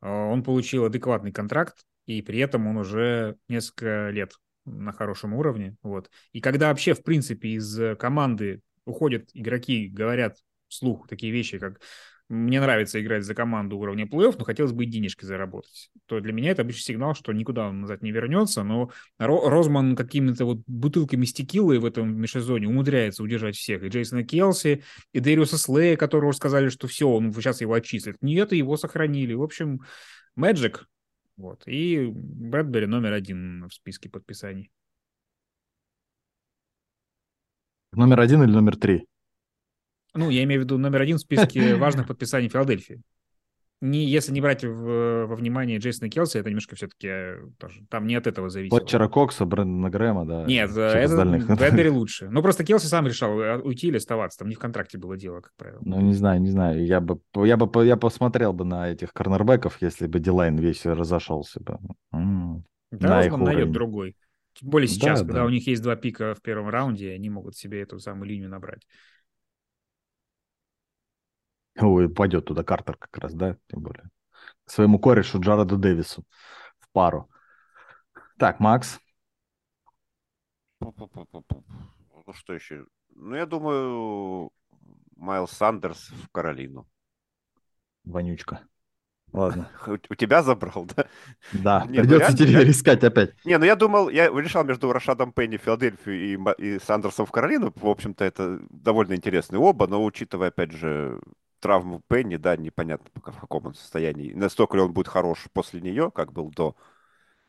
А, 0.00 0.26
он 0.26 0.42
получил 0.42 0.84
адекватный 0.84 1.32
контракт, 1.32 1.84
и 2.06 2.22
при 2.22 2.38
этом 2.38 2.66
он 2.66 2.76
уже 2.76 3.36
несколько 3.48 4.10
лет 4.10 4.32
на 4.68 4.92
хорошем 4.92 5.34
уровне. 5.34 5.76
Вот. 5.82 6.10
И 6.32 6.40
когда 6.40 6.68
вообще, 6.68 6.94
в 6.94 7.02
принципе, 7.02 7.50
из 7.50 7.78
э, 7.78 7.96
команды 7.96 8.62
уходят 8.84 9.30
игроки, 9.34 9.88
говорят 9.88 10.38
вслух 10.68 11.08
такие 11.08 11.32
вещи, 11.32 11.58
как 11.58 11.80
мне 12.28 12.60
нравится 12.60 13.00
играть 13.00 13.24
за 13.24 13.34
команду 13.34 13.78
уровня 13.78 14.04
плей-офф, 14.04 14.34
но 14.38 14.44
хотелось 14.44 14.72
бы 14.72 14.84
и 14.84 14.86
денежки 14.86 15.24
заработать. 15.24 15.90
То 16.06 16.20
для 16.20 16.32
меня 16.32 16.50
это 16.50 16.62
обычный 16.62 16.92
сигнал, 16.92 17.14
что 17.14 17.32
никуда 17.32 17.68
он 17.68 17.80
назад 17.80 18.02
не 18.02 18.12
вернется, 18.12 18.62
но 18.62 18.90
Розман 19.18 19.96
какими-то 19.96 20.44
вот 20.44 20.58
бутылками 20.66 21.24
стекилы 21.24 21.80
в 21.80 21.86
этом 21.86 22.14
межсезоне 22.20 22.68
умудряется 22.68 23.22
удержать 23.22 23.56
всех. 23.56 23.82
И 23.82 23.88
Джейсона 23.88 24.24
Келси, 24.24 24.84
и 25.12 25.20
Дэриуса 25.20 25.56
Слея, 25.56 25.96
которого 25.96 26.32
сказали, 26.32 26.68
что 26.68 26.86
все, 26.86 27.08
он 27.08 27.32
сейчас 27.32 27.62
его 27.62 27.72
отчислит. 27.72 28.16
Нет, 28.20 28.52
его 28.52 28.76
сохранили. 28.76 29.32
В 29.32 29.42
общем, 29.42 29.80
Мэджик, 30.36 30.86
вот. 31.38 31.62
И 31.66 32.10
Брэдбери 32.12 32.86
номер 32.86 33.12
один 33.12 33.68
в 33.68 33.72
списке 33.72 34.10
подписаний. 34.10 34.70
Номер 37.92 38.20
один 38.20 38.42
или 38.42 38.50
номер 38.50 38.76
три? 38.76 39.06
Ну, 40.14 40.30
я 40.30 40.42
имею 40.42 40.60
в 40.60 40.64
виду 40.64 40.78
номер 40.78 41.02
один 41.02 41.16
в 41.16 41.20
списке 41.20 41.74
важных 41.76 42.08
подписаний 42.08 42.48
Филадельфии. 42.48 43.00
Не, 43.80 44.04
если 44.04 44.32
не 44.32 44.40
брать 44.40 44.64
в, 44.64 45.26
во 45.26 45.36
внимание 45.36 45.78
Джейсона 45.78 46.10
Келси, 46.10 46.38
это 46.38 46.48
немножко 46.48 46.74
все-таки 46.74 47.06
э, 47.08 47.36
тоже, 47.58 47.82
там 47.88 48.08
не 48.08 48.16
от 48.16 48.26
этого 48.26 48.50
зависит. 48.50 48.76
Флетчера 48.76 49.08
Кокса, 49.08 49.44
Брэндона 49.44 49.88
Грэма, 49.88 50.26
да. 50.26 50.44
Нет, 50.46 50.70
это 50.76 51.24
Брэдбери 51.56 51.88
лучше. 51.90 52.28
Ну, 52.28 52.42
просто 52.42 52.64
Келси 52.64 52.86
сам 52.86 53.06
решал, 53.06 53.38
э, 53.40 53.58
уйти 53.58 53.86
или 53.86 53.98
оставаться. 53.98 54.40
Там 54.40 54.48
не 54.48 54.56
в 54.56 54.58
контракте 54.58 54.98
было 54.98 55.16
дело, 55.16 55.42
как 55.42 55.52
правило. 55.56 55.80
Ну, 55.84 56.00
не 56.00 56.12
знаю, 56.12 56.40
не 56.40 56.50
знаю. 56.50 56.84
Я 56.84 57.00
бы, 57.00 57.20
я 57.36 57.56
бы 57.56 57.86
я 57.86 57.96
посмотрел 57.96 58.52
бы 58.52 58.64
на 58.64 58.90
этих 58.90 59.12
корнербеков, 59.12 59.80
если 59.80 60.08
бы 60.08 60.18
Дилайн 60.18 60.56
весь 60.56 60.84
разошелся 60.84 61.60
бы. 61.60 61.78
М-м, 62.12 62.64
да, 62.90 63.18
Розман 63.18 63.44
найдет 63.44 63.70
другой. 63.70 64.16
Тем 64.54 64.70
более 64.70 64.88
сейчас, 64.88 65.20
да, 65.20 65.26
когда 65.26 65.40
да. 65.40 65.46
у 65.46 65.50
них 65.50 65.66
есть 65.68 65.82
два 65.82 65.94
пика 65.94 66.34
в 66.34 66.42
первом 66.42 66.68
раунде, 66.68 67.12
они 67.12 67.30
могут 67.30 67.56
себе 67.56 67.80
эту 67.80 68.00
самую 68.00 68.28
линию 68.28 68.48
набрать. 68.48 68.82
Ой, 71.80 72.08
пойдет 72.08 72.44
туда 72.46 72.64
Картер 72.64 72.96
как 72.96 73.16
раз, 73.18 73.34
да, 73.34 73.56
тем 73.68 73.80
более. 73.80 74.10
К 74.64 74.70
своему 74.70 74.98
корешу 74.98 75.40
Джареду 75.40 75.76
Дэвису 75.76 76.24
в 76.78 76.90
пару. 76.92 77.30
Так, 78.38 78.60
Макс. 78.60 79.00
Ну 80.80 82.32
что 82.34 82.52
еще? 82.54 82.84
Ну, 83.14 83.34
я 83.34 83.46
думаю, 83.46 84.50
Майлз 85.16 85.52
Сандерс 85.52 86.10
в 86.10 86.28
Каролину. 86.30 86.86
Вонючка. 88.04 88.60
Ладно. 89.32 89.68
У 90.10 90.14
тебя 90.14 90.42
забрал, 90.42 90.86
да? 90.96 91.06
Да, 91.52 91.86
Нет, 91.88 92.04
ну 92.04 92.10
придется 92.10 92.36
тебе 92.36 92.52
я... 92.52 92.70
искать 92.70 93.04
опять. 93.04 93.34
Не, 93.44 93.58
ну 93.58 93.64
я 93.64 93.76
думал, 93.76 94.08
я 94.08 94.28
решал 94.28 94.64
между 94.64 94.90
Рашадом 94.92 95.32
Пенни 95.32 95.58
в 95.58 95.62
Филадельфию 95.62 96.54
и, 96.58 96.62
и 96.62 96.78
Сандерсом 96.78 97.26
в 97.26 97.30
Каролину. 97.30 97.72
В 97.76 97.86
общем-то, 97.86 98.24
это 98.24 98.60
довольно 98.70 99.14
интересные 99.14 99.60
оба, 99.60 99.86
но 99.86 100.02
учитывая, 100.04 100.48
опять 100.48 100.72
же, 100.72 101.20
травму 101.60 102.02
Пенни, 102.08 102.36
да, 102.36 102.56
непонятно 102.56 103.10
пока 103.12 103.32
в 103.32 103.40
каком 103.40 103.66
он 103.66 103.74
состоянии. 103.74 104.32
Настолько 104.32 104.76
ли 104.76 104.82
он 104.82 104.92
будет 104.92 105.08
хорош 105.08 105.46
после 105.52 105.80
нее, 105.80 106.10
как 106.10 106.32
был 106.32 106.50
до. 106.50 106.76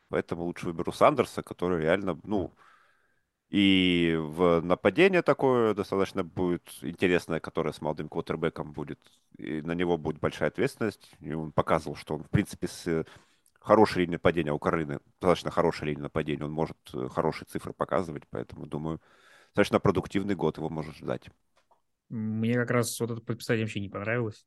Поэтому 0.08 0.44
лучше 0.44 0.66
выберу 0.66 0.92
Сандерса, 0.92 1.42
который 1.42 1.82
реально, 1.82 2.18
ну, 2.24 2.52
и 3.50 4.16
в 4.18 4.60
нападение 4.60 5.22
такое 5.22 5.74
достаточно 5.74 6.22
будет 6.22 6.62
интересное, 6.82 7.40
которое 7.40 7.72
с 7.72 7.80
молодым 7.80 8.08
квотербеком 8.08 8.72
будет. 8.72 9.00
И 9.38 9.60
на 9.62 9.72
него 9.72 9.98
будет 9.98 10.20
большая 10.20 10.48
ответственность. 10.50 11.12
И 11.20 11.32
он 11.32 11.50
показывал, 11.50 11.96
что 11.96 12.14
он, 12.14 12.22
в 12.22 12.30
принципе, 12.30 12.68
с 12.68 13.04
хорошей 13.60 14.00
линией 14.00 14.14
нападения, 14.14 14.52
у 14.52 14.58
Каролины 14.58 15.00
достаточно 15.20 15.50
хорошая 15.50 15.90
линия 15.90 16.02
нападения, 16.02 16.44
он 16.44 16.52
может 16.52 16.76
э, 16.94 17.08
хорошие 17.08 17.46
цифры 17.46 17.72
показывать, 17.72 18.22
поэтому, 18.30 18.66
думаю, 18.66 19.00
достаточно 19.48 19.80
продуктивный 19.80 20.34
год 20.34 20.56
его 20.56 20.70
может 20.70 20.96
ждать. 20.96 21.28
Мне 22.10 22.54
как 22.54 22.70
раз 22.70 22.98
вот 23.00 23.10
это 23.10 23.20
подписание 23.20 23.64
вообще 23.64 23.80
не 23.80 23.88
понравилось. 23.88 24.46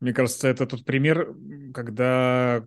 Мне 0.00 0.12
кажется, 0.12 0.48
это 0.48 0.66
тот 0.66 0.84
пример, 0.84 1.34
когда 1.72 2.66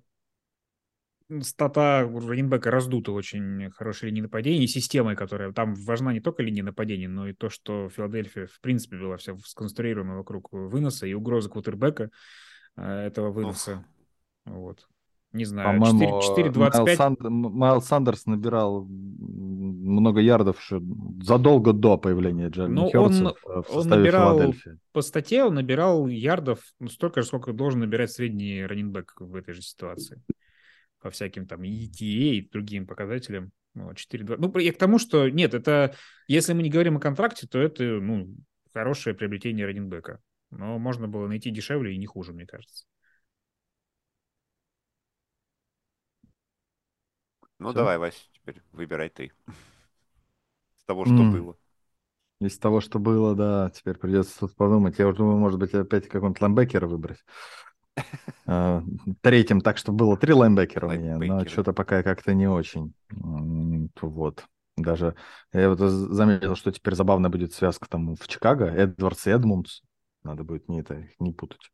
стата 1.42 2.10
раненбека 2.10 2.72
раздута 2.72 3.12
очень 3.12 3.70
хорошей 3.72 4.10
линии 4.10 4.22
нападения, 4.22 4.64
и 4.64 4.68
системой, 4.68 5.16
которая 5.16 5.52
там 5.52 5.76
важна 5.76 6.14
не 6.14 6.20
только 6.20 6.42
линия 6.42 6.64
нападения, 6.64 7.08
но 7.08 7.28
и 7.28 7.34
то, 7.34 7.50
что 7.50 7.90
Филадельфия, 7.90 8.48
в 8.48 8.60
принципе, 8.62 8.98
была 8.98 9.18
вся 9.18 9.38
сконструирована 9.46 10.18
вокруг 10.18 10.52
выноса 10.52 11.06
и 11.06 11.14
угрозы 11.14 11.50
квотербека 11.50 12.10
э, 12.76 13.08
этого 13.08 13.32
выноса. 13.32 13.86
Ох. 14.46 14.54
Вот. 14.54 14.88
Не 15.34 15.46
знаю, 15.46 15.80
По-моему, 15.80 16.22
4, 16.22 16.50
4, 16.50 16.50
25... 16.52 16.86
Майл, 16.86 16.98
Санд... 16.98 17.20
Майл 17.22 17.82
Сандерс 17.82 18.26
набирал 18.26 18.86
много 18.86 20.20
ярдов 20.20 20.60
еще 20.62 20.82
задолго 21.22 21.74
до 21.74 21.98
появления 21.98 22.50
Джалина 22.50 22.82
ну, 22.82 22.90
Хёртса 22.90 23.36
в 23.44 23.78
он 23.78 23.88
набирал. 23.88 24.54
По 24.94 25.02
статье 25.02 25.44
он 25.44 25.56
набирал 25.56 26.08
ярдов 26.08 26.60
ну, 26.80 26.88
столько 26.90 27.22
же, 27.22 27.28
сколько 27.28 27.54
должен 27.54 27.82
набирать 27.82 28.12
средний 28.12 28.66
раненбэк 28.66 29.16
в 29.20 29.36
этой 29.36 29.54
же 29.54 29.62
ситуации. 29.62 30.22
По 31.02 31.10
всяким 31.10 31.46
там 31.46 31.62
ETA 31.62 32.06
и 32.06 32.50
другим 32.50 32.88
показателям. 32.88 33.52
4-2. 33.76 34.38
Ну, 34.40 34.58
я 34.58 34.74
к 34.74 34.78
тому, 34.78 34.98
что 34.98 35.30
нет, 35.30 35.54
это 35.54 35.94
если 36.28 36.54
мы 36.54 36.64
не 36.64 36.70
говорим 36.70 36.98
о 36.98 37.00
контракте, 37.00 37.48
то 37.48 37.60
это 37.60 37.84
ну, 37.84 38.28
хорошее 38.74 39.16
приобретение 39.16 39.66
раненбека. 39.66 40.20
Но 40.50 40.80
можно 40.80 41.08
было 41.08 41.28
найти 41.28 41.52
дешевле 41.52 41.94
и 41.94 41.98
не 41.98 42.06
хуже, 42.06 42.34
мне 42.34 42.46
кажется. 42.46 42.86
Ну, 47.60 47.70
Все? 47.70 47.80
давай, 47.80 47.98
Вась, 47.98 48.30
теперь 48.34 48.62
выбирай 48.72 49.10
ты. 49.10 49.32
С 50.76 50.86
того, 50.86 51.06
что 51.06 51.16
mm. 51.16 51.32
было. 51.32 51.58
Из 52.40 52.58
того, 52.60 52.82
что 52.82 53.00
было, 53.00 53.36
да, 53.36 53.72
теперь 53.72 53.98
придется 53.98 54.40
тут 54.40 54.56
подумать. 54.56 55.00
Я 55.00 55.08
уже 55.08 55.18
думаю, 55.18 55.38
может 55.38 55.60
быть, 55.60 55.74
опять 55.74 56.08
какого-нибудь 56.08 56.42
лайнбекера 56.42 56.88
выбрать. 56.88 57.24
А, 58.50 58.82
третьим, 59.20 59.60
так 59.60 59.78
что 59.78 59.92
было 59.92 60.16
три 60.16 60.32
лайнбекера 60.32 60.88
у 60.88 60.92
меня, 60.92 61.18
но 61.18 61.46
что-то 61.46 61.74
пока 61.74 62.02
как-то 62.02 62.34
не 62.34 62.48
очень. 62.48 62.94
Вот. 63.10 64.46
Даже 64.78 65.16
я 65.52 65.70
вот 65.70 65.80
заметил, 65.80 66.56
что 66.56 66.72
теперь 66.72 66.96
забавно 66.96 67.30
будет 67.30 67.54
связка 67.54 67.90
там 67.90 68.16
в 68.16 68.26
Чикаго. 68.28 68.68
Эдвардс 68.68 69.28
и 69.28 69.32
Эдмундс. 69.32 69.82
Надо 70.24 70.46
будет 70.46 70.70
не 70.70 70.80
это, 70.80 71.10
не 71.20 71.34
путать. 71.34 71.72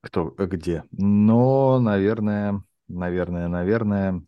Кто 0.00 0.30
где. 0.30 0.84
Но, 0.92 1.80
наверное, 1.80 2.62
наверное, 2.88 3.48
наверное, 3.48 4.22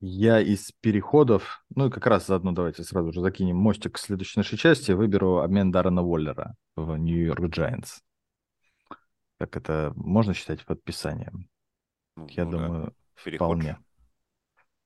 я 0.00 0.40
из 0.40 0.72
переходов, 0.80 1.62
ну 1.74 1.86
и 1.86 1.90
как 1.90 2.06
раз 2.06 2.26
заодно 2.26 2.52
давайте 2.52 2.84
сразу 2.84 3.12
же 3.12 3.20
закинем 3.20 3.56
мостик 3.56 3.96
к 3.96 3.98
следующей 3.98 4.38
нашей 4.38 4.56
части, 4.56 4.92
выберу 4.92 5.40
обмен 5.40 5.70
Даррена 5.70 6.02
Уоллера 6.02 6.54
в 6.74 6.96
Нью-Йорк 6.96 7.50
Джайентс. 7.50 8.00
Как 9.38 9.56
это 9.56 9.92
можно 9.96 10.32
считать 10.32 10.64
подписанием? 10.64 11.48
Ну, 12.16 12.26
я 12.30 12.44
ну, 12.44 12.50
думаю, 12.50 12.94
да. 13.24 13.32
вполне. 13.36 13.78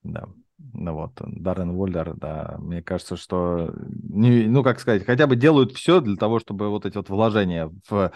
Да. 0.03 0.29
Ну 0.73 0.95
вот, 0.95 1.13
Даррен 1.17 1.71
Уоллер, 1.71 2.15
да, 2.15 2.57
мне 2.59 2.83
кажется, 2.83 3.17
что, 3.17 3.73
ну, 3.75 4.63
как 4.63 4.79
сказать, 4.81 5.05
хотя 5.05 5.27
бы 5.27 5.35
делают 5.35 5.73
все 5.73 6.01
для 6.01 6.17
того, 6.17 6.39
чтобы 6.39 6.71
вот 6.71 6.87
эти 6.87 6.97
вот 6.97 7.09
вложения 7.09 7.71
в 7.89 8.13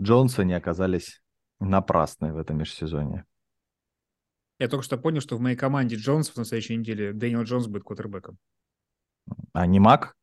Джонса 0.00 0.44
не 0.44 0.54
оказались 0.54 1.22
напрасны 1.60 2.32
в 2.32 2.38
этом 2.38 2.58
межсезонье. 2.58 3.24
Я 4.58 4.68
только 4.68 4.84
что 4.84 4.96
понял, 4.96 5.20
что 5.20 5.36
в 5.36 5.40
моей 5.40 5.56
команде 5.56 5.96
Джонсов 5.96 6.36
на 6.36 6.44
следующей 6.44 6.76
неделе 6.76 7.12
Дэниел 7.12 7.42
Джонс 7.42 7.66
будет 7.66 7.84
квотербеком. 7.84 8.38
А 9.52 9.66
не 9.66 9.80
Мак? 9.80 10.16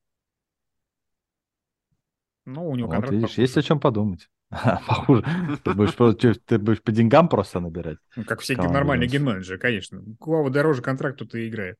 Ну, 2.45 2.69
у 2.69 2.75
него 2.75 2.87
вот, 2.87 3.09
видишь, 3.09 3.21
похуже. 3.21 3.41
есть 3.41 3.57
о 3.57 3.61
чем 3.61 3.79
подумать. 3.79 4.29
Похоже. 4.49 5.23
Ты 5.63 5.73
будешь, 5.73 6.37
ты 6.45 6.59
будешь 6.59 6.81
по 6.83 6.91
деньгам 6.91 7.29
просто 7.29 7.59
набирать. 7.59 7.97
Ну, 8.15 8.25
как 8.25 8.41
всякий 8.41 8.67
нормальный 8.67 9.07
генменеджер, 9.07 9.57
конечно. 9.57 10.01
У 10.01 10.15
кого 10.15 10.49
дороже 10.49 10.81
контракт, 10.81 11.17
тут 11.17 11.33
и 11.35 11.47
играет. 11.47 11.77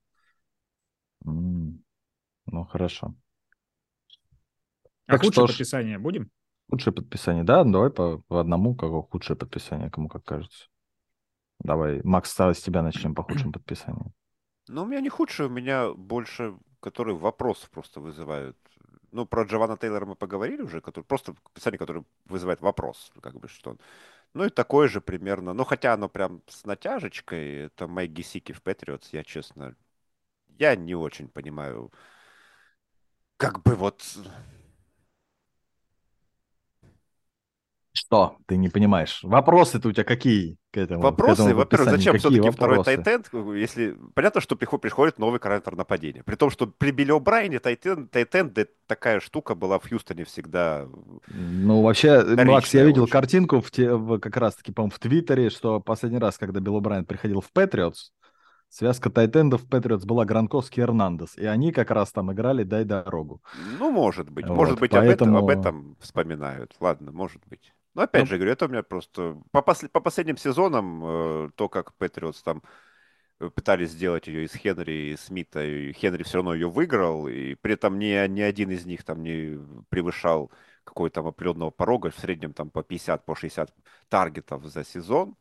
Ну, 1.23 2.65
хорошо. 2.69 3.15
А 5.05 5.13
так 5.13 5.21
худшее 5.21 5.47
подписание 5.47 5.99
будем? 5.99 6.31
Худшее 6.69 6.93
подписание, 6.93 7.43
да? 7.43 7.63
Давай 7.63 7.89
по, 7.89 8.19
по 8.27 8.39
одному, 8.39 8.75
какое 8.75 9.01
худшее 9.01 9.37
подписание, 9.37 9.89
кому 9.89 10.09
как 10.09 10.23
кажется. 10.23 10.67
Давай, 11.59 12.01
Макс, 12.03 12.31
с 12.31 12.61
тебя 12.61 12.81
начнем 12.81 13.15
по 13.15 13.23
худшим 13.23 13.51
подписаниям. 13.53 14.13
Ну, 14.67 14.83
у 14.83 14.85
меня 14.85 15.01
не 15.01 15.09
худшее, 15.09 15.47
у 15.47 15.51
меня 15.51 15.91
больше, 15.93 16.55
которые 16.79 17.15
вопросов 17.15 17.69
просто 17.69 17.99
вызывают. 17.99 18.57
Ну, 19.11 19.25
про 19.25 19.43
Джованна 19.43 19.77
Тейлора 19.77 20.05
мы 20.05 20.15
поговорили 20.15 20.61
уже, 20.61 20.81
который, 20.81 21.05
просто 21.05 21.33
подписание, 21.33 21.77
которое 21.77 22.05
вызывает 22.25 22.61
вопрос, 22.61 23.11
как 23.21 23.39
бы, 23.39 23.47
что 23.47 23.77
Ну, 24.33 24.45
и 24.45 24.49
такое 24.49 24.87
же 24.87 25.01
примерно, 25.01 25.53
ну, 25.53 25.65
хотя 25.65 25.93
оно 25.93 26.09
прям 26.09 26.43
с 26.47 26.65
натяжечкой, 26.65 27.65
это 27.67 27.87
Майк 27.87 28.11
Гесики 28.11 28.53
в 28.53 28.63
Патриотс, 28.63 29.13
я, 29.13 29.23
честно, 29.23 29.75
я 30.59 30.75
не 30.75 30.95
очень 30.95 31.29
понимаю, 31.29 31.91
как 33.37 33.61
бы 33.63 33.75
вот 33.75 34.01
Что? 38.13 38.37
Ты 38.45 38.57
не 38.57 38.69
понимаешь. 38.69 39.21
Вопросы-то 39.23 39.89
у 39.89 39.91
тебя 39.91 40.03
какие 40.03 40.57
к 40.71 40.77
этому? 40.77 41.01
Вопросы, 41.01 41.55
во-первых, 41.55 41.89
зачем 41.89 42.17
все-таки 42.19 42.51
второй 42.51 42.83
тайтенд, 42.83 43.27
если... 43.55 43.97
Понятно, 44.13 44.39
что 44.39 44.55
приход, 44.55 44.81
приходит 44.81 45.17
новый 45.17 45.39
координатор 45.39 45.75
нападения. 45.75 46.21
При 46.23 46.35
том, 46.35 46.51
что 46.51 46.67
при 46.67 46.91
Билли 46.91 47.11
О'Брайене 47.11 47.57
тайтенд, 47.57 48.11
тайтенд 48.11 48.55
такая 48.85 49.19
штука 49.19 49.55
была 49.55 49.79
в 49.79 49.89
Хьюстоне 49.89 50.25
всегда 50.25 50.85
Ну, 51.27 51.81
вообще, 51.81 52.23
Макс, 52.45 52.71
я 52.75 52.83
видел 52.83 53.03
очень. 53.03 53.11
картинку 53.11 53.61
в 53.61 53.71
те, 53.71 53.91
в, 53.95 54.19
как 54.19 54.37
раз-таки, 54.37 54.71
по-моему, 54.71 54.93
в 54.95 54.99
Твиттере, 54.99 55.49
что 55.49 55.79
последний 55.79 56.19
раз, 56.19 56.37
когда 56.37 56.59
Билл 56.59 56.79
О'Брайен 56.79 57.05
приходил 57.05 57.41
в 57.41 57.51
Патриотс, 57.51 58.11
Связка 58.69 59.11
тайтендов 59.11 59.61
в 59.61 59.69
Патриотс 59.69 60.03
была 60.03 60.25
Гранковский 60.25 60.81
и 60.81 60.83
Эрнандес, 60.83 61.37
и 61.37 61.45
они 61.45 61.71
как 61.71 61.91
раз 61.91 62.11
там 62.11 62.33
играли 62.33 62.63
«Дай 62.63 62.83
дорогу». 62.85 63.43
Ну, 63.77 63.91
может 63.91 64.31
быть. 64.31 64.47
Вот, 64.47 64.55
может 64.55 64.79
быть, 64.79 64.89
поэтому... 64.89 65.37
об, 65.37 65.49
этом, 65.49 65.59
об 65.59 65.59
этом 65.59 65.97
вспоминают. 65.99 66.75
Ладно, 66.79 67.11
может 67.11 67.43
быть. 67.47 67.71
Но 67.93 68.03
опять 68.03 68.23
ну, 68.23 68.27
же, 68.27 68.35
говорю, 68.37 68.53
это 68.53 68.65
у 68.65 68.69
меня 68.69 68.83
просто... 68.83 69.41
По, 69.51 69.61
пос... 69.61 69.83
по 69.91 69.99
последним 69.99 70.37
сезонам, 70.37 71.03
э, 71.05 71.49
то, 71.55 71.69
как 71.69 71.93
Патриотс 71.95 72.41
там 72.41 72.63
э, 73.39 73.49
пытались 73.49 73.91
сделать 73.91 74.27
ее 74.27 74.45
из 74.45 74.53
Хенри 74.53 75.11
и 75.11 75.17
Смита, 75.17 75.63
и 75.63 75.93
Хенри 75.93 76.23
все 76.23 76.37
равно 76.37 76.53
ее 76.55 76.69
выиграл, 76.69 77.27
и 77.27 77.55
при 77.55 77.73
этом 77.73 77.99
ни, 77.99 78.27
ни 78.27 78.41
один 78.41 78.71
из 78.71 78.85
них 78.85 79.03
там 79.03 79.21
не 79.21 79.59
превышал 79.89 80.51
какой-то 80.83 81.15
там 81.15 81.27
определенного 81.27 81.69
порога, 81.69 82.09
в 82.09 82.19
среднем 82.19 82.53
там 82.53 82.69
по 82.69 82.83
50, 82.83 83.25
по 83.25 83.35
60 83.35 83.73
таргетов 84.09 84.65
за 84.65 84.83
сезон 84.83 85.35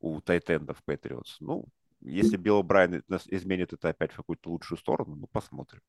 у 0.00 0.20
тайтендов 0.20 0.82
Патриотс. 0.84 1.38
Ну, 1.40 1.64
если 2.00 2.36
Билл 2.36 2.62
Брайан 2.62 3.02
изменит 3.28 3.72
это 3.72 3.88
опять 3.88 4.12
в 4.12 4.16
какую-то 4.16 4.50
лучшую 4.50 4.78
сторону, 4.78 5.16
ну, 5.16 5.26
посмотрим. 5.26 5.80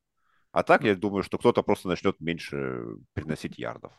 А 0.52 0.64
так, 0.64 0.86
я 0.86 0.96
думаю, 0.96 1.24
что 1.24 1.38
кто-то 1.38 1.62
просто 1.62 1.90
начнет 1.90 2.22
меньше 2.22 2.86
приносить 3.12 3.60
ярдов. 3.60 3.92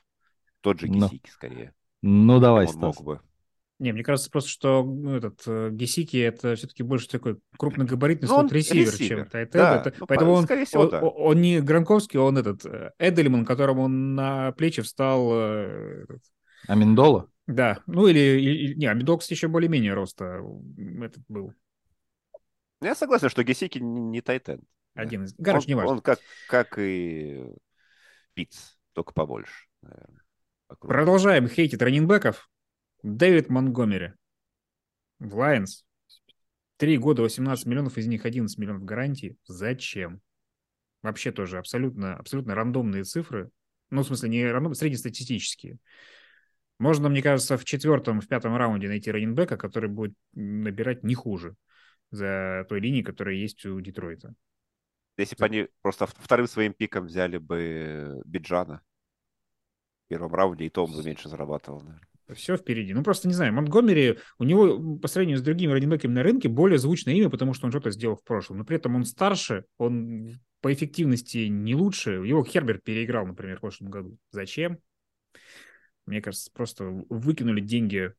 Тот 0.62 0.80
же 0.80 0.88
Гисики, 0.88 1.28
скорее. 1.28 1.74
Ну, 2.02 2.40
давай, 2.40 2.68
Стас. 2.68 2.80
мог 2.80 3.02
бы. 3.02 3.20
Не, 3.78 3.92
мне 3.92 4.02
кажется 4.02 4.30
просто, 4.30 4.48
что 4.48 4.82
ну, 4.82 5.16
этот 5.16 5.42
э, 5.46 5.68
Гесики 5.70 6.16
это 6.16 6.54
все-таки 6.54 6.82
больше 6.82 7.10
такой 7.10 7.38
крупногабаритный 7.58 8.26
ну, 8.26 8.48
ресивер, 8.48 8.86
ресивер, 8.86 9.18
чем 9.18 9.26
Тайтед. 9.26 9.52
Да, 9.52 9.80
это, 9.80 9.94
ну, 9.98 10.06
поэтому 10.06 10.32
он, 10.32 10.46
всего, 10.46 10.84
он, 10.84 10.90
да. 10.90 11.00
он 11.02 11.40
не 11.42 11.60
Гранковский, 11.60 12.18
он 12.18 12.38
этот 12.38 12.64
э, 12.64 12.92
Эдельман, 12.98 13.44
которому 13.44 13.82
он 13.82 14.14
на 14.14 14.52
плечи 14.52 14.80
встал. 14.80 15.28
Э, 15.30 16.04
этот... 16.04 16.22
Аминдола? 16.68 17.30
Да, 17.46 17.80
ну 17.86 18.06
или, 18.06 18.40
или 18.40 18.74
не, 18.74 18.86
Аминдол, 18.86 19.18
кстати, 19.18 19.34
еще 19.34 19.48
более-менее 19.48 19.92
роста 19.92 20.42
этот 21.02 21.22
был. 21.28 21.52
Я 22.80 22.94
согласен, 22.94 23.28
что 23.28 23.44
Гесики 23.44 23.78
не, 23.78 24.00
не 24.00 24.20
Тайтен. 24.22 24.62
Один 24.94 25.24
из. 25.24 25.34
Короче, 25.34 25.66
не 25.68 25.74
важно. 25.74 25.92
Он 25.92 26.00
как, 26.00 26.18
как 26.48 26.78
и 26.78 27.44
Пиц, 28.32 28.78
только 28.94 29.12
побольше, 29.12 29.66
наверное. 29.82 30.25
Продолжаем 30.80 31.48
хейтить 31.48 31.80
раненбеков. 31.80 32.50
Дэвид 33.02 33.48
Монгомери 33.48 34.14
в 35.18 35.36
Лайонс. 35.36 35.84
Три 36.76 36.98
года 36.98 37.22
18 37.22 37.66
миллионов, 37.66 37.96
из 37.96 38.06
них 38.06 38.26
11 38.26 38.58
миллионов 38.58 38.84
гарантии. 38.84 39.36
Зачем? 39.46 40.20
Вообще 41.02 41.30
тоже 41.30 41.58
абсолютно, 41.58 42.16
абсолютно 42.16 42.54
рандомные 42.54 43.04
цифры. 43.04 43.50
Ну, 43.90 44.02
в 44.02 44.06
смысле, 44.06 44.28
не 44.28 44.44
рандомные, 44.44 44.76
среднестатистические. 44.76 45.78
Можно, 46.78 47.08
мне 47.08 47.22
кажется, 47.22 47.56
в 47.56 47.64
четвертом, 47.64 48.20
в 48.20 48.28
пятом 48.28 48.56
раунде 48.56 48.88
найти 48.88 49.10
раненбека, 49.10 49.56
который 49.56 49.88
будет 49.88 50.14
набирать 50.34 51.04
не 51.04 51.14
хуже 51.14 51.54
за 52.10 52.66
той 52.68 52.80
линией, 52.80 53.04
которая 53.04 53.36
есть 53.36 53.64
у 53.64 53.80
Детройта. 53.80 54.34
Если 55.16 55.36
бы 55.36 55.44
они 55.46 55.68
просто 55.80 56.06
вторым 56.06 56.46
своим 56.46 56.74
пиком 56.74 57.06
взяли 57.06 57.38
бы 57.38 58.20
Биджана, 58.26 58.82
в 60.06 60.08
первом 60.08 60.34
раунде, 60.34 60.66
и 60.66 60.70
то 60.70 60.84
он 60.84 60.92
бы 60.92 61.02
меньше 61.02 61.28
зарабатывал, 61.28 61.80
наверное. 61.80 62.08
Все 62.34 62.56
впереди. 62.56 62.92
Ну, 62.92 63.04
просто 63.04 63.28
не 63.28 63.34
знаю, 63.34 63.52
Монтгомери, 63.52 64.18
у 64.38 64.44
него 64.44 64.98
по 64.98 65.06
сравнению 65.06 65.38
с 65.38 65.42
другими 65.42 65.72
раненбеками 65.72 66.12
на 66.12 66.22
рынке 66.24 66.48
более 66.48 66.78
звучное 66.78 67.14
имя, 67.14 67.30
потому 67.30 67.54
что 67.54 67.66
он 67.66 67.72
что-то 67.72 67.90
сделал 67.90 68.16
в 68.16 68.24
прошлом. 68.24 68.58
Но 68.58 68.64
при 68.64 68.76
этом 68.76 68.96
он 68.96 69.04
старше, 69.04 69.64
он 69.78 70.40
по 70.60 70.72
эффективности 70.72 71.46
не 71.46 71.76
лучше. 71.76 72.12
Его 72.26 72.42
Херберт 72.44 72.82
переиграл, 72.82 73.26
например, 73.26 73.58
в 73.58 73.60
прошлом 73.60 73.90
году. 73.90 74.18
Зачем? 74.32 74.78
Мне 76.04 76.20
кажется, 76.20 76.50
просто 76.52 76.84
выкинули 76.84 77.60
деньги 77.60 78.12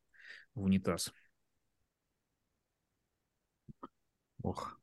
в 0.55 0.63
унитаз. 0.63 1.11
Ох. 4.43 4.79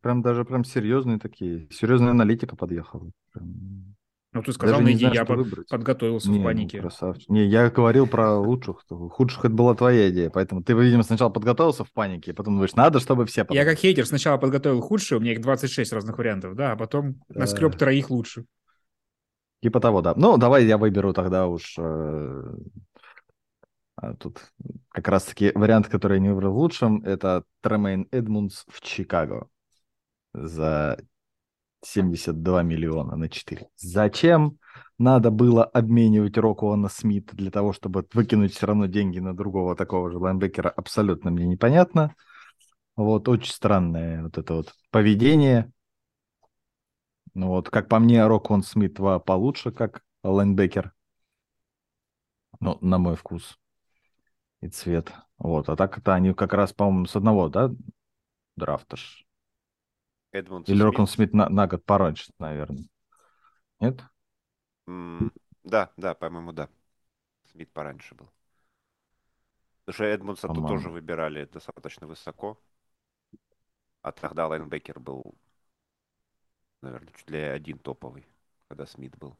Прям 0.00 0.22
даже 0.22 0.44
прям 0.44 0.64
серьезные 0.64 1.18
такие, 1.18 1.68
серьезная 1.70 2.10
аналитика 2.10 2.56
подъехала. 2.56 3.10
Ну, 3.34 3.94
Ну, 4.32 4.42
ты 4.42 4.52
сказал, 4.52 4.80
найди, 4.80 5.06
я 5.06 5.24
под, 5.24 5.66
подготовился 5.68 6.30
не, 6.30 6.36
в 6.36 6.38
ну, 6.40 6.44
панике. 6.44 6.80
Красавчик. 6.80 7.28
Не, 7.30 7.46
я 7.46 7.70
говорил 7.70 8.06
про 8.06 8.36
лучших. 8.36 8.84
Худших 8.88 9.46
это 9.46 9.54
была 9.54 9.74
твоя 9.74 10.10
идея, 10.10 10.28
поэтому 10.28 10.62
ты, 10.62 10.74
видимо, 10.74 11.02
сначала 11.02 11.30
подготовился 11.30 11.84
в 11.84 11.92
панике, 11.92 12.34
потом 12.34 12.54
думаешь, 12.54 12.74
надо, 12.74 13.00
чтобы 13.00 13.24
все... 13.24 13.46
Я 13.50 13.64
как 13.64 13.78
хейтер 13.78 14.06
сначала 14.06 14.36
подготовил 14.36 14.80
худшие, 14.80 15.18
у 15.18 15.20
меня 15.20 15.32
их 15.32 15.40
26 15.40 15.92
разных 15.92 16.18
вариантов, 16.18 16.54
да, 16.54 16.72
а 16.72 16.76
потом 16.76 17.22
наскреб 17.28 17.74
троих 17.76 18.10
лучше. 18.10 18.44
Типа 19.62 19.80
того, 19.80 20.02
да. 20.02 20.14
Ну, 20.14 20.36
давай 20.36 20.66
я 20.66 20.78
выберу 20.78 21.12
тогда 21.12 21.46
уж... 21.46 21.76
Э, 21.78 22.54
а 23.96 24.14
тут 24.14 24.40
как 24.90 25.08
раз-таки 25.08 25.50
вариант, 25.54 25.88
который 25.88 26.18
я 26.18 26.22
не 26.22 26.28
выбрал 26.28 26.54
лучшим, 26.54 27.02
это 27.02 27.42
Тремейн 27.62 28.06
Эдмундс 28.12 28.64
в 28.68 28.80
Чикаго 28.80 29.48
за 30.32 30.98
72 31.82 32.62
миллиона 32.62 33.16
на 33.16 33.28
4. 33.28 33.68
Зачем 33.76 34.58
надо 34.98 35.30
было 35.30 35.64
обменивать 35.64 36.36
Рокуана 36.36 36.88
Смита 36.88 37.36
для 37.36 37.50
того, 37.50 37.72
чтобы 37.72 38.06
выкинуть 38.12 38.54
все 38.54 38.66
равно 38.66 38.86
деньги 38.86 39.18
на 39.18 39.34
другого 39.34 39.76
такого 39.76 40.10
же 40.10 40.18
лайнбекера, 40.18 40.70
абсолютно 40.70 41.30
мне 41.30 41.46
непонятно. 41.46 42.14
Вот, 42.96 43.28
очень 43.28 43.52
странное 43.52 44.24
вот 44.24 44.38
это 44.38 44.54
вот 44.54 44.74
поведение. 44.90 45.70
Ну 47.34 47.48
вот, 47.48 47.70
как 47.70 47.88
по 47.88 48.00
мне, 48.00 48.26
Рокуан 48.26 48.62
Смит 48.62 48.96
получше, 48.96 49.70
как 49.70 50.02
лайнбекер. 50.24 50.92
Ну, 52.60 52.76
на 52.80 52.98
мой 52.98 53.14
вкус 53.14 53.56
и 54.60 54.68
цвет. 54.68 55.12
Вот, 55.38 55.68
а 55.68 55.76
так 55.76 55.98
это 55.98 56.14
они 56.14 56.34
как 56.34 56.52
раз, 56.52 56.72
по-моему, 56.72 57.06
с 57.06 57.14
одного, 57.14 57.48
да, 57.48 57.70
драфта 58.56 58.96
Эдмунд 60.32 60.68
Или 60.68 60.82
Рокон 60.82 61.06
Смит 61.06 61.32
на, 61.32 61.48
на 61.48 61.66
год 61.66 61.84
пораньше, 61.84 62.32
наверное. 62.38 62.84
Нет? 63.80 64.02
Mm, 64.86 65.30
да, 65.64 65.92
да, 65.96 66.14
по-моему, 66.14 66.52
да. 66.52 66.68
Смит 67.50 67.72
пораньше 67.72 68.14
был. 68.14 68.28
Потому 69.84 69.94
что 69.94 70.04
Эдмундса 70.04 70.48
тут 70.48 70.68
тоже 70.68 70.90
выбирали 70.90 71.46
достаточно 71.46 72.06
высоко. 72.06 72.60
А 74.02 74.12
тогда 74.12 74.46
лайнбекер 74.46 75.00
был, 75.00 75.34
наверное, 76.82 77.12
чуть 77.16 77.30
ли 77.30 77.38
один 77.38 77.78
топовый, 77.78 78.26
когда 78.68 78.86
Смит 78.86 79.16
был. 79.16 79.36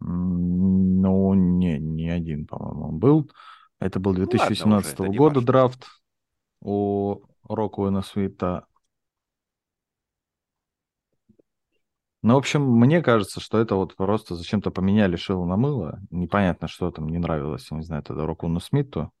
Ну, 0.00 1.34
не, 1.34 1.78
не 1.78 2.10
один, 2.10 2.46
по-моему, 2.46 2.88
он 2.88 2.98
был. 2.98 3.30
Это 3.78 4.00
был 4.00 4.14
2018 4.14 4.98
ну, 4.98 5.04
ладно, 5.04 5.18
года 5.18 5.40
драфт 5.40 5.86
у 6.60 7.22
Рокуэна 7.44 8.02
Смита. 8.02 8.66
Ну, 12.26 12.34
в 12.34 12.38
общем, 12.38 12.60
мне 12.60 13.02
кажется, 13.02 13.38
что 13.38 13.56
это 13.60 13.76
вот 13.76 13.94
просто 13.94 14.34
зачем-то 14.34 14.72
поменяли 14.72 15.14
шило 15.14 15.44
на 15.44 15.56
мыло. 15.56 16.00
Непонятно, 16.10 16.66
что 16.66 16.90
там 16.90 17.08
не 17.08 17.18
нравилось, 17.18 17.68
я 17.70 17.76
не 17.76 17.84
знаю, 17.84 18.02
тогда 18.02 18.26
Рокуну 18.26 18.58
Смиту. 18.58 19.12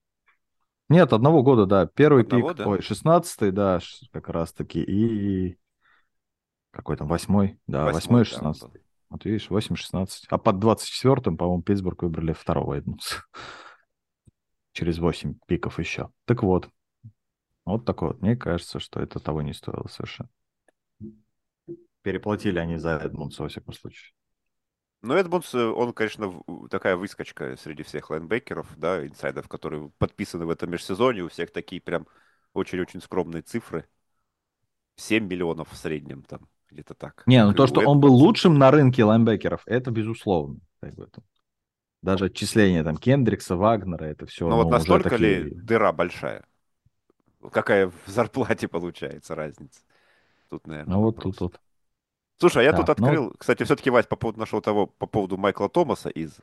Нет, 0.88 1.12
одного 1.12 1.44
года, 1.44 1.66
да. 1.66 1.86
Первый 1.86 2.24
одного, 2.24 2.48
пик, 2.48 2.56
да? 2.58 2.66
ой, 2.66 2.82
шестнадцатый, 2.82 3.52
да, 3.52 3.78
как 4.10 4.28
раз-таки, 4.28 4.82
и 4.82 5.56
какой 6.72 6.96
там, 6.96 7.06
восьмой, 7.06 7.60
да, 7.68 7.84
восьмой 7.84 8.22
и 8.22 8.24
шестнадцатый. 8.24 8.82
Вот 9.08 9.24
видишь, 9.24 9.50
8-16. 9.50 10.08
А 10.28 10.36
под 10.36 10.56
24-м, 10.56 11.36
по-моему, 11.36 11.62
Питтсбург 11.62 12.02
выбрали 12.02 12.32
второго 12.32 12.74
Эдмунса. 12.74 13.22
Через 14.72 14.98
8 14.98 15.36
пиков 15.46 15.78
еще. 15.78 16.10
Так 16.24 16.42
вот. 16.42 16.68
Вот 17.64 17.84
такой 17.84 18.08
вот. 18.08 18.20
Мне 18.20 18.34
кажется, 18.34 18.80
что 18.80 18.98
это 18.98 19.20
того 19.20 19.42
не 19.42 19.52
стоило 19.52 19.86
совершенно. 19.86 20.28
Переплатили 22.06 22.60
они 22.60 22.76
за 22.76 22.98
Эдмунса, 22.98 23.42
во 23.42 23.48
всяком 23.48 23.74
случае. 23.74 24.12
Ну, 25.02 25.14
Эдмунс, 25.14 25.52
э, 25.56 25.58
он, 25.58 25.92
конечно, 25.92 26.40
такая 26.70 26.94
выскочка 26.94 27.56
среди 27.56 27.82
всех 27.82 28.10
лайнбекеров, 28.10 28.68
да, 28.76 29.04
инсайдов, 29.04 29.48
которые 29.48 29.90
подписаны 29.98 30.46
в 30.46 30.50
этом 30.50 30.70
межсезонье. 30.70 31.24
У 31.24 31.28
всех 31.28 31.50
такие 31.50 31.80
прям 31.80 32.06
очень-очень 32.52 33.00
скромные 33.00 33.42
цифры. 33.42 33.88
7 34.94 35.26
миллионов 35.26 35.72
в 35.72 35.76
среднем 35.76 36.22
там, 36.22 36.48
где-то 36.70 36.94
так. 36.94 37.24
Не, 37.26 37.44
ну 37.44 37.52
то, 37.54 37.66
что 37.66 37.80
он 37.80 37.98
был 37.98 38.14
лучшим 38.14 38.56
на 38.56 38.70
рынке 38.70 39.02
лайнбекеров, 39.02 39.62
это 39.66 39.90
безусловно. 39.90 40.60
Как 40.78 40.94
бы, 40.94 41.10
даже 42.02 42.26
отчисления 42.26 42.84
там 42.84 42.98
Кендрикса, 42.98 43.56
Вагнера, 43.56 44.04
это 44.04 44.26
все. 44.26 44.48
Но 44.48 44.58
ну, 44.58 44.62
вот 44.62 44.70
настолько 44.70 45.10
такие... 45.10 45.42
ли 45.42 45.50
дыра 45.56 45.90
большая? 45.90 46.44
Какая 47.50 47.88
в 47.88 48.06
зарплате 48.06 48.68
получается 48.68 49.34
разница? 49.34 49.80
Тут, 50.48 50.68
наверное, 50.68 50.94
Ну 50.94 51.02
вот 51.02 51.20
тут 51.20 51.40
вот. 51.40 51.60
Слушай, 52.38 52.62
а 52.62 52.64
я 52.64 52.72
да, 52.72 52.78
тут 52.78 52.88
ну 52.88 52.92
открыл, 52.92 53.24
ну... 53.24 53.34
кстати, 53.38 53.62
все-таки, 53.62 53.90
Вась, 53.90 54.06
по 54.06 54.16
поводу 54.16 54.40
нашего 54.40 54.60
того, 54.60 54.86
по 54.86 55.06
поводу 55.06 55.36
Майкла 55.36 55.68
Томаса 55.68 56.10
из 56.10 56.38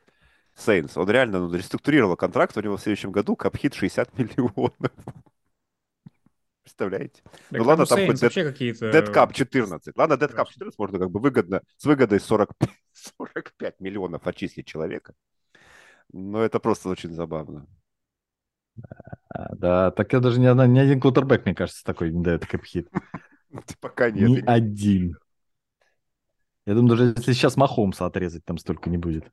Сейнс, 0.56 0.96
он 0.96 1.08
реально 1.08 1.40
ну, 1.40 1.54
реструктурировал 1.54 2.16
контракт, 2.16 2.56
у 2.56 2.60
него 2.60 2.76
в 2.76 2.80
следующем 2.80 3.12
году 3.12 3.36
капхит 3.36 3.74
60 3.74 4.18
миллионов. 4.18 4.92
Представляете? 6.62 7.22
Так 7.50 7.60
ну 7.60 7.64
ладно, 7.64 7.86
там 7.86 8.06
хоть 8.06 8.20
какие-то... 8.20 8.90
Dead 8.90 9.32
14. 9.32 9.96
Ладно, 9.96 10.14
Dead 10.14 10.48
14 10.48 10.78
можно 10.78 10.98
как 10.98 11.10
бы 11.10 11.20
выгодно, 11.20 11.60
с 11.76 11.84
выгодой 11.84 12.20
40, 12.20 12.50
45 12.92 13.74
миллионов 13.80 14.26
отчислить 14.26 14.66
человека. 14.66 15.14
Но 16.10 16.42
это 16.42 16.58
просто 16.58 16.88
очень 16.88 17.12
забавно. 17.12 17.66
Да, 19.52 19.90
так 19.90 20.12
я 20.12 20.20
даже 20.20 20.40
ни, 20.40 20.46
одна, 20.46 20.66
ни 20.66 20.78
один 20.78 21.00
кутербэк, 21.00 21.44
мне 21.44 21.54
кажется, 21.54 21.84
такой 21.84 22.10
не 22.10 22.22
дает 22.22 22.46
капхит. 22.46 22.88
Пока 23.80 24.10
нет. 24.10 24.28
Ни 24.28 24.42
один. 24.46 25.16
Я 26.66 26.74
думаю, 26.74 26.96
даже 26.96 27.14
если 27.16 27.32
сейчас 27.32 27.56
Махомса 27.56 28.06
отрезать, 28.06 28.44
там 28.44 28.58
столько 28.58 28.88
не 28.90 28.96
будет. 28.96 29.30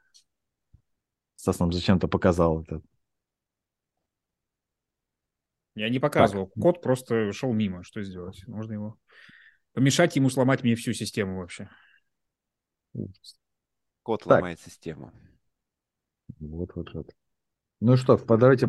Стас 1.36 1.60
нам 1.60 1.72
зачем-то 1.72 2.08
показал 2.08 2.64
это. 2.64 2.82
Я 5.76 5.90
не 5.90 6.00
показывал. 6.00 6.48
Так. 6.48 6.62
Кот 6.62 6.82
просто 6.82 7.32
шел 7.32 7.54
мимо. 7.54 7.84
Что 7.84 8.04
сделать? 8.04 8.46
Можно 8.48 8.74
его 8.74 8.98
помешать 9.74 10.16
ему 10.16 10.30
сломать 10.30 10.64
мне 10.64 10.76
всю 10.76 10.94
систему 10.94 11.40
вообще. 11.40 11.70
Кот 14.04 14.24
так. 14.24 14.32
ломает 14.32 14.60
систему. 14.60 15.14
Вот, 16.40 16.76
вот, 16.76 16.94
вот. 16.94 17.10
Ну 17.80 17.96
что, 17.98 18.18
давайте 18.18 18.68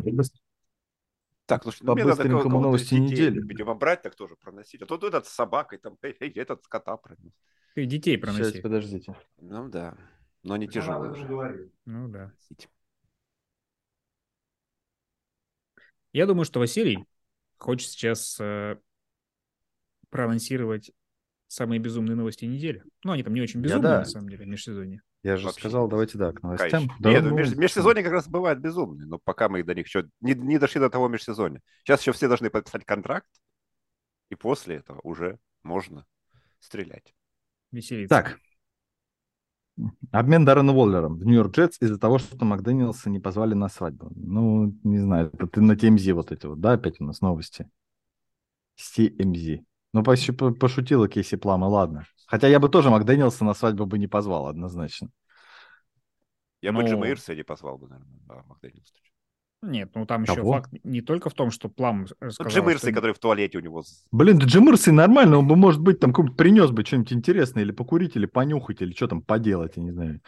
так, 1.45 1.65
ну 1.65 1.71
что, 1.71 1.85
ну, 1.85 1.93
мне 1.93 2.05
надо 2.05 2.25
новости 2.25 2.95
недели. 2.95 3.41
Видимо, 3.41 3.75
брать 3.75 4.01
так 4.01 4.15
тоже 4.15 4.35
проносить. 4.37 4.81
А 4.81 4.85
тут 4.85 5.03
этот 5.03 5.27
с 5.27 5.29
собакой, 5.29 5.77
там, 5.77 5.97
этот 6.01 6.65
кота 6.67 6.95
пронес. 6.95 7.33
Ты 7.73 7.85
детей 7.85 8.17
проноси. 8.17 8.51
Сейчас, 8.51 8.61
подождите. 8.61 9.15
Ну 9.37 9.69
да, 9.69 9.97
но 10.43 10.57
не 10.57 10.67
тяжелые 10.67 11.11
уже. 11.11 11.71
Ну 11.85 12.07
да. 12.07 12.31
Я 16.11 16.27
думаю, 16.27 16.45
что 16.45 16.59
Василий 16.59 17.05
хочет 17.57 17.89
сейчас 17.89 18.37
э, 18.39 18.77
проанонсировать 20.11 20.91
самые 21.47 21.79
безумные 21.79 22.15
новости 22.15 22.45
недели. 22.45 22.83
Ну, 23.03 23.13
они 23.13 23.23
там 23.23 23.33
не 23.33 23.41
очень 23.41 23.61
безумные, 23.61 23.81
да. 23.81 23.99
на 23.99 24.05
самом 24.05 24.29
деле, 24.29 24.45
в 24.45 24.47
межсезонье. 24.47 25.01
Я 25.23 25.37
же 25.37 25.45
Вообще. 25.45 25.61
сказал, 25.61 25.87
давайте, 25.87 26.17
да, 26.17 26.33
к 26.33 26.43
новостям. 26.43 26.89
Да, 26.99 27.09
Нет, 27.09 27.23
ну, 27.23 27.33
меж, 27.33 27.55
межсезонье 27.55 28.03
как 28.03 28.11
раз 28.11 28.27
бывает 28.27 28.59
безумные, 28.59 29.07
но 29.07 29.17
пока 29.17 29.49
мы 29.49 29.63
до 29.63 29.73
них 29.73 29.87
еще 29.87 30.09
не, 30.19 30.33
не 30.33 30.59
дошли 30.59 30.81
до 30.81 30.89
того 30.89 31.07
межсезонья. 31.07 31.61
Сейчас 31.83 32.01
еще 32.01 32.11
все 32.11 32.27
должны 32.27 32.49
подписать 32.49 32.85
контракт, 32.85 33.29
и 34.29 34.35
после 34.35 34.75
этого 34.75 34.99
уже 35.03 35.39
можно 35.63 36.05
стрелять. 36.59 37.15
Веселиться. 37.73 38.15
Так. 38.15 38.39
Обмен 40.11 40.45
Даррена 40.45 40.71
Воллером 40.71 41.17
в 41.17 41.25
Нью-Йорк 41.25 41.55
Джетс 41.55 41.81
из-за 41.81 41.97
того, 41.97 42.19
что 42.19 42.45
Макдэниелса 42.45 43.09
не 43.09 43.19
позвали 43.19 43.55
на 43.55 43.67
свадьбу. 43.69 44.11
Ну, 44.15 44.77
не 44.83 44.99
знаю, 44.99 45.31
это 45.33 45.47
ты 45.47 45.61
на 45.61 45.73
TMZ 45.73 46.13
вот 46.13 46.31
эти 46.31 46.45
вот, 46.45 46.59
да, 46.61 46.73
опять 46.73 47.01
у 47.01 47.03
нас 47.03 47.21
новости? 47.21 47.67
С 48.75 48.97
TMZ. 48.97 49.63
Ну, 49.93 50.03
почти 50.03 50.31
пошутила 50.31 51.07
Кейси 51.07 51.37
Плама, 51.37 51.65
ладно. 51.65 52.05
Хотя 52.27 52.47
я 52.47 52.59
бы 52.59 52.69
тоже 52.69 52.91
Макдэниелса 52.91 53.43
на 53.43 53.55
свадьбу 53.55 53.87
бы 53.87 53.97
не 53.97 54.07
позвал, 54.07 54.47
однозначно. 54.47 55.09
Я 56.61 56.71
Но... 56.71 56.81
бы 56.81 56.87
Джима 56.87 57.07
Ирса 57.07 57.33
не 57.35 57.43
позвал 57.43 57.79
бы, 57.79 57.87
наверное, 57.87 58.19
а 58.29 58.43
Макдэниелса. 58.43 58.93
Нет, 59.63 59.91
ну 59.95 60.05
там 60.05 60.25
Кого? 60.25 60.39
еще 60.39 60.51
факт 60.51 60.71
не 60.83 61.01
только 61.01 61.29
в 61.29 61.33
том, 61.33 61.49
что 61.49 61.69
Плам 61.69 62.05
сказал, 62.07 62.51
Джим 62.51 62.69
Ирси, 62.69 62.87
что... 62.87 62.93
который 62.93 63.13
в 63.13 63.19
туалете 63.19 63.57
у 63.57 63.61
него. 63.61 63.81
Блин, 64.11 64.37
да 64.37 64.45
Джим 64.45 64.69
Ирси 64.69 64.89
нормально, 64.89 65.37
он 65.37 65.47
бы, 65.47 65.55
может 65.55 65.79
быть, 65.79 66.01
там 66.01 66.13
принес 66.13 66.69
бы 66.71 66.83
что-нибудь 66.83 67.13
интересное, 67.13 67.63
или 67.63 67.71
покурить, 67.71 68.17
или 68.17 68.25
понюхать, 68.25 68.81
или 68.81 68.91
что 68.91 69.07
там 69.07 69.21
поделать, 69.21 69.77
я 69.77 69.83
не 69.83 69.91
знаю. 69.91 70.21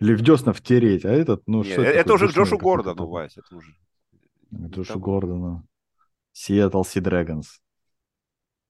Или 0.00 0.14
в 0.14 0.22
десна 0.22 0.54
втереть, 0.54 1.04
а 1.04 1.10
этот, 1.10 1.42
ну 1.46 1.62
Нет, 1.62 1.72
что 1.72 1.82
это, 1.82 1.98
это 1.98 2.14
уже 2.14 2.26
Джошу 2.28 2.56
Гордону, 2.56 3.06
Вась, 3.08 3.36
это 3.36 3.56
уже... 3.56 3.74
Джошу 4.54 4.98
Гордону. 4.98 5.66
Сиэтл 6.32 6.82
Си 6.82 7.00
Дрэгонс. 7.00 7.60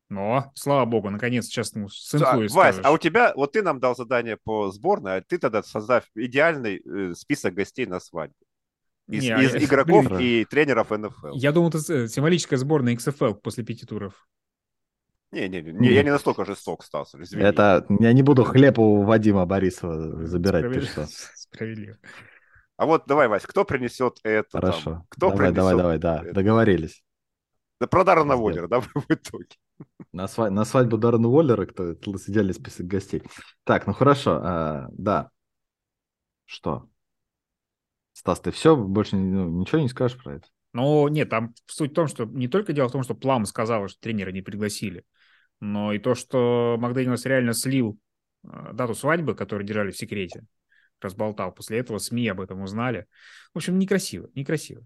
Но, 0.08 0.50
слава 0.54 0.84
богу, 0.84 1.10
наконец 1.10 1.44
сейчас 1.44 1.74
ну, 1.74 1.88
с 1.88 2.12
инфой 2.14 2.48
Вась, 2.48 2.80
а 2.82 2.90
у 2.90 2.98
тебя, 2.98 3.32
вот 3.36 3.52
ты 3.52 3.62
нам 3.62 3.78
дал 3.78 3.94
задание 3.94 4.36
по 4.36 4.70
сборной, 4.70 5.18
а 5.18 5.20
ты 5.20 5.38
тогда 5.38 5.62
создав 5.62 6.04
идеальный 6.14 6.82
э, 6.84 7.14
список 7.14 7.54
гостей 7.54 7.86
на 7.86 8.00
свадьбу. 8.00 8.34
Из, 9.08 9.22
не, 9.22 9.28
из 9.28 9.54
я, 9.54 9.64
игроков 9.64 10.06
блин, 10.06 10.20
и 10.20 10.44
тренеров 10.44 10.90
НФЛ. 10.90 11.34
Я 11.34 11.52
думал, 11.52 11.70
это 11.70 12.08
символическая 12.08 12.58
сборная 12.58 12.94
XFL 12.94 13.34
после 13.34 13.64
пяти 13.64 13.86
туров. 13.86 14.28
Не, 15.32 15.48
не, 15.48 15.60
не, 15.62 15.92
я 15.92 16.02
не 16.02 16.10
настолько 16.10 16.44
жесток, 16.44 16.84
Стас, 16.84 17.14
извини. 17.14 17.42
Это, 17.42 17.86
я 18.00 18.12
не 18.12 18.22
буду 18.22 18.44
хлеб 18.44 18.78
у 18.78 19.02
Вадима 19.02 19.44
Борисова 19.46 20.26
забирать, 20.26 20.64
Справедливо. 20.64 20.86
ты 20.86 20.92
что. 20.92 21.06
Справедливо. 21.34 21.96
А 22.76 22.86
вот 22.86 23.04
давай, 23.06 23.28
Вась, 23.28 23.44
кто 23.44 23.64
принесет 23.64 24.18
это? 24.22 24.60
Хорошо. 24.60 24.90
Там? 24.90 25.06
Кто 25.08 25.30
давай, 25.30 25.52
давай, 25.52 25.76
давай, 25.76 25.98
да, 25.98 26.22
это? 26.22 26.32
договорились. 26.32 27.02
Да 27.80 27.86
про 27.86 28.04
Даррена 28.04 28.36
Уоллера, 28.36 28.68
да, 28.68 28.80
в 28.80 28.88
итоге. 29.08 29.56
На, 30.12 30.28
свадь, 30.28 30.50
на 30.50 30.64
свадьбу 30.64 30.98
Даррена 30.98 31.28
Уоллера, 31.28 31.66
кто 31.66 31.84
это 31.92 32.10
идеальный 32.10 32.54
список 32.54 32.86
гостей. 32.86 33.22
Так, 33.64 33.86
ну 33.86 33.92
хорошо, 33.92 34.40
а, 34.42 34.88
да. 34.92 35.30
Что? 36.44 36.88
Стас, 38.18 38.40
ты 38.40 38.50
все, 38.50 38.74
больше 38.74 39.14
ну, 39.14 39.60
ничего 39.60 39.80
не 39.80 39.88
скажешь 39.88 40.18
про 40.20 40.34
это? 40.34 40.48
Ну, 40.72 41.06
нет, 41.06 41.28
там 41.30 41.54
суть 41.66 41.92
в 41.92 41.94
том, 41.94 42.08
что 42.08 42.24
не 42.24 42.48
только 42.48 42.72
дело 42.72 42.88
в 42.88 42.92
том, 42.92 43.04
что 43.04 43.14
Плам 43.14 43.44
сказала, 43.44 43.86
что 43.86 44.00
тренера 44.00 44.32
не 44.32 44.42
пригласили, 44.42 45.04
но 45.60 45.92
и 45.92 46.00
то, 46.00 46.16
что 46.16 46.74
Макдэниелс 46.80 47.24
реально 47.26 47.52
слил 47.52 47.96
а, 48.42 48.72
дату 48.72 48.96
свадьбы, 48.96 49.36
которую 49.36 49.64
держали 49.64 49.92
в 49.92 49.96
секрете, 49.96 50.44
разболтал. 51.00 51.52
После 51.52 51.78
этого 51.78 51.98
СМИ 51.98 52.26
об 52.26 52.40
этом 52.40 52.60
узнали. 52.60 53.06
В 53.54 53.58
общем, 53.58 53.78
некрасиво, 53.78 54.28
некрасиво. 54.34 54.84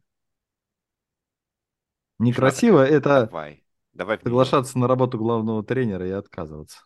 Некрасиво 2.19 2.87
это 2.87 3.29
давай, 3.31 3.65
давай 3.95 4.19
соглашаться 4.23 4.79
на 4.79 4.87
работу 4.87 5.17
главного 5.17 5.65
тренера 5.65 6.07
и 6.07 6.11
отказываться. 6.11 6.81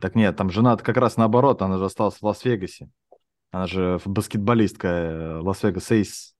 Так 0.00 0.14
нет, 0.14 0.36
там 0.36 0.48
жена 0.48 0.76
как 0.76 0.96
раз 0.96 1.16
наоборот, 1.16 1.60
она 1.60 1.76
же 1.78 1.86
осталась 1.86 2.18
в 2.18 2.22
Лас-Вегасе. 2.22 2.88
Она 3.52 3.66
же 3.66 4.00
баскетболистка 4.06 4.88
э, 4.88 5.38
Las 5.40 5.59
Vegas 5.59 5.92
Aces. 5.92 6.34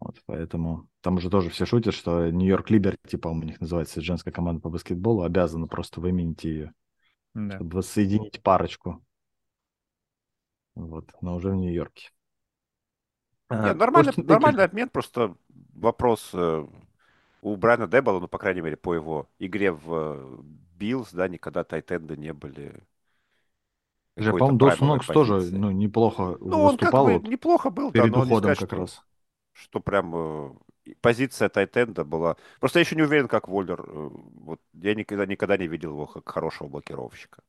Вот, 0.00 0.22
поэтому 0.24 0.88
там 1.00 1.16
уже 1.16 1.28
тоже 1.28 1.50
все 1.50 1.66
шутят, 1.66 1.94
что 1.94 2.30
New 2.30 2.47
York 2.47 2.70
Liberty, 2.70 3.16
по-моему, 3.16 3.42
у 3.42 3.46
них 3.48 3.60
называется 3.60 4.00
женская 4.00 4.30
команда 4.30 4.62
по 4.62 4.70
баскетболу, 4.70 5.22
обязана 5.22 5.66
просто 5.66 6.00
выменить 6.00 6.44
ее, 6.44 6.72
да. 7.34 7.56
чтобы 7.56 7.76
воссоединить 7.76 8.40
парочку. 8.40 9.04
Вот, 10.76 11.10
но 11.20 11.34
уже 11.34 11.50
в 11.50 11.56
Нью-Йорке. 11.56 12.10
Нет, 13.50 13.76
нормальный, 13.76 14.12
Может, 14.16 14.24
нормальный 14.24 14.64
обмен, 14.64 14.88
просто 14.88 15.36
вопрос 15.74 16.30
э, 16.32 16.66
у 17.42 17.56
Брайана 17.56 17.88
Дебола, 17.88 18.20
ну, 18.20 18.28
по 18.28 18.38
крайней 18.38 18.60
мере, 18.60 18.76
по 18.76 18.94
его 18.94 19.28
игре 19.40 19.72
в 19.72 20.42
Bills, 20.76 21.12
да, 21.12 21.26
никогда 21.26 21.64
tight 21.64 21.93
end 21.93 22.10
ы 22.10 22.16
не 22.16 22.32
были 22.32 22.82
же, 24.16 24.32
по-моему, 24.32 24.58
Доусон 24.58 24.88
Нокс 24.88 25.06
тоже 25.06 25.40
ну, 25.52 25.70
неплохо 25.70 26.36
ну, 26.40 26.66
выступал. 26.66 27.06
Он 27.06 27.12
как 27.12 27.22
бы 27.22 27.28
неплохо 27.28 27.70
был, 27.70 27.92
перед 27.92 28.12
да, 28.12 28.20
уходом 28.20 28.54
сказать, 28.54 28.58
как 28.58 28.68
что, 28.68 28.76
раз. 28.76 29.04
Что 29.52 29.80
прям 29.80 30.12
э, 30.14 30.94
позиция 31.00 31.48
tight 31.48 31.79
end 31.79 31.98
а 31.98 32.04
была... 32.04 32.36
Просто 32.60 32.78
я 32.78 32.84
еще 32.84 32.96
не 32.96 33.02
уверен, 33.02 33.28
как 33.28 33.48
Воллер. 33.48 33.80
Э, 33.80 34.10
вот, 34.12 34.60
я 34.74 34.94
никогда, 34.94 35.24
никогда 35.24 35.56
не 35.56 35.66
видел 35.66 35.90
его 35.90 36.06
как 36.06 36.28
хорошего 36.28 36.68
блокировщика. 36.68 37.42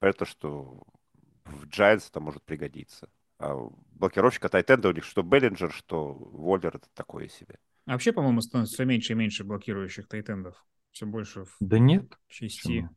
Это 0.00 0.24
что 0.24 0.82
в 1.44 1.66
Giants 1.66 2.08
это 2.10 2.20
может 2.20 2.42
пригодиться. 2.42 3.08
А 3.38 3.56
блокировщика 3.92 4.48
Тайтенда 4.48 4.88
у 4.88 4.92
них 4.92 5.04
что 5.04 5.22
Беллинджер, 5.22 5.72
что 5.72 6.12
Воллер 6.14 6.76
это 6.76 6.88
такое 6.94 7.28
себе. 7.28 7.58
А 7.86 7.92
вообще, 7.92 8.12
по-моему, 8.12 8.40
становится 8.40 8.74
все 8.74 8.84
меньше 8.84 9.12
и 9.12 9.16
меньше 9.16 9.44
блокирующих 9.44 10.08
Тайтендов. 10.08 10.64
Все 10.90 11.06
больше 11.06 11.44
в 11.44 11.56
да 11.60 11.78
нет. 11.78 12.18
части. 12.28 12.88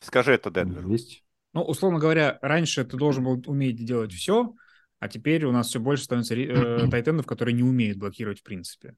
Скажи 0.00 0.32
это 0.32 0.50
Денверу. 0.50 0.88
Есть. 0.88 1.22
Ну, 1.52 1.62
условно 1.62 1.98
говоря, 1.98 2.38
раньше 2.40 2.84
ты 2.84 2.96
должен 2.96 3.24
был 3.24 3.42
уметь 3.46 3.84
делать 3.84 4.12
все, 4.12 4.54
а 4.98 5.08
теперь 5.08 5.44
у 5.44 5.52
нас 5.52 5.68
все 5.68 5.80
больше 5.80 6.04
становится 6.04 6.34
э, 6.34 6.88
тайтендов, 6.90 7.26
которые 7.26 7.54
не 7.54 7.62
умеют 7.62 7.98
блокировать 7.98 8.40
в 8.40 8.42
принципе. 8.42 8.96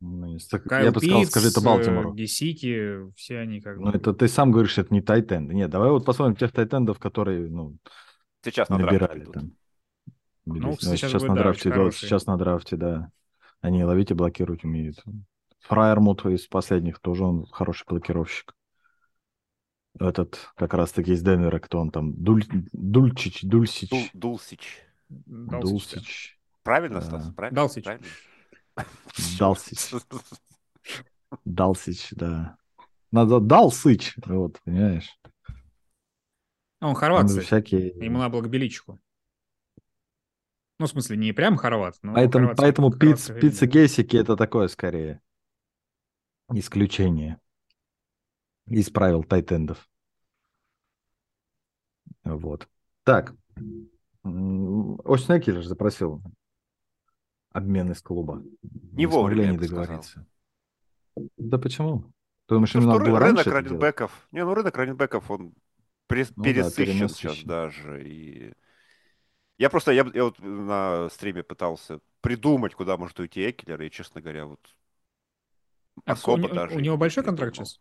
Ну, 0.00 0.36
Кайл 0.68 0.86
я 0.86 0.92
бы 0.92 1.00
сказал, 1.00 1.24
скажи 1.24 1.48
это 1.48 1.60
Балтимору. 1.62 2.12
Гесики, 2.12 3.10
все 3.14 3.38
они 3.38 3.60
как 3.60 3.78
Ну, 3.78 3.90
это 3.90 4.12
ты 4.12 4.28
сам 4.28 4.50
говоришь, 4.50 4.76
это 4.78 4.92
не 4.92 5.00
тайтенды. 5.00 5.54
Нет, 5.54 5.70
давай 5.70 5.90
вот 5.90 6.04
посмотрим 6.04 6.36
тех 6.36 6.52
тайтендов, 6.52 6.98
которые, 6.98 7.48
ну, 7.48 7.76
сейчас 8.44 8.68
набирали 8.68 9.24
там. 9.24 9.52
Ну, 10.44 10.54
ну, 10.54 10.76
сейчас, 10.78 11.10
сейчас 11.10 11.22
на 11.22 11.34
драфте, 11.34 11.70
да, 11.70 11.90
сейчас 11.90 12.26
на 12.26 12.36
драфте, 12.36 12.76
да. 12.76 13.10
Они 13.60 13.84
ловить 13.84 14.10
и 14.10 14.14
блокировать 14.14 14.64
умеют. 14.64 15.02
Фраермут 15.60 16.24
из 16.26 16.46
последних 16.46 17.00
тоже 17.00 17.24
он 17.24 17.46
хороший 17.46 17.84
блокировщик 17.88 18.55
этот 19.98 20.50
как 20.56 20.74
раз-таки 20.74 21.12
из 21.12 21.22
Денвера, 21.22 21.58
кто 21.58 21.78
он 21.78 21.90
там, 21.90 22.12
Дуль, 22.14 22.44
Дульчич, 22.72 23.42
Дульсич. 23.42 23.90
Дул, 23.90 24.02
Дулсич. 24.12 24.82
Дулсич. 25.08 26.38
Правильно, 26.62 27.00
Стас? 27.00 27.32
Правильно? 27.34 27.56
Далсич. 27.56 27.84
Правильно? 27.84 28.06
Далсич. 29.38 29.94
Далсич, 31.44 32.08
да. 32.12 32.56
Надо 33.12 33.40
Далсыч, 33.40 34.16
вот, 34.24 34.60
понимаешь. 34.64 35.18
А 36.80 36.88
он 36.88 36.94
хорват, 36.94 37.26
кстати. 37.26 37.44
Всякие... 37.44 37.88
Ему 37.88 38.18
надо 38.18 38.32
было 38.32 38.42
к 38.42 38.50
Беличику. 38.50 38.98
Ну, 40.78 40.86
в 40.86 40.90
смысле, 40.90 41.16
не 41.16 41.32
прям 41.32 41.56
хорват, 41.56 41.96
но 42.02 42.12
Поэтому, 42.12 42.54
поэтому 42.54 42.92
пиц, 42.92 43.30
пицца 43.30 43.66
Гейсики 43.66 44.16
это 44.16 44.36
такое 44.36 44.68
скорее 44.68 45.22
исключение 46.52 47.40
из 48.66 48.90
правил 48.90 49.22
тайтендов. 49.24 49.88
Вот. 52.24 52.68
Так. 53.04 53.34
Остин 54.24 55.38
Экелер 55.38 55.62
запросил 55.62 56.22
обмен 57.52 57.92
из 57.92 58.02
клуба. 58.02 58.42
Не, 58.62 58.90
не 58.92 59.06
вовремя, 59.06 59.52
не 59.52 59.58
договориться. 59.58 60.10
Сказал. 60.10 61.30
Да 61.36 61.58
почему? 61.58 62.12
Ты 62.46 62.54
думаешь, 62.54 62.74
ну, 62.74 62.82
что 62.82 62.98
было 62.98 63.18
рынок 63.18 63.46
раненбеков, 63.46 64.28
не, 64.30 64.44
ну 64.44 64.54
рынок 64.54 64.76
раненбеков, 64.76 65.30
он 65.30 65.54
прес, 66.06 66.30
ну, 66.36 66.44
пересыщен 66.44 67.08
да, 67.08 67.08
сейчас 67.08 67.42
даже. 67.42 68.06
И... 68.06 68.52
Я 69.58 69.70
просто, 69.70 69.92
я, 69.92 70.06
я 70.12 70.24
вот 70.24 70.38
на 70.38 71.08
стриме 71.10 71.42
пытался 71.42 72.00
придумать, 72.20 72.74
куда 72.74 72.96
может 72.96 73.18
уйти 73.18 73.50
Экелер, 73.50 73.80
и, 73.82 73.90
честно 73.90 74.20
говоря, 74.20 74.46
вот 74.46 74.60
а 76.04 76.12
особо 76.12 76.46
у, 76.46 76.54
даже... 76.54 76.76
У 76.76 76.80
него 76.80 76.96
большой 76.96 77.24
контракт 77.24 77.56
сейчас? 77.56 77.80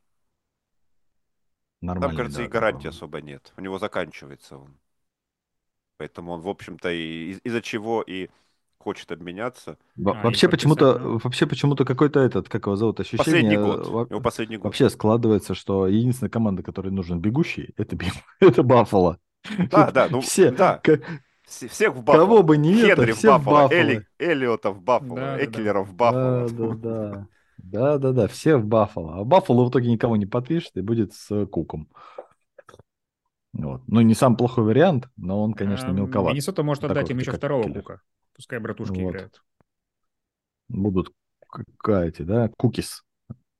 Нормально, 1.85 2.09
Там, 2.09 2.15
кажется, 2.17 2.39
да, 2.39 2.45
и 2.45 2.47
гарантии 2.47 2.87
особо 2.87 3.21
нет. 3.21 3.53
У 3.57 3.61
него 3.61 3.79
заканчивается 3.79 4.57
он. 4.57 4.77
Поэтому 5.97 6.33
он, 6.33 6.41
в 6.41 6.49
общем-то, 6.49 6.89
и 6.91 7.31
из- 7.31 7.51
за 7.51 7.61
чего 7.61 8.01
и 8.01 8.29
хочет 8.77 9.11
обменяться. 9.11 9.77
Во- 9.95 10.11
А, 10.11 10.23
вообще 10.23 10.49
почему-то, 10.49 10.99
вообще 11.23 11.47
почему-то 11.47 11.85
какой-то 11.85 12.19
этот, 12.19 12.49
как 12.49 12.65
его 12.65 12.75
зовут, 12.75 12.99
ощущение. 12.99 13.25
Последний 13.25 13.57
год. 13.57 13.87
во- 13.87 14.07
Его 14.09 14.19
последний 14.21 14.57
год. 14.57 14.65
Вообще 14.65 14.89
складывается, 14.89 15.53
что 15.55 15.87
единственная 15.87 16.29
команда, 16.29 16.63
которой 16.63 16.89
нужен 16.91 17.19
бегущий, 17.21 17.73
это, 17.77 17.97
это 18.41 18.63
Баффало. 18.63 19.19
Да, 19.43 19.91
да, 19.91 20.07
ну, 20.09 20.21
все, 20.21 20.51
да. 20.51 20.81
Всех 21.47 21.93
в 21.95 22.03
Баффало. 22.03 22.25
кого 22.25 22.43
бы 22.43 22.57
ни 22.57 22.81
это, 22.81 23.05
в 23.05 23.15
все 23.15 23.29
в 23.37 23.45
Баффало. 23.47 23.67
Элли, 23.71 24.07
Эллиота 24.19 24.71
в 24.71 24.81
Баффало, 24.81 25.19
Да, 25.19 25.43
Экелера 25.45 25.83
в 25.83 25.93
Баффало. 25.93 26.45
Да, 26.45 26.49
да, 26.49 26.75
да. 26.75 27.27
Да, 27.65 27.97
да, 27.97 28.11
да, 28.11 28.27
все 28.27 28.57
в 28.57 28.65
Баффало. 28.65 29.17
А 29.17 29.23
Баффало 29.23 29.65
в 29.65 29.69
итоге 29.69 29.89
никого 29.91 30.17
не 30.17 30.27
подпишет 30.27 30.77
и 30.77 30.81
будет 30.81 31.13
с 31.13 31.45
Куком. 31.47 31.89
Вот. 33.53 33.81
Ну, 33.87 34.01
не 34.01 34.13
самый 34.13 34.37
плохой 34.37 34.65
вариант, 34.65 35.09
но 35.15 35.41
он, 35.41 35.53
конечно, 35.53 35.89
мелковат. 35.89 36.33
Миннесота 36.33 36.61
может 36.61 36.83
отдать 36.83 37.09
им 37.09 37.17
еще 37.17 37.31
второго 37.31 37.63
Киллер. 37.63 37.81
Кука. 37.81 38.01
Пускай 38.35 38.59
братушки 38.59 38.99
вот. 38.99 39.11
играют. 39.11 39.43
Будут 40.67 41.13
какая-то, 41.49 42.23
да, 42.23 42.51
Кукис. 42.57 43.03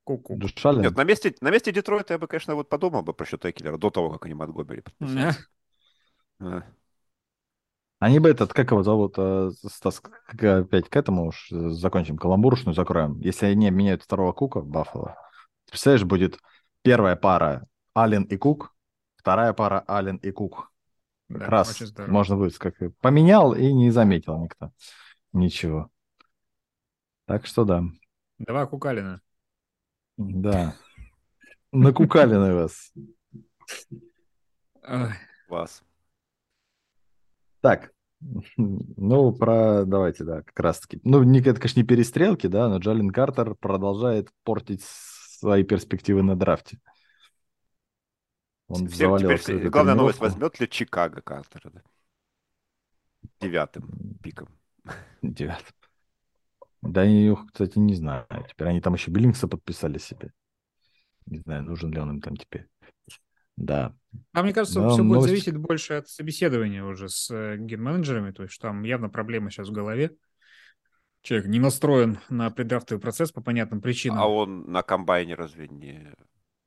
Куку. 0.04 0.36
Душалин. 0.38 0.82
Нет, 0.82 0.96
на 0.96 1.04
месте, 1.04 1.34
на 1.42 1.50
месте 1.50 1.72
Детройта 1.72 2.14
я 2.14 2.20
бы, 2.20 2.28
конечно, 2.28 2.54
вот 2.54 2.70
подумал 2.70 3.02
бы 3.02 3.14
про 3.14 3.26
счет 3.26 3.44
Экелера 3.46 3.78
до 3.78 3.90
того, 3.90 4.12
как 4.12 4.26
они 4.26 4.36
Монтгомери 4.36 4.82
подписали. 4.82 5.34
Они 8.06 8.20
бы 8.20 8.30
этот, 8.30 8.54
как 8.54 8.70
его 8.70 8.84
зовут, 8.84 9.16
э, 9.18 9.50
Стас, 9.68 10.00
опять 10.28 10.90
к 10.90 10.96
этому 10.96 11.26
уж 11.26 11.50
закончим, 11.50 12.20
каламбуршную 12.20 12.76
закроем. 12.76 13.20
Если 13.22 13.48
они 13.48 13.68
обменяют 13.68 14.04
второго 14.04 14.32
Кука 14.32 14.62
в 14.62 14.68
Баффало, 14.68 15.18
представляешь, 15.68 16.04
будет 16.04 16.38
первая 16.84 17.16
пара 17.16 17.66
Аллен 17.96 18.22
и 18.22 18.38
Кук, 18.38 18.76
вторая 19.16 19.54
пара 19.54 19.84
Аллен 19.88 20.18
и 20.18 20.30
Кук. 20.30 20.72
Да, 21.30 21.48
раз 21.48 21.82
можно 21.98 22.38
будет 22.38 22.60
как 22.60 22.76
поменял 23.02 23.56
и 23.56 23.74
не 23.74 23.90
заметил 23.90 24.38
никто. 24.38 24.72
Ничего. 25.34 25.90
Так 27.26 27.48
что 27.48 27.66
да. 27.66 27.86
Два 28.38 28.68
Кукалина. 28.68 29.20
Да. 30.18 30.76
На 31.72 31.92
Кукалина 31.92 32.54
вас. 32.54 32.94
Вас. 35.50 35.84
Так, 37.62 37.95
ну, 38.58 39.34
про, 39.34 39.86
давайте, 39.86 40.24
да, 40.24 40.42
как 40.42 40.60
раз-таки. 40.60 41.00
Ну, 41.04 41.24
не, 41.24 41.40
это, 41.40 41.56
конечно, 41.56 41.80
не 41.80 41.86
перестрелки, 41.86 42.48
да, 42.48 42.70
но 42.70 42.78
Джалин 42.78 43.12
Картер 43.12 43.56
продолжает 43.56 44.30
портить 44.44 44.84
свои 44.84 45.64
перспективы 45.64 46.24
на 46.24 46.36
драфте. 46.36 46.80
Он 48.68 48.88
Всем 48.88 49.18
теперь, 49.18 49.70
главная 49.70 49.96
новость, 49.96 50.20
возьмет 50.20 50.60
ли 50.60 50.68
Чикаго 50.68 51.22
Картера, 51.22 51.70
да? 51.70 51.82
Девятым 53.40 54.18
пиком. 54.24 54.48
Девятым. 55.22 55.76
Да, 56.82 57.04
я, 57.04 57.36
кстати, 57.36 57.78
не 57.78 57.96
знаю. 57.96 58.28
Теперь 58.50 58.68
они 58.68 58.82
там 58.82 58.94
еще 58.94 59.12
Биллингса 59.12 59.48
подписали 59.48 59.98
себе. 59.98 60.32
Не 61.26 61.40
знаю, 61.40 61.64
нужен 61.64 61.92
ли 61.92 62.00
он 62.00 62.12
им 62.12 62.22
там 62.22 62.38
теперь. 62.38 62.68
Да. 63.58 63.94
А 64.34 64.44
мне 64.44 64.54
кажется, 64.54 64.82
Но 64.82 64.90
все 64.90 65.04
новость... 65.04 65.20
будет 65.20 65.30
зависеть 65.30 65.58
больше 65.58 65.94
от 65.96 66.08
собеседования 66.08 66.84
уже 66.84 67.10
с 67.10 67.30
э, 67.32 67.58
ген-менеджерами, 67.58 68.32
то 68.32 68.44
есть 68.44 68.60
там 68.60 68.84
явно 68.84 69.10
проблема 69.10 69.50
сейчас 69.50 69.70
в 69.70 69.72
голове. 69.72 70.12
Человек 71.22 71.48
не 71.48 71.60
настроен 71.60 72.20
на 72.30 72.52
преддрафтовый 72.52 73.02
процесс 73.02 73.32
по 73.32 73.42
понятным 73.42 73.82
причинам. 73.82 74.20
А 74.20 74.28
он 74.28 74.72
на 74.72 74.84
комбайне 74.84 75.36
разве 75.36 75.68
не... 75.68 76.14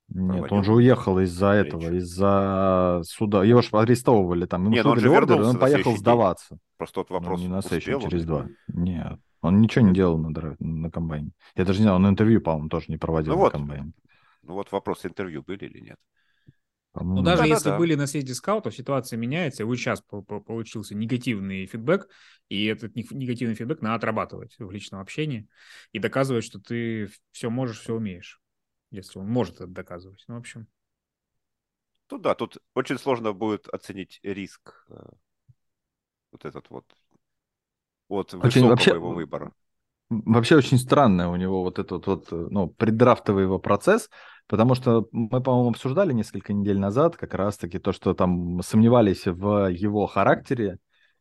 Нет, 0.09 0.51
он 0.51 0.65
же 0.65 0.73
уехал 0.73 1.19
из-за 1.21 1.49
этого, 1.49 1.95
из-за 1.97 3.03
суда. 3.05 3.45
Его 3.45 3.61
же 3.61 3.69
арестовывали 3.73 4.47
там. 4.47 4.65
Ему 4.65 4.73
Нет, 4.73 4.87
он 4.87 4.99
же 4.99 5.11
ордер, 5.11 5.41
он 5.43 5.59
поехал 5.59 5.97
сдаваться. 5.97 6.55
День. 6.55 6.61
Просто 6.79 7.01
вот 7.01 7.11
вопрос. 7.11 7.39
Ну, 7.39 7.47
не 7.47 7.53
на 7.53 7.61
сессию, 7.61 8.01
через 8.01 8.25
два. 8.25 8.47
Нет, 8.69 9.19
он 9.43 9.61
ничего 9.61 9.87
не 9.87 9.93
делал 9.93 10.19
на, 10.19 10.57
на 10.59 10.91
комбайне. 10.91 11.33
Я 11.55 11.65
даже 11.65 11.81
не 11.81 11.83
знаю, 11.85 11.97
он 11.97 12.09
интервью, 12.09 12.41
по-моему, 12.41 12.69
тоже 12.71 12.87
не 12.89 12.97
проводил 12.97 13.35
ну 13.35 13.39
на 13.39 13.45
вот, 13.45 13.53
комбайне. 13.53 13.93
Ну 14.43 14.55
вот 14.55 14.73
вопрос, 14.73 15.05
интервью 15.05 15.43
были 15.47 15.67
или 15.67 15.81
нет? 15.81 15.99
Ну, 17.05 17.23
даже 17.23 17.43
да, 17.43 17.49
если 17.49 17.71
да, 17.71 17.79
были 17.79 17.95
на 17.95 18.07
съезде 18.07 18.35
скаутов, 18.35 18.75
ситуация 18.75 19.17
меняется, 19.17 19.63
и 19.63 19.67
вот 19.67 19.77
сейчас 19.77 20.03
получился 20.03 20.95
негативный 20.95 21.67
фидбэк, 21.67 22.09
и 22.49 22.67
этот 22.67 22.95
негативный 22.95 23.55
фидбэк 23.55 23.83
надо 23.83 23.97
отрабатывать 23.97 24.57
в 24.59 24.71
личном 24.71 25.01
общении 25.01 25.49
и 25.93 25.99
доказывать, 25.99 26.45
что 26.45 26.61
ты 26.61 27.11
все 27.33 27.51
можешь, 27.51 27.81
все 27.81 27.95
умеешь, 27.95 28.41
если 28.91 29.19
он 29.19 29.29
может 29.29 29.57
это 29.57 29.67
доказывать. 29.67 30.25
Ну, 30.29 30.37
в 30.37 30.39
общем. 30.39 30.67
Тут 32.07 32.23
да, 32.23 32.35
тут 32.35 32.59
очень 32.75 32.99
сложно 32.99 33.33
будет 33.33 33.69
оценить 33.69 34.19
риск 34.23 34.87
э, 34.89 34.95
вот 36.33 36.45
этот 36.45 36.71
вот 36.71 36.87
от 38.09 38.33
очень, 38.35 38.63
высокого 38.63 38.71
вообще, 38.71 38.91
его 38.91 39.11
выбора. 39.13 39.53
Вообще 40.11 40.57
очень 40.57 40.79
странно 40.79 41.31
у 41.31 41.37
него 41.37 41.63
вот 41.63 41.79
этот 41.79 42.07
вот, 42.07 42.33
э, 42.33 42.47
ну, 42.51 42.69
преддрафтовый 42.69 43.45
его 43.45 43.59
процесс, 43.59 44.09
Потому 44.49 44.75
что 44.75 45.07
мы, 45.13 45.43
по-моему, 45.43 45.71
обсуждали 45.71 46.15
несколько 46.15 46.55
недель 46.55 46.79
назад 46.79 47.17
как 47.17 47.35
раз-таки 47.35 47.79
то, 47.79 47.93
что 47.93 48.15
там 48.15 48.63
сомневались 48.63 49.27
в 49.27 49.69
его 49.69 50.07
характере 50.07 50.79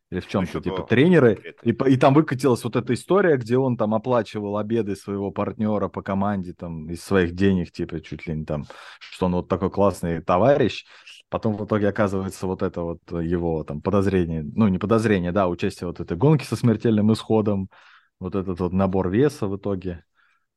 или 0.10 0.22
в 0.22 0.28
чем-то, 0.28 0.62
типа 0.62 0.84
тренеры, 0.84 1.56
и, 1.64 1.72
и 1.72 1.98
там 1.98 2.14
выкатилась 2.14 2.64
вот 2.64 2.78
эта 2.78 2.94
история, 2.94 3.36
где 3.36 3.58
он 3.58 3.76
там 3.76 3.94
оплачивал 3.94 4.58
обеды 4.58 4.96
своего 4.96 5.32
партнера 5.32 5.90
по 5.90 6.02
команде 6.02 6.54
там 6.54 6.90
из 6.90 7.04
своих 7.04 7.36
денег, 7.36 7.74
типа 7.74 8.00
чуть 8.00 8.26
ли 8.26 8.34
не 8.34 8.46
там, 8.46 8.64
что 9.00 9.26
он 9.26 9.34
вот 9.34 9.50
такой 9.50 9.70
классный 9.70 10.22
товарищ. 10.22 10.86
Потом 11.30 11.58
в 11.58 11.66
итоге 11.66 11.90
оказывается 11.90 12.48
вот 12.48 12.64
это 12.64 12.82
вот 12.84 13.02
его 13.12 13.66
там 13.66 13.82
подозрение, 13.82 14.50
ну 14.56 14.70
не 14.70 14.78
подозрение, 14.78 15.34
да, 15.34 15.50
участие 15.50 15.88
вот 15.88 16.00
этой 16.00 16.16
гонки 16.16 16.46
со 16.46 16.56
смертельным 16.56 17.12
исходом, 17.12 17.70
вот 18.20 18.36
этот 18.36 18.60
вот 18.60 18.74
набор 18.74 19.10
веса 19.10 19.48
в 19.48 19.58
итоге. 19.58 20.04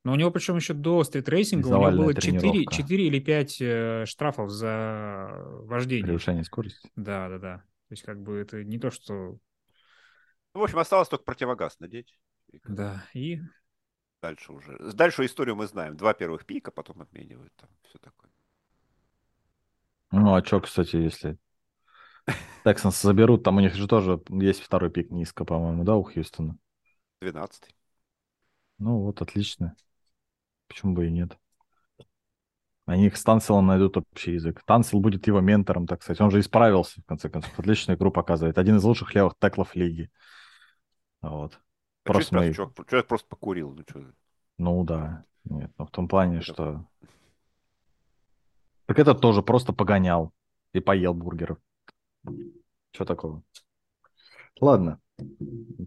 Но 0.02 0.12
у 0.12 0.16
него 0.16 0.30
причем 0.30 0.56
еще 0.56 0.72
до 0.72 1.04
стритрейсинга 1.04 1.66
у 1.66 1.70
него 1.70 1.90
было 1.90 2.14
4, 2.14 2.66
4 2.66 3.06
или 3.06 3.18
5 3.18 3.60
э, 3.60 4.04
штрафов 4.06 4.50
за 4.50 5.28
вождение. 5.64 6.06
Превышение 6.06 6.44
скорости. 6.44 6.90
Да, 6.96 7.28
да, 7.28 7.38
да. 7.38 7.56
То 7.88 7.92
есть 7.92 8.02
как 8.02 8.20
бы 8.20 8.36
это 8.36 8.64
не 8.64 8.78
то, 8.78 8.90
что... 8.90 9.38
Ну, 10.54 10.60
в 10.60 10.62
общем, 10.62 10.78
осталось 10.78 11.08
только 11.08 11.24
противогаз 11.24 11.78
надеть. 11.80 12.16
Да, 12.64 13.04
и... 13.14 13.40
Дальше 14.22 14.52
уже. 14.52 14.78
Дальше 14.92 15.24
историю 15.24 15.56
мы 15.56 15.66
знаем. 15.66 15.96
Два 15.96 16.12
первых 16.12 16.44
пика, 16.44 16.70
потом 16.70 17.00
обменивают 17.00 17.52
там 17.56 17.70
все 17.82 17.98
такое. 17.98 18.30
Ну, 20.10 20.34
а 20.34 20.44
что, 20.44 20.60
кстати, 20.60 20.96
если 20.96 21.38
Тексанс 22.64 23.00
заберут, 23.00 23.44
там 23.44 23.56
у 23.56 23.60
них 23.60 23.74
же 23.74 23.86
тоже 23.86 24.20
есть 24.28 24.60
второй 24.60 24.90
пик 24.90 25.10
низко, 25.10 25.44
по-моему, 25.44 25.84
да, 25.84 25.96
у 25.96 26.02
Хьюстона? 26.02 26.56
12 27.20 27.74
Ну 28.78 29.00
вот, 29.00 29.20
отлично. 29.20 29.76
Почему 30.68 30.94
бы 30.94 31.06
и 31.06 31.10
нет? 31.10 31.38
Они 32.86 33.10
с 33.10 33.22
Танселом 33.22 33.66
найдут 33.66 33.98
общий 33.98 34.32
язык. 34.32 34.62
Тансел 34.64 35.00
будет 35.00 35.26
его 35.26 35.40
ментором, 35.40 35.86
так 35.86 36.02
сказать. 36.02 36.20
Он 36.20 36.30
же 36.30 36.40
исправился, 36.40 37.00
в 37.00 37.04
конце 37.04 37.28
концов. 37.28 37.56
Отличную 37.58 37.96
игру 37.96 38.10
показывает. 38.10 38.58
Один 38.58 38.76
из 38.76 38.84
лучших 38.84 39.14
левых 39.14 39.34
теклов 39.38 39.76
лиги. 39.76 40.10
Вот. 41.20 41.60
А 42.04 42.12
просто 42.12 42.36
мы... 42.36 42.52
человек, 42.52 42.88
человек 42.88 43.06
просто 43.06 43.28
покурил. 43.28 43.74
Ну, 43.74 43.82
что... 43.88 44.12
ну 44.58 44.84
да. 44.84 45.24
Нет, 45.44 45.72
но 45.78 45.86
в 45.86 45.90
том 45.90 46.08
плане, 46.08 46.38
Это... 46.38 46.44
что... 46.44 46.86
Так 48.86 48.98
этот 48.98 49.20
тоже 49.20 49.42
просто 49.42 49.72
погонял 49.72 50.32
и 50.72 50.80
поел 50.80 51.14
бургеров. 51.14 51.58
Что 52.92 53.04
такого? 53.04 53.42
Ладно. 54.60 55.00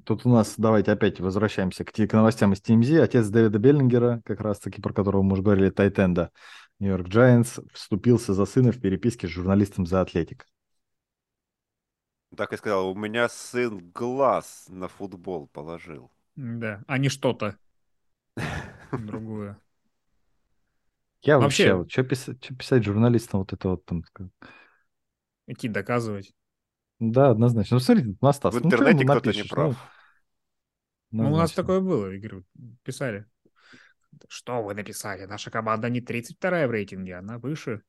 Тут 0.06 0.26
у 0.26 0.30
нас, 0.30 0.56
давайте 0.58 0.92
опять 0.92 1.20
возвращаемся 1.20 1.84
к, 1.86 1.92
к 1.92 2.14
новостям 2.14 2.54
из 2.54 2.62
TMZ. 2.62 3.02
Отец 3.02 3.28
Дэвида 3.28 3.60
Беллингера, 3.60 4.22
как 4.26 4.42
раз-таки 4.42 4.82
про 4.82 4.94
которого 4.94 5.22
мы 5.22 5.34
уже 5.34 5.44
говорили, 5.44 5.70
Тайтенда, 5.70 6.32
Нью-Йорк 6.80 7.08
Giants, 7.08 7.66
вступился 7.74 8.34
за 8.34 8.46
сына 8.46 8.72
в 8.72 8.80
переписке 8.80 9.28
с 9.28 9.32
журналистом 9.32 9.86
за 9.86 10.02
Атлетик. 10.02 10.46
Так 12.36 12.52
и 12.52 12.58
сказал, 12.58 12.90
у 12.90 12.96
меня 12.96 13.30
сын 13.30 13.92
глаз 13.94 14.66
на 14.68 14.88
футбол 14.88 15.48
положил. 15.48 16.12
Да, 16.36 16.84
а 16.88 16.98
не 16.98 17.10
что-то 17.10 17.58
другое. 18.92 19.58
Я 21.22 21.40
вообще, 21.40 21.74
вообще 21.74 22.02
что 22.02 22.04
писать, 22.04 22.44
что 22.44 22.56
писать 22.56 22.84
журналистам 22.84 23.42
вот 23.42 23.54
это 23.54 23.70
вот 23.70 23.86
там? 23.86 24.04
Идти 25.48 25.68
доказывать. 25.68 26.34
Да, 27.12 27.32
однозначно. 27.32 27.76
Ну, 27.76 27.80
смотрите, 27.80 28.18
на 28.22 28.34
Стас. 28.34 28.56
В 28.56 28.62
ну, 28.62 28.68
интернете 28.68 29.06
ну, 29.06 29.12
кто-то 29.12 29.32
не 29.32 29.44
прав. 29.44 29.76
Ну, 31.12 31.24
ну, 31.24 31.34
у 31.34 31.38
нас 31.38 31.52
такое 31.52 31.80
было, 31.80 32.12
Игорь, 32.12 32.44
писали. 32.84 33.26
Что 34.28 34.64
вы 34.64 34.74
написали? 34.74 35.26
Наша 35.26 35.52
команда 35.52 35.90
не 35.90 36.00
32-я 36.00 36.68
в 36.68 36.72
рейтинге, 36.72 37.16
она 37.16 37.38
выше. 37.38 37.84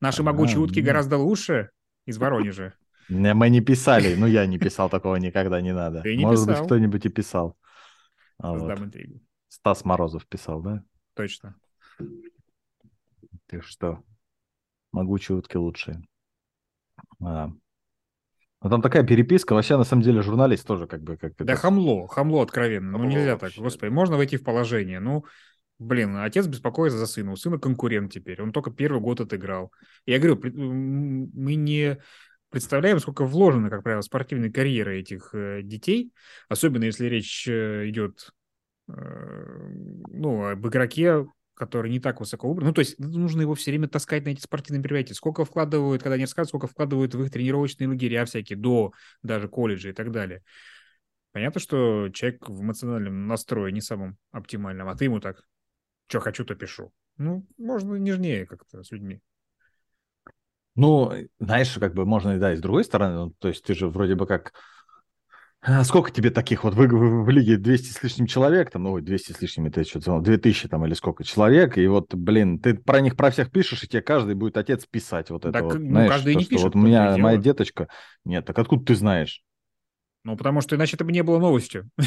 Наши 0.00 0.22
а, 0.22 0.24
могучие 0.24 0.58
утки 0.58 0.80
ну... 0.80 0.86
гораздо 0.86 1.18
лучше 1.18 1.70
из 2.04 2.18
Воронежа. 2.18 2.74
Не, 3.08 3.34
мы 3.34 3.48
не 3.48 3.60
писали, 3.60 4.16
ну 4.16 4.26
я 4.26 4.46
не 4.46 4.58
писал 4.58 4.90
такого 4.90 5.16
никогда, 5.16 5.60
не 5.60 5.72
надо. 5.72 6.02
Ты 6.02 6.16
не 6.16 6.24
Может 6.24 6.46
писал. 6.46 6.56
быть, 6.56 6.66
кто-нибудь 6.66 7.06
и 7.06 7.08
писал. 7.08 7.56
А 8.38 8.52
вот. 8.52 8.78
интригу. 8.78 9.20
Стас 9.48 9.84
Морозов 9.84 10.26
писал, 10.26 10.60
да? 10.60 10.82
Точно. 11.14 11.56
Ты 13.46 13.60
что? 13.60 14.02
Могучие 14.92 15.38
утки 15.38 15.56
лучшие. 15.56 16.02
А. 17.22 17.50
Но 18.62 18.70
там 18.70 18.82
такая 18.82 19.02
переписка, 19.02 19.54
вообще 19.54 19.76
на 19.76 19.84
самом 19.84 20.02
деле 20.02 20.22
журналист 20.22 20.66
тоже 20.66 20.86
как 20.86 21.02
бы... 21.02 21.16
Как 21.16 21.34
да 21.36 21.52
это... 21.52 21.56
хамло, 21.56 22.08
хамло 22.08 22.42
откровенно. 22.42 22.92
Хамло 22.92 23.06
ну 23.06 23.10
нельзя 23.10 23.36
вообще. 23.36 23.56
так, 23.56 23.64
господи, 23.64 23.90
можно 23.90 24.16
войти 24.16 24.38
в 24.38 24.44
положение. 24.44 24.98
Ну, 24.98 25.24
блин, 25.78 26.16
отец 26.16 26.46
беспокоится 26.46 26.98
за 26.98 27.06
сына, 27.06 27.32
у 27.32 27.36
сына 27.36 27.58
конкурент 27.58 28.12
теперь, 28.12 28.40
он 28.42 28.52
только 28.52 28.70
первый 28.70 29.00
год 29.00 29.20
отыграл. 29.20 29.72
Я 30.06 30.18
говорю, 30.18 30.40
мы 30.42 31.54
не 31.54 31.98
представляем, 32.50 32.98
сколько 32.98 33.24
вложено, 33.24 33.68
как 33.68 33.82
правило, 33.82 34.00
в 34.00 34.06
спортивной 34.06 34.50
карьеры 34.50 35.00
этих 35.00 35.34
э, 35.34 35.60
детей, 35.62 36.12
особенно 36.48 36.84
если 36.84 37.06
речь 37.06 37.46
э, 37.46 37.88
идет 37.88 38.30
э, 38.88 38.92
ну, 40.08 40.48
об 40.48 40.66
игроке, 40.66 41.26
который 41.56 41.90
не 41.90 41.98
так 41.98 42.20
высоко 42.20 42.48
выбран. 42.48 42.68
Ну, 42.68 42.74
то 42.74 42.80
есть 42.80 42.98
нужно 42.98 43.40
его 43.40 43.54
все 43.54 43.70
время 43.70 43.88
таскать 43.88 44.24
на 44.24 44.30
эти 44.30 44.40
спортивные 44.40 44.80
мероприятия. 44.80 45.14
Сколько 45.14 45.44
вкладывают, 45.44 46.02
когда 46.02 46.14
они 46.14 46.24
рассказывают, 46.24 46.50
сколько 46.50 46.66
вкладывают 46.66 47.14
в 47.14 47.22
их 47.22 47.32
тренировочные 47.32 47.88
лагеря 47.88 48.26
всякие, 48.26 48.58
до 48.58 48.92
даже 49.22 49.48
колледжа 49.48 49.88
и 49.88 49.92
так 49.92 50.12
далее. 50.12 50.42
Понятно, 51.32 51.60
что 51.60 52.10
человек 52.10 52.48
в 52.48 52.62
эмоциональном 52.62 53.26
настрое 53.26 53.72
не 53.72 53.80
самым 53.80 54.18
оптимальном, 54.30 54.88
а 54.88 54.94
ты 54.94 55.04
ему 55.04 55.18
так, 55.20 55.42
что 56.08 56.20
хочу, 56.20 56.44
то 56.44 56.54
пишу. 56.54 56.92
Ну, 57.16 57.46
можно 57.56 57.94
нежнее 57.96 58.46
как-то 58.46 58.82
с 58.82 58.90
людьми. 58.90 59.20
Ну, 60.74 61.10
знаешь, 61.38 61.72
как 61.78 61.94
бы 61.94 62.04
можно, 62.04 62.38
да, 62.38 62.52
и 62.52 62.56
с 62.56 62.60
другой 62.60 62.84
стороны, 62.84 63.14
ну, 63.14 63.30
то 63.38 63.48
есть 63.48 63.64
ты 63.64 63.74
же 63.74 63.88
вроде 63.88 64.14
бы 64.14 64.26
как 64.26 64.52
а 65.68 65.82
сколько 65.82 66.12
тебе 66.12 66.30
таких 66.30 66.62
вот 66.62 66.74
в, 66.74 66.78
в, 66.78 67.24
в 67.24 67.28
лиге 67.28 67.56
200 67.56 67.92
с 67.92 68.02
лишним 68.02 68.26
человек, 68.26 68.70
там, 68.70 68.84
ну, 68.84 68.92
ой, 68.92 69.02
200 69.02 69.32
с 69.32 69.40
лишним, 69.40 69.66
это 69.66 69.82
что, 69.82 70.20
2000 70.20 70.68
там 70.68 70.86
или 70.86 70.94
сколько 70.94 71.24
человек, 71.24 71.76
и 71.76 71.86
вот, 71.88 72.14
блин, 72.14 72.60
ты 72.60 72.74
про 72.74 73.00
них 73.00 73.16
про 73.16 73.32
всех 73.32 73.50
пишешь, 73.50 73.82
и 73.82 73.88
тебе 73.88 74.00
каждый 74.00 74.36
будет 74.36 74.56
отец 74.56 74.86
писать 74.86 75.30
вот 75.30 75.44
это 75.44 75.52
так, 75.52 75.64
вот, 75.64 75.74
ну, 75.74 75.90
знаешь, 75.90 76.10
каждый 76.10 76.34
то, 76.34 76.38
не 76.38 76.44
что 76.44 76.50
пишет, 76.50 76.64
вот 76.66 76.76
у 76.76 76.78
меня 76.78 77.16
моя 77.16 77.36
деточка, 77.36 77.88
нет, 78.24 78.46
так 78.46 78.56
откуда 78.56 78.84
ты 78.84 78.94
знаешь? 78.94 79.42
Ну, 80.22 80.36
потому 80.36 80.60
что 80.60 80.76
иначе 80.76 80.96
это 80.96 81.04
бы 81.04 81.10
не 81.10 81.24
было 81.24 81.40
новостью, 81.40 81.90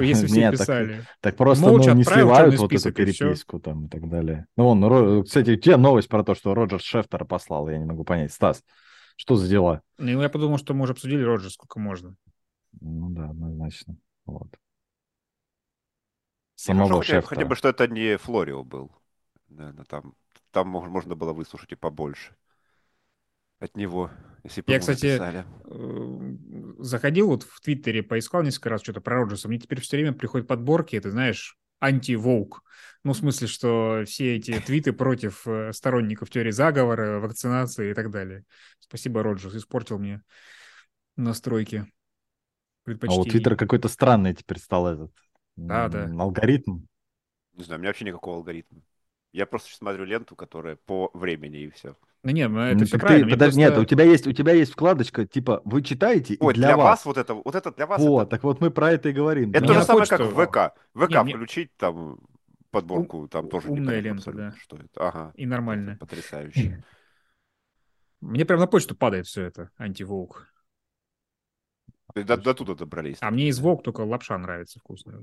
если 0.00 0.26
все 0.28 0.40
Нет, 0.40 0.52
писали. 0.52 1.04
Так, 1.20 1.36
просто 1.36 1.66
ну, 1.66 1.94
не 1.94 2.04
сливают 2.04 2.56
вот 2.58 2.72
эту 2.72 2.92
переписку 2.92 3.58
там 3.58 3.86
и 3.86 3.88
так 3.88 4.08
далее. 4.08 4.46
Ну, 4.56 4.74
вон, 4.74 5.24
кстати, 5.24 5.56
тебе 5.56 5.76
новость 5.76 6.08
про 6.08 6.22
то, 6.22 6.36
что 6.36 6.54
Роджер 6.54 6.80
Шефтера 6.80 7.24
послал, 7.24 7.68
я 7.68 7.78
не 7.78 7.84
могу 7.84 8.04
понять. 8.04 8.32
Стас, 8.32 8.62
что 9.16 9.34
за 9.34 9.48
дела? 9.48 9.82
Ну, 9.98 10.22
я 10.22 10.28
подумал, 10.28 10.58
что 10.58 10.74
мы 10.74 10.84
уже 10.84 10.92
обсудили 10.92 11.22
Роджер, 11.22 11.50
сколько 11.50 11.80
можно. 11.80 12.16
Ну 12.80 13.10
да, 13.10 13.30
однозначно. 13.30 13.96
Вот. 14.26 14.48
Самого 16.54 17.00
хотя, 17.00 17.22
хотя 17.22 17.44
бы, 17.44 17.54
что 17.54 17.68
это 17.68 17.86
не 17.86 18.18
Флорио 18.18 18.64
был. 18.64 18.92
Наверное, 19.48 19.84
там, 19.84 20.14
там 20.50 20.68
можно 20.68 21.14
было 21.14 21.32
выслушать 21.32 21.72
и 21.72 21.76
побольше 21.76 22.34
от 23.60 23.76
него, 23.76 24.10
если 24.44 24.60
бы 24.60 24.72
Я, 24.72 24.78
кстати, 24.78 25.06
написали. 25.06 25.44
Э, 25.64 26.82
заходил 26.82 27.28
вот 27.28 27.42
в 27.42 27.60
Твиттере, 27.60 28.02
поискал 28.02 28.42
несколько 28.42 28.70
раз 28.70 28.82
что-то 28.82 29.00
про 29.00 29.16
Роджерса. 29.16 29.48
Мне 29.48 29.58
теперь 29.58 29.80
все 29.80 29.96
время 29.96 30.12
приходят 30.12 30.46
подборки, 30.46 30.98
ты 31.00 31.10
знаешь, 31.10 31.58
анти-воук. 31.80 32.62
Ну, 33.04 33.12
в 33.12 33.16
смысле, 33.16 33.46
что 33.46 34.02
все 34.06 34.36
эти 34.36 34.58
твиты 34.60 34.92
против 34.92 35.46
э, 35.46 35.72
сторонников 35.72 36.30
теории 36.30 36.50
заговора, 36.50 37.20
вакцинации 37.20 37.90
и 37.90 37.94
так 37.94 38.10
далее. 38.10 38.44
Спасибо, 38.80 39.22
Роджерс, 39.22 39.54
испортил 39.54 39.98
мне 39.98 40.22
настройки. 41.16 41.86
А 43.08 43.14
у 43.14 43.24
Твиттера 43.24 43.56
какой-то 43.56 43.88
странный 43.88 44.34
теперь 44.34 44.58
стал 44.58 44.86
этот 44.88 45.12
да, 45.56 45.88
да. 45.88 46.04
алгоритм. 46.18 46.86
Не 47.54 47.64
знаю, 47.64 47.78
у 47.78 47.82
меня 47.82 47.90
вообще 47.90 48.04
никакого 48.04 48.36
алгоритма. 48.36 48.80
Я 49.32 49.46
просто 49.46 49.74
смотрю 49.74 50.04
ленту, 50.04 50.36
которая 50.36 50.76
по 50.76 51.10
времени 51.12 51.62
и 51.62 51.70
все. 51.70 51.96
Ну 52.24 52.30
нет, 52.30 52.50
ну 52.50 52.60
это 52.60 52.80
ну, 52.80 52.86
все 52.86 52.98
правильно. 52.98 53.26
Ты, 53.26 53.32
подожди, 53.32 53.62
просто... 53.62 53.76
Нет, 53.76 53.86
у 53.86 53.88
тебя 53.88 54.04
есть 54.04 54.26
у 54.26 54.32
тебя 54.32 54.52
есть 54.52 54.72
вкладочка 54.72 55.26
типа 55.26 55.62
вы 55.64 55.82
читаете 55.82 56.36
Ой, 56.40 56.52
и 56.52 56.56
для, 56.56 56.68
для 56.68 56.76
вас. 56.76 56.86
вас 56.86 57.04
вот 57.04 57.18
это 57.18 57.34
вот 57.34 57.54
это 57.54 57.70
для 57.72 57.86
вас. 57.86 58.00
Вот, 58.00 58.22
это... 58.22 58.30
так 58.30 58.42
вот 58.42 58.60
мы 58.60 58.70
про 58.70 58.92
это 58.92 59.10
и 59.10 59.12
говорим. 59.12 59.50
Это 59.52 59.66
то 59.66 59.74
же 59.74 59.82
самое, 59.82 60.06
как 60.06 60.20
в 60.20 60.46
ВК. 60.46 60.74
ВК 60.94 61.24
не, 61.24 61.34
включить 61.34 61.76
там 61.76 62.18
подборку, 62.70 63.18
у... 63.18 63.28
там 63.28 63.48
тоже 63.48 63.68
умная 63.68 64.00
лента, 64.00 64.32
да. 64.32 64.54
Что 64.60 64.76
это? 64.76 65.08
Ага. 65.08 65.32
И 65.36 65.46
нормально. 65.46 65.96
Потрясающе. 66.00 66.84
Мне 68.20 68.44
прям 68.44 68.58
на 68.58 68.66
почту 68.66 68.96
падает 68.96 69.26
все 69.26 69.42
это 69.42 69.70
антиволк. 69.78 70.48
До, 72.14 72.36
до 72.36 72.54
туда 72.54 72.74
добрались. 72.74 73.18
А 73.20 73.30
мне 73.30 73.48
из 73.48 73.60
Вок 73.60 73.82
только 73.82 74.00
лапша 74.00 74.36
нравится 74.38 74.80
вкусная. 74.80 75.22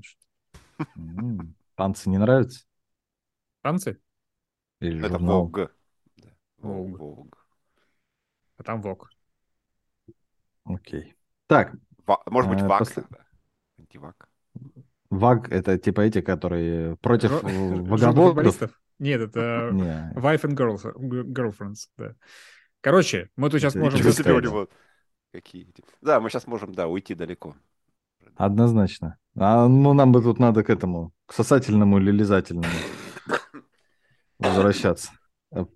Танцы 1.74 2.08
не 2.08 2.18
нравятся? 2.18 2.64
Танцы? 3.62 4.00
Или 4.80 5.04
Это 5.04 5.18
Волга. 5.18 5.70
Волг. 6.58 7.46
А 8.56 8.62
там 8.62 8.80
Вок. 8.80 9.10
Окей. 10.64 11.14
Так. 11.46 11.74
Может 12.26 12.50
быть, 12.50 12.60
э, 12.60 12.66
Вак 12.66 12.88
тогда? 12.88 13.26
Антивак. 13.78 14.28
Ваг— 15.10 15.48
это 15.50 15.78
типа 15.78 16.00
эти, 16.02 16.20
которые 16.20 16.96
против 16.96 17.42
вагабондов? 17.42 18.80
Нет, 18.98 19.20
это 19.20 19.70
Wife 20.14 20.42
and 20.42 20.56
Girlfriends, 20.56 21.88
да. 21.96 22.14
Короче, 22.80 23.30
мы 23.36 23.50
тут 23.50 23.60
сейчас 23.60 23.74
можем... 23.74 24.68
Какие? 25.36 25.68
Да, 26.00 26.18
мы 26.18 26.30
сейчас 26.30 26.46
можем, 26.46 26.74
да, 26.74 26.88
уйти 26.88 27.14
далеко. 27.14 27.54
Однозначно. 28.36 29.18
А 29.34 29.68
ну 29.68 29.92
нам 29.92 30.10
бы 30.10 30.22
тут 30.22 30.38
надо 30.38 30.64
к 30.64 30.70
этому, 30.70 31.12
к 31.26 31.34
сосательному 31.34 31.98
или 31.98 32.10
лизательному 32.10 32.72
возвращаться. 34.38 35.10
В 35.50 35.68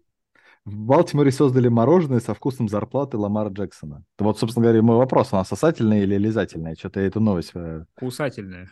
Балтиморе 0.64 1.30
создали 1.30 1.68
мороженое 1.68 2.20
со 2.20 2.32
вкусом 2.32 2.70
зарплаты 2.70 3.18
Ламара 3.18 3.50
Джексона. 3.50 4.02
Вот, 4.18 4.38
собственно 4.38 4.64
говоря, 4.64 4.80
мой 4.80 4.96
вопрос, 4.96 5.30
она 5.34 5.44
сосательная 5.44 6.04
или 6.04 6.16
лизательная? 6.16 6.74
Что-то 6.74 7.00
я 7.00 7.06
эту 7.06 7.20
новость... 7.20 7.50
Э, 7.54 7.84
Кусательная. 7.96 8.70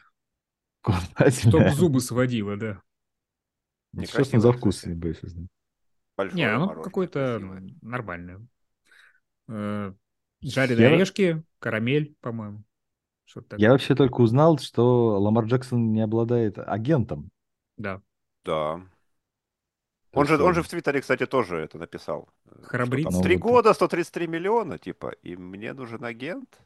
Кусательная. 0.80 1.70
Чтоб 1.70 1.78
зубы 1.78 2.00
сводило, 2.00 2.56
да. 2.56 2.80
Что 4.04 4.24
с 4.24 4.30
за 4.30 4.52
вкус, 4.52 4.84
Не, 6.32 6.44
оно 6.44 6.82
какое-то 6.82 7.42
нормальное. 7.82 8.40
Жареные 10.40 10.88
орешки, 10.88 11.42
карамель, 11.58 12.16
по-моему. 12.20 12.64
Я 13.56 13.72
вообще 13.72 13.94
только 13.94 14.20
узнал, 14.20 14.58
что 14.58 15.20
Ламар 15.20 15.44
Джексон 15.44 15.92
не 15.92 16.00
обладает 16.00 16.58
агентом. 16.58 17.30
Да. 17.76 18.00
Да. 18.44 18.80
Он 20.12 20.26
же, 20.26 20.42
он 20.42 20.54
же 20.54 20.62
в 20.62 20.68
Твиттере, 20.68 21.00
кстати, 21.00 21.26
тоже 21.26 21.58
это 21.58 21.78
написал. 21.78 22.28
Храбрится. 22.62 23.20
Три 23.22 23.36
года, 23.36 23.74
133 23.74 24.26
миллиона, 24.26 24.78
типа, 24.78 25.10
и 25.22 25.36
мне 25.36 25.74
нужен 25.74 26.02
агент. 26.04 26.60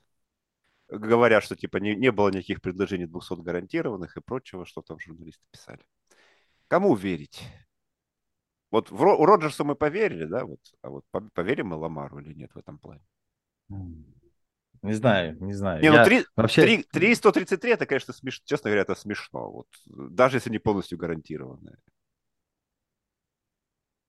Говоря, 0.88 1.40
что, 1.40 1.56
типа, 1.56 1.78
не, 1.78 1.96
не 1.96 2.12
было 2.12 2.28
никаких 2.28 2.60
предложений 2.60 3.06
200 3.06 3.42
гарантированных 3.42 4.16
и 4.16 4.20
прочего, 4.20 4.64
что 4.64 4.82
там 4.82 4.98
журналисты 5.00 5.44
писали. 5.50 5.80
Кому 6.68 6.94
верить? 6.94 7.42
Вот 8.70 8.90
в, 8.90 9.02
у 9.02 9.26
Роджерса 9.26 9.64
мы 9.64 9.74
поверили, 9.74 10.24
да, 10.24 10.44
вот, 10.44 10.60
а 10.82 10.90
вот 10.90 11.04
поверим 11.34 11.68
мы 11.68 11.76
Ламару 11.76 12.20
или 12.20 12.32
нет 12.34 12.54
в 12.54 12.58
этом 12.58 12.78
плане? 12.78 13.02
Не 14.82 14.94
знаю, 14.94 15.36
не 15.40 15.52
знаю. 15.52 15.80
Не, 15.80 15.92
ну 15.92 16.04
3, 16.04 16.24
вообще... 16.34 16.62
3, 16.62 16.82
3 16.92 17.14
133 17.14 17.70
это, 17.70 17.86
конечно, 17.86 18.12
смешно. 18.12 18.42
Честно 18.44 18.70
говоря, 18.70 18.82
это 18.82 18.96
смешно. 18.96 19.50
Вот, 19.50 19.66
даже 19.86 20.38
если 20.38 20.50
не 20.50 20.58
полностью 20.58 20.98
гарантированное. 20.98 21.78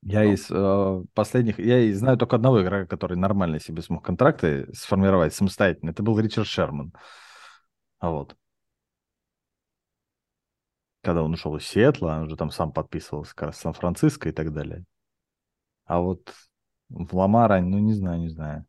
Я 0.01 0.24
ну. 0.24 0.34
из 0.34 0.47
э, 0.49 1.03
последних, 1.14 1.59
я 1.59 1.80
из, 1.80 1.99
знаю 1.99 2.18
только 2.18 2.36
одного 2.36 2.61
игрока, 2.61 2.88
который 2.88 3.16
нормально 3.16 3.59
себе 3.59 3.82
смог 3.82 4.03
контракты 4.03 4.68
сформировать 4.74 5.34
самостоятельно. 5.34 5.91
Это 5.91 6.03
был 6.03 6.20
Ричард 6.20 6.47
Шерман. 6.47 6.91
А 7.99 8.09
вот. 8.09 8.36
Когда 11.03 11.22
он 11.24 11.34
ушел 11.34 11.55
из 11.55 11.66
Сиэтла, 11.66 12.18
он 12.18 12.24
уже 12.24 12.36
там 12.36 12.49
сам 12.49 12.74
подписывался 12.74 13.36
как 13.36 13.49
раз 13.49 13.59
Сан-Франциско 13.59 14.30
и 14.30 14.32
так 14.32 14.51
далее. 14.53 14.84
А 15.86 15.99
вот 15.99 16.34
в 16.89 17.16
Ламара, 17.16 17.61
ну 17.61 17.78
не 17.80 17.93
знаю, 17.93 18.20
не 18.20 18.30
знаю. 18.30 18.66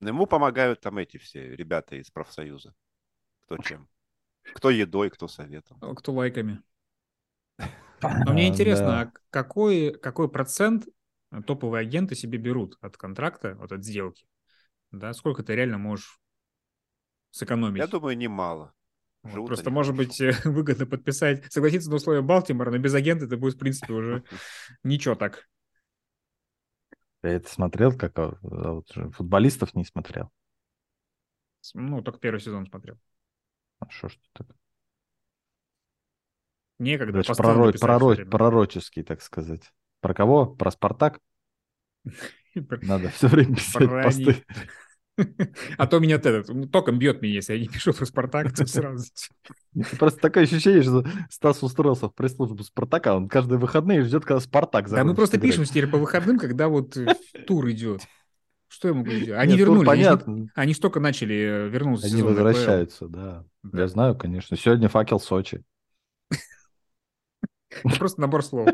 Ему 0.00 0.26
помогают 0.26 0.80
там 0.80 0.98
эти 0.98 1.18
все 1.18 1.54
ребята 1.54 1.96
из 1.96 2.10
профсоюза. 2.10 2.74
Кто 3.42 3.58
чем. 3.58 3.88
Кто 4.54 4.70
едой, 4.70 5.10
кто 5.10 5.28
советом. 5.28 5.78
Кто 5.96 6.12
лайками. 6.12 6.62
Но 8.02 8.32
мне 8.32 8.48
интересно, 8.48 9.02
а 9.02 9.12
какой, 9.30 9.92
какой 9.92 10.30
процент 10.30 10.86
топовые 11.46 11.82
агенты 11.82 12.14
себе 12.14 12.38
берут 12.38 12.76
от 12.80 12.96
контракта, 12.96 13.54
вот 13.56 13.72
от 13.72 13.84
сделки? 13.84 14.26
Да, 14.90 15.12
сколько 15.12 15.42
ты 15.42 15.54
реально 15.54 15.78
можешь 15.78 16.18
сэкономить? 17.30 17.78
Я 17.78 17.86
думаю, 17.86 18.16
немало. 18.16 18.72
Вот, 19.22 19.46
просто, 19.46 19.70
может 19.70 19.94
быть, 19.94 20.18
выгодно 20.44 20.86
подписать, 20.86 21.52
согласиться 21.52 21.90
на 21.90 21.96
условия 21.96 22.22
Балтимора, 22.22 22.70
но 22.70 22.78
без 22.78 22.94
агента 22.94 23.26
это 23.26 23.36
будет, 23.36 23.54
в 23.54 23.58
принципе, 23.58 23.92
уже 23.92 24.24
ничего 24.82 25.14
так. 25.14 25.46
Я 27.22 27.30
это 27.30 27.48
смотрел, 27.52 27.96
как 27.96 28.18
а, 28.18 28.38
а 28.42 28.72
вот, 28.72 28.88
футболистов 29.14 29.74
не 29.74 29.84
смотрел. 29.84 30.30
Ну, 31.74 32.02
только 32.02 32.18
первый 32.18 32.40
сезон 32.40 32.66
смотрел. 32.66 32.98
А 33.78 33.88
что 33.90 34.08
ж 34.08 34.18
так? 34.32 34.46
Некогда. 36.78 37.20
Это 37.20 37.34
пророк, 37.34 37.78
пророк, 37.78 38.30
пророческий, 38.30 39.02
так 39.02 39.20
сказать. 39.20 39.70
Про 40.00 40.14
кого? 40.14 40.46
Про 40.46 40.70
Спартак? 40.70 41.20
Надо 42.54 43.10
все 43.10 43.28
время 43.28 43.56
писать 43.56 43.90
посты. 43.90 44.44
А 45.78 45.86
то 45.86 45.98
меня 45.98 46.16
этот, 46.16 46.70
током 46.70 46.98
бьет 46.98 47.22
меня, 47.22 47.34
если 47.34 47.54
я 47.54 47.60
не 47.60 47.68
пишу 47.68 47.92
про 47.92 48.06
Спартак, 48.06 48.54
то 48.54 48.66
сразу. 48.66 49.06
Просто 49.98 50.20
такое 50.20 50.44
ощущение, 50.44 50.82
что 50.82 51.04
Стас 51.28 51.62
устроился 51.62 52.08
в 52.08 52.14
пресс-службу 52.14 52.62
Спартака. 52.62 53.16
Он 53.16 53.28
каждые 53.28 53.58
выходные 53.58 54.02
ждет, 54.02 54.24
когда 54.24 54.40
Спартак 54.40 54.88
Да 54.90 55.04
мы 55.04 55.14
просто 55.14 55.38
пишем 55.38 55.64
теперь 55.64 55.86
по 55.86 55.98
выходным, 55.98 56.38
когда 56.38 56.68
вот 56.68 56.96
э, 56.96 57.14
тур 57.46 57.70
идет. 57.70 58.02
Что 58.68 58.88
я 58.88 58.94
могу 58.94 59.10
сделать? 59.10 59.40
Они 59.40 59.56
вернулись. 59.56 59.86
Понятно. 59.86 60.48
Они 60.54 60.74
столько 60.74 61.00
начали 61.00 61.34
э, 61.34 61.68
вернуться. 61.68 62.06
Они 62.06 62.22
возвращаются, 62.22 63.08
да. 63.08 63.44
Я 63.72 63.88
знаю, 63.88 64.16
конечно. 64.16 64.56
Сегодня 64.56 64.88
факел 64.88 65.18
Сочи. 65.18 65.62
Просто 67.98 68.20
набор 68.20 68.44
слов. 68.44 68.68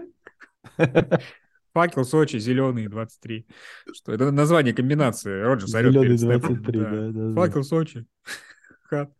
Факел 1.77 2.07
Сочи, 2.07 2.39
зеленый 2.39 2.89
23. 2.89 3.47
Что 3.93 4.13
это 4.13 4.31
название 4.31 4.73
комбинации. 4.73 5.43
Роджерс 5.43 5.75
орет 5.75 5.93
Зеленый 5.93 6.17
23, 6.17 6.81
да. 6.81 6.91
да, 6.91 7.11
да 7.11 7.35
Факел 7.35 7.65
Сочи. 7.65 8.07
Хат. 8.85 9.13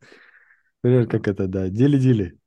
Понимаешь, 0.81 1.07
как 1.07 1.29
это, 1.29 1.49
да. 1.49 1.69
Дили-дили. 1.69 2.39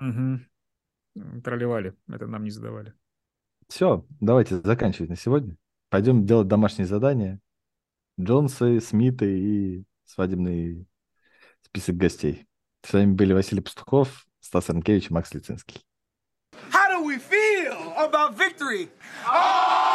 Угу. 0.00 1.40
Тролливали. 1.44 1.94
Это 2.08 2.26
нам 2.26 2.44
не 2.44 2.50
задавали. 2.50 2.94
Все, 3.68 4.06
давайте 4.18 4.62
заканчивать 4.62 5.10
на 5.10 5.16
сегодня. 5.16 5.58
Пойдем 5.90 6.24
делать 6.24 6.48
домашние 6.48 6.86
задания. 6.86 7.38
Джонсы, 8.18 8.80
Смиты 8.80 9.26
и 9.26 9.84
свадебный 10.06 10.86
список 11.60 11.98
гостей. 11.98 12.46
С 12.82 12.94
вами 12.94 13.12
были 13.12 13.34
Василий 13.34 13.60
Пастухов, 13.60 14.26
Стас 14.40 14.70
Ренкевич 14.70 15.10
и 15.10 15.12
Макс 15.12 15.34
Лицинский. 15.34 15.84
About 18.06 18.36
victory. 18.36 18.88
Oh! 19.26 19.89